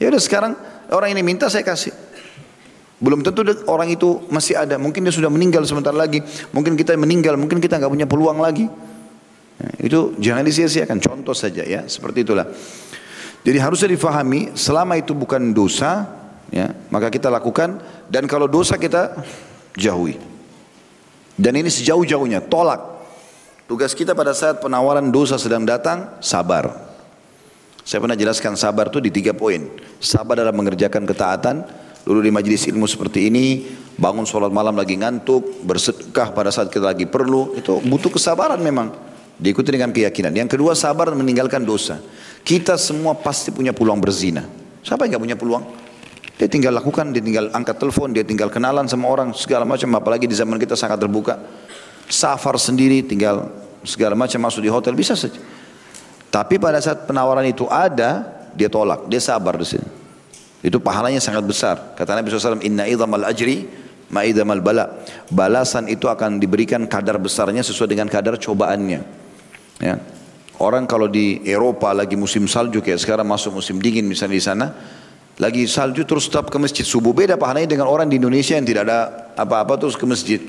Ya 0.00 0.08
udah 0.08 0.22
sekarang 0.22 0.52
orang 0.90 1.12
ini 1.12 1.22
minta 1.22 1.46
saya 1.52 1.62
kasih. 1.62 1.92
Belum 3.00 3.24
tentu 3.24 3.40
orang 3.68 3.88
itu 3.88 4.24
masih 4.28 4.60
ada. 4.60 4.76
Mungkin 4.76 5.04
dia 5.04 5.14
sudah 5.14 5.32
meninggal 5.32 5.64
sebentar 5.64 5.92
lagi. 5.92 6.20
Mungkin 6.52 6.76
kita 6.76 6.96
meninggal, 7.00 7.40
mungkin 7.40 7.56
kita 7.56 7.80
nggak 7.80 7.88
punya 7.88 8.04
peluang 8.04 8.40
lagi. 8.44 8.68
Nah, 9.60 9.72
itu 9.80 10.16
jangan 10.20 10.44
disia-siakan. 10.44 11.00
Contoh 11.00 11.32
saja 11.32 11.64
ya, 11.64 11.88
seperti 11.88 12.24
itulah. 12.24 12.44
Jadi 13.40 13.58
harusnya 13.58 13.88
difahami, 13.88 14.52
selama 14.52 15.00
itu 15.00 15.16
bukan 15.16 15.56
dosa, 15.56 16.04
ya, 16.52 16.72
maka 16.92 17.08
kita 17.08 17.32
lakukan. 17.32 17.80
Dan 18.10 18.28
kalau 18.28 18.44
dosa 18.44 18.76
kita 18.76 19.16
jauhi. 19.76 20.20
Dan 21.40 21.56
ini 21.56 21.72
sejauh-jauhnya, 21.72 22.44
tolak. 22.44 23.00
Tugas 23.64 23.96
kita 23.96 24.12
pada 24.12 24.36
saat 24.36 24.60
penawaran 24.60 25.08
dosa 25.08 25.40
sedang 25.40 25.64
datang, 25.64 26.20
sabar. 26.20 26.90
Saya 27.80 28.02
pernah 28.04 28.18
jelaskan 28.18 28.58
sabar 28.60 28.92
itu 28.92 29.00
di 29.00 29.08
tiga 29.08 29.32
poin. 29.32 29.72
Sabar 30.02 30.36
dalam 30.36 30.52
mengerjakan 30.52 31.08
ketaatan, 31.08 31.64
Dulu 32.00 32.24
di 32.24 32.32
majelis 32.32 32.64
ilmu 32.64 32.88
seperti 32.88 33.28
ini, 33.28 33.68
bangun 34.00 34.24
sholat 34.24 34.48
malam 34.48 34.72
lagi 34.72 34.96
ngantuk, 34.96 35.60
bersedekah 35.68 36.32
pada 36.32 36.48
saat 36.48 36.72
kita 36.72 36.96
lagi 36.96 37.04
perlu, 37.04 37.60
itu 37.60 37.76
butuh 37.84 38.08
kesabaran 38.08 38.56
memang. 38.64 39.09
Diikuti 39.40 39.72
dengan 39.72 39.88
keyakinan. 39.88 40.36
Yang 40.36 40.60
kedua 40.60 40.76
sabar 40.76 41.08
meninggalkan 41.16 41.64
dosa. 41.64 41.96
Kita 42.44 42.76
semua 42.76 43.16
pasti 43.16 43.48
punya 43.48 43.72
peluang 43.72 43.96
berzina. 43.96 44.44
Siapa 44.84 45.08
yang 45.08 45.16
gak 45.16 45.24
punya 45.24 45.38
peluang? 45.40 45.64
Dia 46.36 46.48
tinggal 46.48 46.72
lakukan, 46.76 47.12
dia 47.12 47.20
tinggal 47.20 47.52
angkat 47.52 47.76
telepon, 47.76 48.16
dia 48.16 48.24
tinggal 48.24 48.48
kenalan 48.48 48.88
sama 48.88 49.08
orang, 49.08 49.32
segala 49.36 49.68
macam. 49.68 49.88
Apalagi 49.96 50.24
di 50.28 50.36
zaman 50.36 50.56
kita 50.56 50.76
sangat 50.76 51.00
terbuka. 51.00 51.36
Safar 52.08 52.56
sendiri, 52.56 53.04
tinggal 53.04 53.48
segala 53.84 54.16
macam 54.16 54.40
masuk 54.44 54.64
di 54.64 54.72
hotel, 54.72 54.96
bisa 54.96 55.16
saja. 55.16 55.36
Tapi 56.32 56.56
pada 56.56 56.80
saat 56.80 57.04
penawaran 57.04 57.44
itu 57.44 57.68
ada, 57.68 58.24
dia 58.56 58.72
tolak, 58.72 59.04
dia 59.08 59.20
sabar 59.20 59.56
di 59.56 59.68
sini. 59.68 59.88
Itu 60.60 60.80
pahalanya 60.80 61.20
sangat 61.20 61.44
besar. 61.44 61.96
Kata 61.96 62.12
Nabi 62.16 62.28
SAW, 62.28 62.60
Inna 62.64 62.84
idhamal 62.84 63.24
ajri 63.24 63.68
ma 64.12 64.24
idhamal 64.24 64.60
bala. 64.60 65.00
Balasan 65.32 65.88
itu 65.88 66.08
akan 66.08 66.36
diberikan 66.40 66.84
kadar 66.84 67.16
besarnya 67.16 67.64
sesuai 67.64 67.88
dengan 67.96 68.08
kadar 68.08 68.36
cobaannya. 68.36 69.19
Ya. 69.80 69.96
Orang 70.60 70.84
kalau 70.84 71.08
di 71.08 71.40
Eropa 71.48 71.96
lagi 71.96 72.20
musim 72.20 72.44
salju 72.44 72.84
kayak 72.84 73.00
sekarang 73.00 73.24
masuk 73.24 73.64
musim 73.64 73.80
dingin 73.80 74.04
misalnya 74.04 74.36
di 74.36 74.44
sana, 74.44 74.66
lagi 75.40 75.64
salju 75.64 76.04
terus 76.04 76.28
tetap 76.28 76.52
ke 76.52 76.60
masjid 76.60 76.84
subuh 76.84 77.16
beda 77.16 77.40
pahalanya 77.40 77.72
dengan 77.72 77.88
orang 77.88 78.12
di 78.12 78.20
Indonesia 78.20 78.60
yang 78.60 78.68
tidak 78.68 78.84
ada 78.84 79.32
apa-apa 79.40 79.80
terus 79.80 79.96
ke 79.96 80.04
masjid. 80.04 80.40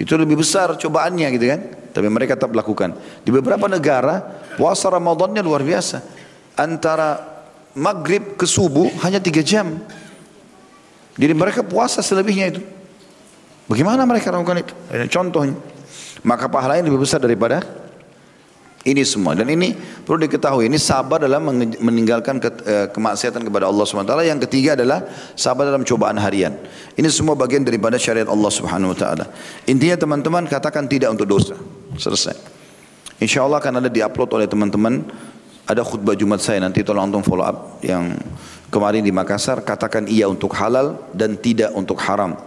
Itu 0.00 0.16
lebih 0.16 0.40
besar 0.40 0.72
cobaannya 0.80 1.28
gitu 1.36 1.46
kan. 1.52 1.60
Tapi 1.92 2.08
mereka 2.08 2.36
tetap 2.36 2.52
lakukan. 2.52 2.96
Di 3.24 3.32
beberapa 3.32 3.68
negara 3.68 4.20
puasa 4.56 4.88
Ramadannya 4.88 5.40
luar 5.44 5.64
biasa. 5.64 6.00
Antara 6.56 7.20
maghrib 7.76 8.40
ke 8.40 8.48
subuh 8.48 8.88
hanya 9.04 9.20
tiga 9.20 9.44
jam. 9.44 9.80
Jadi 11.16 11.32
mereka 11.32 11.64
puasa 11.64 12.00
selebihnya 12.00 12.56
itu. 12.56 12.60
Bagaimana 13.68 14.04
mereka 14.04 14.32
lakukan 14.32 14.64
itu? 14.64 14.72
Contohnya. 15.12 15.56
Maka 16.24 16.48
pahalanya 16.48 16.88
lebih 16.88 17.04
besar 17.04 17.20
daripada 17.20 17.64
ini 18.86 19.02
semua. 19.02 19.34
Dan 19.34 19.50
ini 19.50 19.74
perlu 19.74 20.22
diketahui. 20.30 20.70
Ini 20.70 20.78
sabar 20.78 21.18
dalam 21.18 21.50
meninggalkan 21.82 22.38
ke, 22.38 22.48
eh, 22.62 22.86
kemaksiatan 22.94 23.42
kepada 23.42 23.66
Allah 23.66 23.82
SWT. 23.82 24.22
Yang 24.22 24.46
ketiga 24.46 24.78
adalah 24.78 25.02
sabar 25.34 25.66
dalam 25.66 25.82
cobaan 25.82 26.14
harian. 26.22 26.54
Ini 26.94 27.10
semua 27.10 27.34
bagian 27.34 27.66
daripada 27.66 27.98
syariat 27.98 28.30
Allah 28.30 28.50
Subhanahu 28.54 28.94
Wa 28.94 28.98
Taala. 28.98 29.24
Intinya 29.66 29.98
teman-teman 29.98 30.46
katakan 30.46 30.86
tidak 30.86 31.10
untuk 31.10 31.26
dosa. 31.26 31.58
Selesai. 31.98 32.38
Insya 33.18 33.42
Allah 33.42 33.58
akan 33.58 33.82
ada 33.82 33.90
diupload 33.90 34.30
oleh 34.38 34.46
teman-teman 34.46 35.02
ada 35.66 35.82
khutbah 35.82 36.14
Jumat 36.14 36.38
saya 36.38 36.62
nanti 36.62 36.86
tolong 36.86 37.10
antum 37.10 37.26
follow 37.26 37.42
up 37.42 37.82
yang 37.82 38.14
kemarin 38.70 39.02
di 39.02 39.10
Makassar 39.10 39.66
katakan 39.66 40.06
iya 40.06 40.30
untuk 40.30 40.54
halal 40.54 41.10
dan 41.10 41.34
tidak 41.34 41.74
untuk 41.74 41.98
haram. 42.06 42.38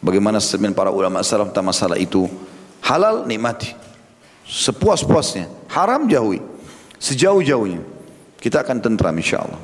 Bagaimana 0.00 0.40
statement 0.40 0.72
para 0.72 0.88
ulama 0.88 1.20
salaf 1.20 1.52
tentang 1.52 1.68
masalah 1.68 2.00
itu? 2.00 2.26
Halal 2.82 3.28
nikmati. 3.28 3.76
Sepuas-puasnya. 4.46 5.48
Haram 5.72 6.06
jauhi. 6.06 6.42
Sejauh-jauhnya. 6.98 7.82
Kita 8.38 8.62
akan 8.66 8.82
tentram 8.82 9.14
insyaallah. 9.14 9.60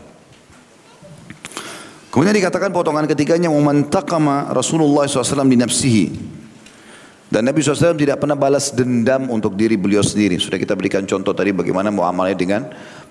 Kemudian 2.09 2.35
dikatakan 2.35 2.73
potongan 2.73 3.05
ketiganya 3.05 3.53
memantakama 3.53 4.51
Rasulullah 4.51 5.05
SAW 5.05 5.45
di 5.45 5.59
nafsihi 5.61 6.07
dan 7.29 7.45
Nabi 7.45 7.61
SAW 7.61 7.93
tidak 7.93 8.25
pernah 8.25 8.33
balas 8.33 8.73
dendam 8.73 9.29
untuk 9.29 9.53
diri 9.53 9.77
beliau 9.77 10.01
sendiri. 10.01 10.41
Sudah 10.41 10.57
kita 10.57 10.73
berikan 10.73 11.05
contoh 11.05 11.37
tadi 11.37 11.53
bagaimana 11.53 11.93
muamalnya 11.93 12.37
dengan 12.37 12.65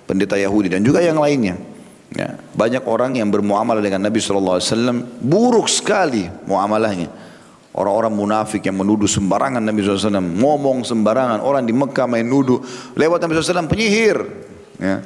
pendeta 0.10 0.34
Yahudi 0.34 0.74
dan 0.74 0.82
juga 0.82 1.06
yang 1.06 1.22
lainnya. 1.22 1.54
Ya, 2.18 2.34
banyak 2.58 2.82
orang 2.88 3.20
yang 3.20 3.30
bermuamalah 3.30 3.84
dengan 3.84 4.10
Nabi 4.10 4.18
SAW 4.18 4.58
buruk 5.22 5.70
sekali 5.70 6.26
muamalahnya. 6.50 7.14
Orang-orang 7.78 8.10
munafik 8.10 8.66
yang 8.66 8.82
menuduh 8.82 9.06
sembarangan 9.06 9.62
Nabi 9.62 9.86
SAW, 9.86 10.18
ngomong 10.18 10.82
sembarangan. 10.82 11.46
Orang 11.46 11.70
di 11.70 11.78
Mekah 11.78 12.10
main 12.10 12.26
nuduh, 12.26 12.58
lewat 12.98 13.22
Nabi 13.22 13.38
SAW 13.38 13.70
penyihir. 13.70 14.18
Ya. 14.82 15.06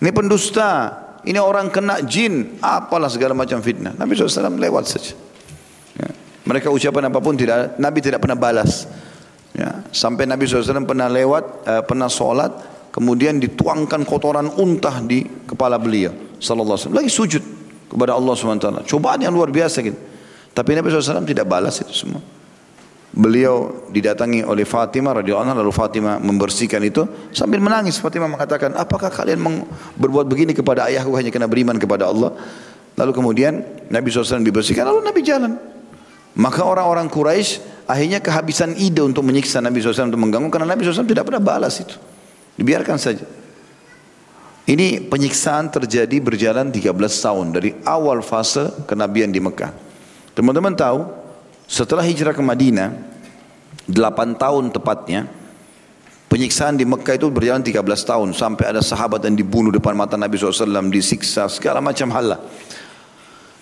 Ini 0.00 0.10
pendusta, 0.16 0.96
ini 1.28 1.36
orang 1.36 1.68
kena 1.68 2.00
jin, 2.00 2.56
apalah 2.64 3.12
segala 3.12 3.36
macam 3.36 3.60
fitnah. 3.60 3.92
Nabi 3.92 4.16
SAW 4.16 4.56
lewat 4.56 4.84
saja. 4.88 5.28
Mereka 6.48 6.72
ucapan 6.72 7.12
apa 7.12 7.20
pun 7.20 7.36
tidak 7.36 7.76
Nabi 7.76 8.00
tidak 8.00 8.24
pernah 8.24 8.40
balas. 8.40 8.88
Ya, 9.52 9.84
sampai 9.92 10.24
Nabi 10.24 10.48
SAW 10.48 10.88
pernah 10.88 11.12
lewat, 11.12 11.44
uh, 11.68 11.82
pernah 11.84 12.08
sholat, 12.08 12.48
kemudian 12.88 13.36
dituangkan 13.36 14.08
kotoran 14.08 14.48
untah 14.56 15.04
di 15.04 15.28
kepala 15.44 15.76
beliau. 15.76 16.14
Sallallahu 16.40 16.88
Alaihi 16.88 16.98
Lagi 17.04 17.10
sujud 17.12 17.42
kepada 17.90 18.16
Allah 18.16 18.32
SWT. 18.32 18.88
Cobaan 18.88 19.20
yang 19.20 19.34
luar 19.34 19.52
biasa 19.52 19.84
gitu. 19.84 19.98
Tapi 20.52 20.70
Nabi 20.74 20.90
SAW 20.90 21.26
tidak 21.26 21.46
balas 21.46 21.80
itu 21.80 21.94
semua. 21.94 22.22
Beliau 23.08 23.88
didatangi 23.88 24.44
oleh 24.44 24.68
Fatimah 24.68 25.24
radhiyallahu 25.24 25.46
anha 25.48 25.56
lalu 25.56 25.72
Fatimah 25.72 26.20
membersihkan 26.20 26.84
itu 26.84 27.08
sambil 27.32 27.58
menangis 27.58 27.96
Fatimah 27.96 28.28
mengatakan 28.28 28.76
apakah 28.76 29.08
kalian 29.08 29.64
berbuat 29.96 30.28
begini 30.28 30.52
kepada 30.52 30.86
ayahku 30.92 31.16
hanya 31.16 31.32
karena 31.32 31.48
beriman 31.48 31.80
kepada 31.80 32.04
Allah 32.04 32.36
lalu 33.00 33.10
kemudian 33.16 33.64
Nabi 33.88 34.12
SAW 34.12 34.44
dibersihkan 34.44 34.84
lalu 34.84 35.00
Nabi 35.08 35.24
jalan 35.24 35.56
maka 36.38 36.62
orang-orang 36.62 37.10
Quraisy 37.10 37.64
akhirnya 37.90 38.22
kehabisan 38.22 38.78
ide 38.78 39.02
untuk 39.02 39.26
menyiksa 39.26 39.58
Nabi 39.58 39.82
SAW 39.82 40.12
untuk 40.12 40.22
mengganggu 40.22 40.52
karena 40.54 40.70
Nabi 40.70 40.86
SAW 40.86 41.08
tidak 41.08 41.26
pernah 41.26 41.42
balas 41.42 41.82
itu. 41.82 41.98
Dibiarkan 42.54 42.94
saja. 42.94 43.26
Ini 44.68 45.08
penyiksaan 45.08 45.72
terjadi 45.72 46.20
berjalan 46.20 46.68
13 46.68 46.92
tahun 46.94 47.46
dari 47.56 47.72
awal 47.88 48.20
fase 48.20 48.68
kenabian 48.84 49.32
di 49.32 49.40
Mekah. 49.40 49.87
Teman-teman 50.38 50.70
tahu 50.70 51.02
setelah 51.66 52.06
hijrah 52.06 52.30
ke 52.30 52.38
Madinah 52.38 52.94
8 53.90 54.38
tahun 54.38 54.70
tepatnya 54.70 55.26
penyiksaan 56.30 56.78
di 56.78 56.86
Mekah 56.86 57.18
itu 57.18 57.26
berjalan 57.26 57.58
13 57.58 57.82
tahun 57.82 58.28
sampai 58.38 58.70
ada 58.70 58.78
sahabat 58.78 59.26
yang 59.26 59.34
dibunuh 59.34 59.74
depan 59.74 59.98
mata 59.98 60.14
Nabi 60.14 60.38
SAW 60.38 60.94
disiksa 60.94 61.50
segala 61.50 61.82
macam 61.82 62.06
hal 62.14 62.38
lah. 62.38 62.40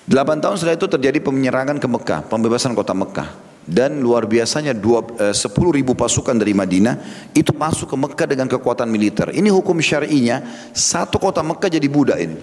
Delapan 0.05 0.37
tahun 0.37 0.61
setelah 0.61 0.77
itu 0.77 0.85
terjadi 0.85 1.18
penyerangan 1.24 1.81
ke 1.81 1.89
Mekah, 1.89 2.20
pembebasan 2.29 2.77
kota 2.77 2.93
Mekah. 2.93 3.33
Dan 3.64 3.99
luar 4.05 4.29
biasanya 4.29 4.77
dua, 4.77 5.03
eh, 5.18 5.35
10 5.35 5.72
ribu 5.74 5.97
pasukan 5.97 6.37
dari 6.37 6.53
Madinah 6.53 6.95
itu 7.33 7.57
masuk 7.57 7.89
ke 7.89 7.97
Mekah 7.99 8.27
dengan 8.37 8.47
kekuatan 8.53 8.87
militer. 8.87 9.33
Ini 9.33 9.49
hukum 9.49 9.81
syar'inya, 9.81 10.70
satu 10.77 11.16
kota 11.16 11.41
Mekah 11.41 11.72
jadi 11.72 11.89
budak 11.89 12.20
ini. 12.20 12.37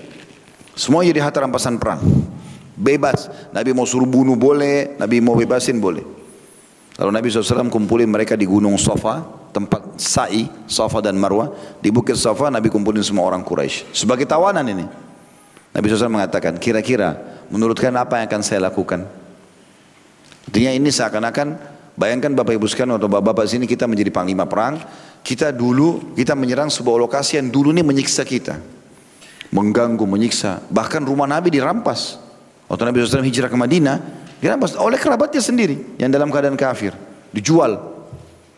Semua 0.74 1.06
jadi 1.06 1.22
harta 1.22 1.46
rampasan 1.46 1.78
perang. 1.78 2.02
Bebas, 2.74 3.30
Nabi 3.54 3.70
mau 3.72 3.86
suruh 3.86 4.10
bunuh 4.10 4.34
boleh, 4.34 4.98
Nabi 4.98 5.22
mau 5.22 5.38
bebasin 5.38 5.78
boleh. 5.78 6.02
Lalu 6.98 7.10
Nabi 7.10 7.26
SAW 7.30 7.70
kumpulin 7.74 8.10
mereka 8.10 8.38
di 8.38 8.46
gunung 8.46 8.78
Safa, 8.78 9.26
tempat 9.54 9.98
sa'i, 9.98 10.50
Safa 10.66 11.02
dan 11.02 11.18
Marwah. 11.18 11.54
Di 11.82 11.90
bukit 11.90 12.18
Safa 12.18 12.50
Nabi 12.54 12.70
kumpulin 12.70 13.02
semua 13.02 13.30
orang 13.30 13.42
Quraisy. 13.46 13.94
Sebagai 13.94 14.26
tawanan 14.26 14.66
ini. 14.66 14.86
Nabi 15.74 15.86
SAW 15.90 16.14
mengatakan, 16.14 16.58
kira-kira 16.62 17.18
menurut 17.50 17.78
kalian 17.78 17.98
apa 17.98 18.22
yang 18.22 18.30
akan 18.30 18.42
saya 18.46 18.62
lakukan? 18.62 19.10
Artinya 20.46 20.70
ini 20.70 20.90
seakan-akan, 20.94 21.58
bayangkan 21.98 22.30
Bapak 22.38 22.62
Ibu 22.62 22.70
sekalian 22.70 23.02
atau 23.02 23.10
Bapak-Bapak 23.10 23.50
sini 23.50 23.66
kita 23.66 23.90
menjadi 23.90 24.14
panglima 24.14 24.46
perang. 24.46 24.78
Kita 25.26 25.50
dulu, 25.50 26.14
kita 26.14 26.38
menyerang 26.38 26.70
sebuah 26.70 27.00
lokasi 27.10 27.42
yang 27.42 27.50
dulu 27.50 27.74
ini 27.74 27.82
menyiksa 27.82 28.22
kita. 28.22 28.62
Mengganggu, 29.50 30.06
menyiksa. 30.06 30.62
Bahkan 30.70 31.02
rumah 31.10 31.26
Nabi 31.26 31.50
dirampas. 31.50 32.23
Waktu 32.74 32.90
Nabi 32.90 33.06
SAW 33.06 33.22
hijrah 33.22 33.54
ke 33.54 33.54
Madinah, 33.54 34.02
dirampas 34.42 34.74
oleh 34.74 34.98
kerabatnya 34.98 35.38
sendiri 35.46 35.94
yang 36.02 36.10
dalam 36.10 36.34
keadaan 36.34 36.58
kafir. 36.58 36.98
Dijual. 37.30 37.78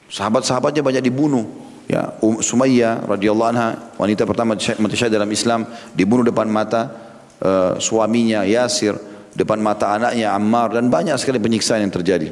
Sahabat-sahabatnya 0.07 0.79
banyak 0.79 1.03
dibunuh. 1.03 1.43
Ya, 1.91 2.15
um, 2.23 2.39
Sumayyah 2.39 3.03
radhiyallahu 3.03 3.49
anha 3.51 3.91
wanita 3.99 4.23
pertama 4.23 4.55
mati 4.55 4.95
syahid 4.95 5.13
dalam 5.13 5.27
Islam 5.27 5.67
dibunuh 5.93 6.23
depan 6.23 6.47
mata 6.47 6.95
uh, 7.43 7.75
suaminya 7.77 8.41
Yasir, 8.47 8.95
depan 9.35 9.59
mata 9.59 9.91
anaknya 9.91 10.31
Ammar 10.31 10.73
dan 10.79 10.87
banyak 10.87 11.19
sekali 11.19 11.37
penyiksaan 11.37 11.83
yang 11.83 11.91
terjadi. 11.91 12.31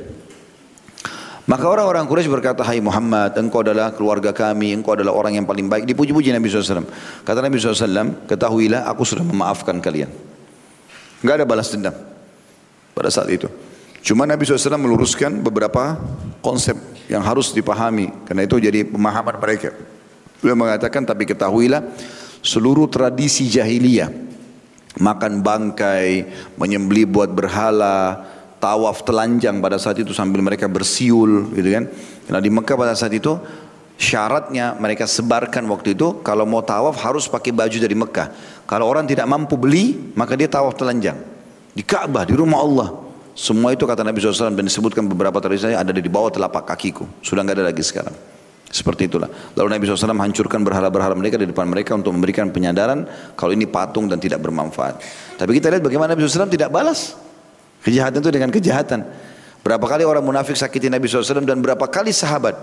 Maka 1.43 1.67
orang-orang 1.67 2.07
Quraisy 2.07 2.31
berkata, 2.31 2.63
Hai 2.63 2.79
Muhammad, 2.79 3.35
engkau 3.35 3.59
adalah 3.59 3.91
keluarga 3.91 4.31
kami, 4.31 4.71
engkau 4.71 4.95
adalah 4.95 5.11
orang 5.11 5.35
yang 5.35 5.43
paling 5.43 5.67
baik. 5.67 5.83
Dipuji-puji 5.83 6.31
Nabi 6.31 6.47
SAW. 6.47 6.87
Kata 7.27 7.43
Nabi 7.43 7.59
SAW, 7.59 8.23
ketahuilah 8.31 8.87
aku 8.87 9.03
sudah 9.03 9.27
memaafkan 9.27 9.83
kalian. 9.83 10.32
Enggak 11.23 11.35
ada 11.39 11.45
balas 11.47 11.71
dendam 11.71 11.95
pada 12.93 13.09
saat 13.09 13.31
itu. 13.31 13.47
Cuma 14.03 14.27
Nabi 14.27 14.43
SAW 14.43 14.75
meluruskan 14.75 15.39
beberapa 15.39 15.95
konsep 16.43 16.75
yang 17.07 17.23
harus 17.23 17.55
dipahami. 17.55 18.11
Karena 18.27 18.43
itu 18.43 18.59
jadi 18.59 18.83
pemahaman 18.83 19.39
mereka. 19.39 19.71
Beliau 20.43 20.59
mengatakan, 20.59 21.07
tapi 21.07 21.23
ketahuilah 21.23 21.79
seluruh 22.43 22.91
tradisi 22.91 23.47
jahiliyah 23.47 24.11
makan 24.99 25.41
bangkai, 25.41 26.27
menyembeli 26.59 27.07
buat 27.09 27.31
berhala, 27.33 28.27
tawaf 28.61 29.01
telanjang 29.01 29.57
pada 29.57 29.81
saat 29.81 29.97
itu 29.99 30.13
sambil 30.13 30.45
mereka 30.45 30.69
bersiul 30.69 31.49
gitu 31.55 31.69
kan. 31.73 31.83
Nah 32.29 32.39
di 32.39 32.49
Mekah 32.53 32.77
pada 32.77 32.93
saat 32.93 33.13
itu 33.15 33.35
syaratnya 33.97 34.77
mereka 34.77 35.09
sebarkan 35.09 35.65
waktu 35.69 35.97
itu 35.97 36.21
kalau 36.21 36.45
mau 36.45 36.61
tawaf 36.61 36.97
harus 37.01 37.25
pakai 37.25 37.51
baju 37.51 37.77
dari 37.77 37.95
Mekah. 37.97 38.27
Kalau 38.63 38.87
orang 38.87 39.03
tidak 39.05 39.27
mampu 39.27 39.59
beli 39.59 40.13
maka 40.15 40.33
dia 40.33 40.47
tawaf 40.47 40.75
telanjang. 40.79 41.19
Di 41.73 41.81
Ka'bah, 41.81 42.23
di 42.23 42.37
rumah 42.37 42.61
Allah. 42.61 42.89
Semua 43.33 43.73
itu 43.73 43.81
kata 43.89 44.05
Nabi 44.05 44.21
SAW 44.21 44.53
dan 44.53 44.61
disebutkan 44.61 45.09
beberapa 45.09 45.41
tradisi 45.41 45.73
ada 45.73 45.89
di 45.89 46.05
bawah 46.05 46.29
telapak 46.29 46.69
kakiku. 46.69 47.09
Sudah 47.25 47.41
nggak 47.41 47.57
ada 47.57 47.65
lagi 47.73 47.81
sekarang. 47.81 48.13
Seperti 48.73 49.05
itulah. 49.05 49.29
Lalu 49.53 49.67
Nabi 49.77 49.83
SAW 49.85 50.17
hancurkan 50.17 50.61
berhala-berhala 50.65 51.13
mereka 51.13 51.37
di 51.37 51.45
depan 51.45 51.65
mereka 51.69 51.93
untuk 51.93 52.13
memberikan 52.13 52.49
penyadaran 52.49 53.05
kalau 53.37 53.53
ini 53.53 53.69
patung 53.69 54.09
dan 54.09 54.17
tidak 54.17 54.41
bermanfaat. 54.41 55.01
Tapi 55.37 55.51
kita 55.57 55.69
lihat 55.73 55.81
bagaimana 55.85 56.13
Nabi 56.13 56.25
SAW 56.25 56.49
tidak 56.49 56.69
balas. 56.73 57.13
Kejahatan 57.85 58.21
itu 58.21 58.31
dengan 58.33 58.49
kejahatan. 58.49 59.05
Berapa 59.61 59.85
kali 59.85 60.03
orang 60.05 60.25
munafik 60.25 60.57
sakiti 60.57 60.89
Nabi 60.89 61.05
SAW 61.05 61.45
dan 61.45 61.61
berapa 61.61 61.85
kali 61.85 62.09
sahabat. 62.09 62.57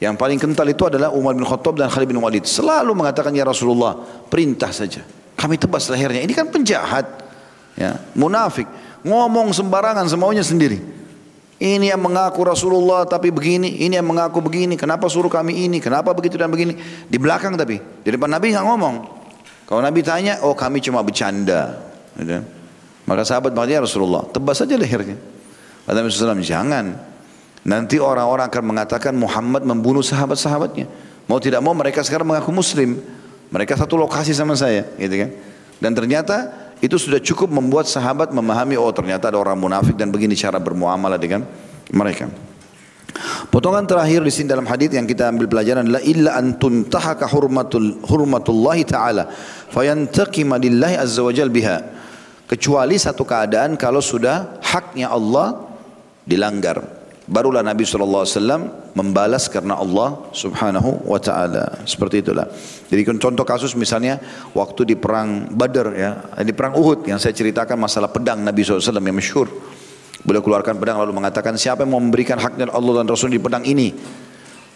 Yang 0.00 0.14
paling 0.18 0.38
kental 0.40 0.68
itu 0.68 0.84
adalah 0.88 1.14
Umar 1.14 1.32
bin 1.32 1.46
Khattab 1.46 1.78
dan 1.78 1.88
Khalid 1.88 2.08
bin 2.10 2.18
Walid. 2.18 2.44
Selalu 2.44 2.92
mengatakan, 2.92 3.30
Ya 3.32 3.46
Rasulullah, 3.46 4.00
perintah 4.26 4.68
saja. 4.74 5.04
Kami 5.34 5.58
tebas 5.58 5.90
lehernya. 5.90 6.22
Ini 6.22 6.32
kan 6.32 6.48
penjahat. 6.48 7.06
Ya, 7.74 7.98
munafik. 8.14 8.70
Ngomong 9.02 9.50
sembarangan 9.52 10.06
semaunya 10.06 10.46
sendiri. 10.46 10.80
Ini 11.58 11.94
yang 11.94 12.02
mengaku 12.02 12.42
Rasulullah 12.42 13.06
tapi 13.06 13.30
begini, 13.30 13.86
ini 13.86 13.94
yang 13.94 14.06
mengaku 14.06 14.42
begini. 14.42 14.74
Kenapa 14.74 15.06
suruh 15.06 15.30
kami 15.30 15.64
ini? 15.64 15.78
Kenapa 15.78 16.10
begitu 16.10 16.34
dan 16.34 16.50
begini? 16.50 16.74
Di 17.06 17.14
belakang 17.14 17.54
tapi, 17.54 17.78
di 17.78 18.08
depan 18.10 18.26
Nabi 18.26 18.52
nggak 18.52 18.66
ngomong. 18.66 18.94
Kalau 19.64 19.80
Nabi 19.80 20.04
tanya, 20.04 20.42
oh 20.44 20.52
kami 20.52 20.82
cuma 20.82 21.00
bercanda. 21.00 21.78
Gitu. 22.18 22.42
Maka 23.04 23.22
sahabat 23.24 23.52
berkata, 23.54 23.72
ya 23.72 23.80
Rasulullah, 23.80 24.24
tebas 24.28 24.60
saja 24.60 24.76
lehernya. 24.76 25.16
Kata 25.84 25.96
Nabi 26.00 26.08
SAW, 26.08 26.40
jangan. 26.44 26.96
Nanti 27.64 27.96
orang-orang 27.96 28.48
akan 28.52 28.64
mengatakan 28.64 29.12
Muhammad 29.16 29.64
membunuh 29.64 30.04
sahabat-sahabatnya. 30.04 30.84
Mau 31.24 31.40
tidak 31.40 31.64
mau 31.64 31.72
mereka 31.72 32.04
sekarang 32.04 32.28
mengaku 32.28 32.52
muslim. 32.52 33.00
Mereka 33.52 33.76
satu 33.76 33.98
lokasi 33.98 34.32
sama 34.32 34.54
saya. 34.54 34.88
Gitu 34.96 35.14
kan. 35.16 35.30
Dan 35.82 35.92
ternyata 35.92 36.64
itu 36.80 36.96
sudah 37.00 37.20
cukup 37.20 37.48
membuat 37.48 37.88
sahabat 37.88 38.32
memahami 38.34 38.76
oh 38.76 38.92
ternyata 38.92 39.32
ada 39.32 39.40
orang 39.40 39.56
munafik 39.56 39.96
dan 39.96 40.12
begini 40.12 40.36
cara 40.36 40.60
bermuamalah 40.60 41.16
dengan 41.16 41.44
mereka. 41.92 42.28
Potongan 43.48 43.86
terakhir 43.86 44.26
di 44.26 44.32
sini 44.34 44.50
dalam 44.50 44.66
hadis 44.66 44.90
yang 44.90 45.06
kita 45.06 45.30
ambil 45.30 45.46
pelajaran 45.46 45.86
adalah 45.86 46.02
illa 46.02 46.34
an 46.34 46.58
tuntahaka 46.58 47.30
hurmatul 47.30 48.02
hurmatullah 48.02 48.74
taala 48.82 49.30
fayantaqima 49.70 50.58
lillahi 50.58 50.98
azza 50.98 51.22
wajal 51.22 51.48
biha. 51.48 51.78
Kecuali 52.50 52.98
satu 52.98 53.22
keadaan 53.22 53.78
kalau 53.78 54.02
sudah 54.02 54.58
haknya 54.60 55.14
Allah 55.14 55.62
dilanggar. 56.26 57.03
Barulah 57.24 57.64
Nabi 57.64 57.88
SAW 57.88 58.28
membalas 58.92 59.48
karena 59.48 59.80
Allah 59.80 60.28
subhanahu 60.36 61.08
wa 61.08 61.16
ta'ala. 61.16 61.80
Seperti 61.88 62.20
itulah. 62.20 62.44
Jadi 62.92 63.00
contoh 63.16 63.48
kasus 63.48 63.72
misalnya 63.72 64.20
waktu 64.52 64.92
di 64.92 64.96
perang 65.00 65.48
Badar 65.48 65.88
ya. 65.96 66.20
Di 66.44 66.52
perang 66.52 66.76
Uhud 66.76 67.08
yang 67.08 67.16
saya 67.16 67.32
ceritakan 67.32 67.80
masalah 67.80 68.12
pedang 68.12 68.44
Nabi 68.44 68.60
SAW 68.60 69.00
yang 69.00 69.16
masyhur. 69.16 69.48
Beliau 70.20 70.44
keluarkan 70.44 70.76
pedang 70.76 71.00
lalu 71.00 71.16
mengatakan 71.16 71.56
siapa 71.56 71.88
yang 71.88 71.96
mau 71.96 72.02
memberikan 72.04 72.36
haknya 72.36 72.68
Allah 72.68 73.00
dan 73.00 73.08
Rasul 73.08 73.32
di 73.32 73.40
pedang 73.40 73.64
ini. 73.64 73.96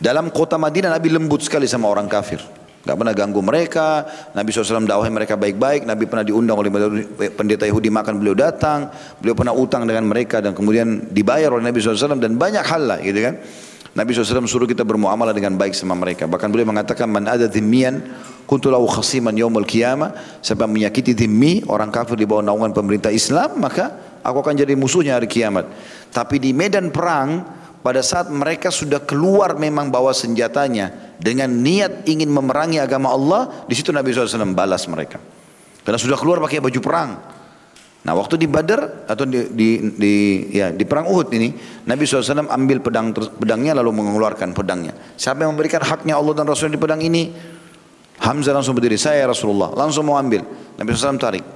Dalam 0.00 0.32
kota 0.32 0.56
Madinah 0.56 0.96
Nabi 0.96 1.08
lembut 1.12 1.44
sekali 1.44 1.68
sama 1.68 1.84
orang 1.92 2.08
kafir. 2.08 2.40
Gak 2.86 2.94
pernah 2.94 3.12
ganggu 3.12 3.42
mereka. 3.42 4.06
Nabi 4.32 4.54
SAW 4.54 4.86
dakwahi 4.86 5.10
mereka 5.12 5.34
baik-baik. 5.34 5.84
Nabi 5.84 6.06
pernah 6.06 6.24
diundang 6.24 6.56
oleh 6.56 6.70
pendeta 7.34 7.66
Yahudi 7.66 7.90
makan 7.90 8.22
beliau 8.22 8.38
datang. 8.38 8.88
Beliau 9.18 9.34
pernah 9.34 9.52
utang 9.52 9.84
dengan 9.84 10.06
mereka 10.06 10.38
dan 10.38 10.54
kemudian 10.54 11.10
dibayar 11.10 11.52
oleh 11.52 11.68
Nabi 11.68 11.82
SAW 11.82 12.16
dan 12.16 12.38
banyak 12.38 12.64
hal 12.64 12.82
lah 12.86 12.98
gitu 13.02 13.18
kan. 13.18 13.34
Nabi 13.98 14.14
SAW 14.14 14.46
suruh 14.46 14.68
kita 14.70 14.86
bermuamalah 14.86 15.34
dengan 15.34 15.58
baik 15.58 15.74
sama 15.74 15.98
mereka. 15.98 16.30
Bahkan 16.30 16.48
beliau 16.54 16.70
mengatakan 16.70 17.10
man 17.10 17.26
ada 17.26 17.50
dhimmiyan 17.50 17.98
kuntulahu 18.46 18.86
khasiman 18.86 19.34
yaumul 19.34 19.66
qiyamah. 19.66 20.38
Siapa 20.38 20.70
menyakiti 20.70 21.18
dhimmi 21.18 21.66
orang 21.66 21.90
kafir 21.90 22.14
di 22.14 22.22
bawah 22.22 22.46
naungan 22.46 22.70
pemerintah 22.70 23.10
Islam 23.10 23.58
maka 23.58 24.18
aku 24.22 24.38
akan 24.38 24.54
jadi 24.54 24.78
musuhnya 24.78 25.18
hari 25.18 25.26
kiamat. 25.26 25.66
Tapi 26.14 26.38
di 26.38 26.54
medan 26.54 26.94
perang 26.94 27.57
pada 27.78 28.02
saat 28.02 28.26
mereka 28.28 28.74
sudah 28.74 29.02
keluar 29.06 29.54
memang 29.54 29.88
bawa 29.88 30.10
senjatanya 30.10 31.14
dengan 31.18 31.50
niat 31.50 32.06
ingin 32.10 32.26
memerangi 32.30 32.82
agama 32.82 33.14
Allah, 33.14 33.66
di 33.70 33.74
situ 33.78 33.94
Nabi 33.94 34.10
SAW 34.10 34.54
balas 34.54 34.86
mereka. 34.90 35.22
Karena 35.86 35.98
sudah 35.98 36.18
keluar 36.18 36.42
pakai 36.42 36.60
baju 36.60 36.80
perang. 36.82 37.10
Nah 38.04 38.14
waktu 38.14 38.38
di 38.38 38.46
Badar 38.46 39.08
atau 39.10 39.26
di, 39.26 39.50
di, 39.52 39.68
di, 39.94 40.14
ya, 40.54 40.70
di 40.70 40.84
perang 40.86 41.10
Uhud 41.10 41.28
ini, 41.34 41.54
Nabi 41.86 42.02
SAW 42.06 42.46
ambil 42.46 42.78
pedang 42.82 43.10
pedangnya 43.12 43.78
lalu 43.78 44.00
mengeluarkan 44.02 44.54
pedangnya. 44.54 44.94
Siapa 45.18 45.46
yang 45.46 45.54
memberikan 45.54 45.82
haknya 45.82 46.18
Allah 46.18 46.34
dan 46.34 46.46
Rasul 46.46 46.70
di 46.70 46.80
pedang 46.80 47.02
ini? 47.02 47.30
Hamzah 48.18 48.50
langsung 48.50 48.74
berdiri, 48.74 48.98
saya 48.98 49.30
Rasulullah, 49.30 49.70
langsung 49.78 50.02
mau 50.02 50.18
ambil. 50.18 50.42
Nabi 50.74 50.88
SAW 50.90 51.22
tarik. 51.22 51.46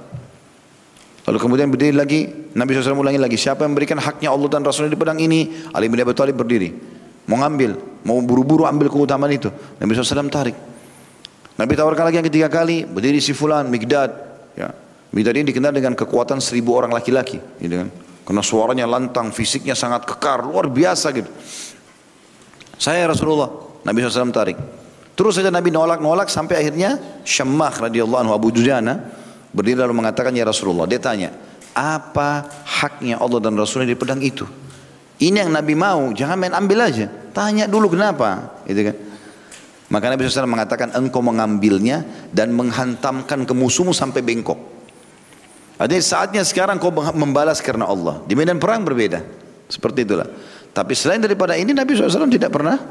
Lalu 1.23 1.37
kemudian 1.39 1.71
berdiri 1.71 1.95
lagi, 1.95 2.27
Nabi 2.51 2.75
SAW 2.75 2.99
ulangi 2.99 3.15
lagi, 3.15 3.39
siapa 3.39 3.63
yang 3.63 3.71
memberikan 3.71 3.95
haknya 3.95 4.27
Allah 4.27 4.49
dan 4.51 4.61
Rasulnya 4.67 4.91
di 4.91 4.99
pedang 4.99 5.19
ini? 5.23 5.71
Ali 5.71 5.87
bin 5.87 5.95
Abi 6.03 6.11
Thalib 6.11 6.35
berdiri, 6.35 6.75
mau 7.31 7.39
ngambil, 7.39 8.03
mau 8.03 8.19
buru-buru 8.19 8.67
ambil 8.67 8.91
keutamaan 8.91 9.31
itu. 9.31 9.47
Nabi 9.79 9.95
SAW 9.95 10.27
tarik. 10.27 10.55
Nabi 11.55 11.73
tawarkan 11.79 12.11
lagi 12.11 12.17
yang 12.19 12.27
ketiga 12.27 12.51
kali, 12.51 12.83
berdiri 12.83 13.23
si 13.23 13.31
fulan, 13.31 13.71
Migdad. 13.71 14.11
Ya. 14.59 14.75
Migdad 15.15 15.39
ini 15.39 15.47
dikenal 15.47 15.71
dengan 15.71 15.95
kekuatan 15.95 16.43
seribu 16.43 16.75
orang 16.75 16.91
laki-laki. 16.91 17.39
Gitu 17.61 17.71
kan. 17.71 17.87
Karena 18.27 18.43
suaranya 18.43 18.85
lantang, 18.89 19.31
fisiknya 19.31 19.79
sangat 19.79 20.03
kekar, 20.03 20.43
luar 20.43 20.67
biasa 20.67 21.07
gitu. 21.15 21.31
Saya 22.75 23.07
Rasulullah, 23.07 23.47
Nabi 23.87 24.03
SAW 24.03 24.35
tarik. 24.35 24.57
Terus 25.13 25.37
saja 25.37 25.53
Nabi 25.53 25.69
nolak-nolak 25.69 26.27
sampai 26.27 26.65
akhirnya 26.65 26.97
Syammah 27.21 27.85
radhiyallahu 27.85 28.21
anhu 28.27 28.33
Abu 28.33 28.49
Dujana 28.49 29.22
Berdiri 29.53 29.77
lalu 29.77 29.93
mengatakan 29.93 30.33
ya 30.33 30.43
Rasulullah. 30.43 30.89
Dia 30.89 30.97
tanya, 30.97 31.29
apa 31.77 32.49
haknya 32.65 33.21
Allah 33.21 33.37
dan 33.37 33.53
Rasulnya 33.53 33.93
di 33.93 33.97
pedang 33.97 34.19
itu? 34.19 34.49
Ini 35.21 35.45
yang 35.45 35.53
Nabi 35.53 35.77
mau, 35.77 36.09
jangan 36.11 36.35
main 36.35 36.51
ambil 36.57 36.89
aja. 36.89 37.05
Tanya 37.31 37.69
dulu 37.69 37.93
kenapa, 37.93 38.59
gitu 38.65 38.91
kan? 38.91 38.97
Maka 39.93 40.09
Nabi 40.09 40.25
SAW 40.25 40.49
mengatakan 40.49 40.89
engkau 40.97 41.21
mengambilnya 41.21 42.01
dan 42.33 42.49
menghantamkan 42.49 43.45
ke 43.45 43.53
musuhmu 43.53 43.93
sampai 43.93 44.25
bengkok. 44.25 44.57
Artinya 45.77 46.01
saatnya 46.01 46.41
sekarang 46.41 46.81
kau 46.81 46.89
membalas 47.13 47.61
karena 47.61 47.85
Allah. 47.85 48.25
Di 48.25 48.33
medan 48.33 48.57
perang 48.57 48.81
berbeda. 48.81 49.21
Seperti 49.69 50.01
itulah. 50.01 50.25
Tapi 50.73 50.97
selain 50.97 51.21
daripada 51.21 51.53
ini 51.53 51.77
Nabi 51.77 51.93
SAW 51.93 52.25
tidak 52.29 52.49
pernah 52.49 52.81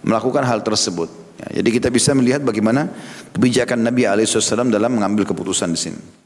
melakukan 0.00 0.48
hal 0.48 0.64
tersebut. 0.64 1.25
Ya, 1.36 1.60
jadi 1.60 1.68
kita 1.68 1.88
bisa 1.92 2.16
melihat 2.16 2.40
bagaimana 2.40 2.88
kebijakan 3.36 3.84
Nabi 3.84 4.08
SAW 4.24 4.72
dalam 4.72 4.96
mengambil 4.96 5.28
keputusan 5.28 5.68
di 5.72 5.80
sini. 5.80 6.00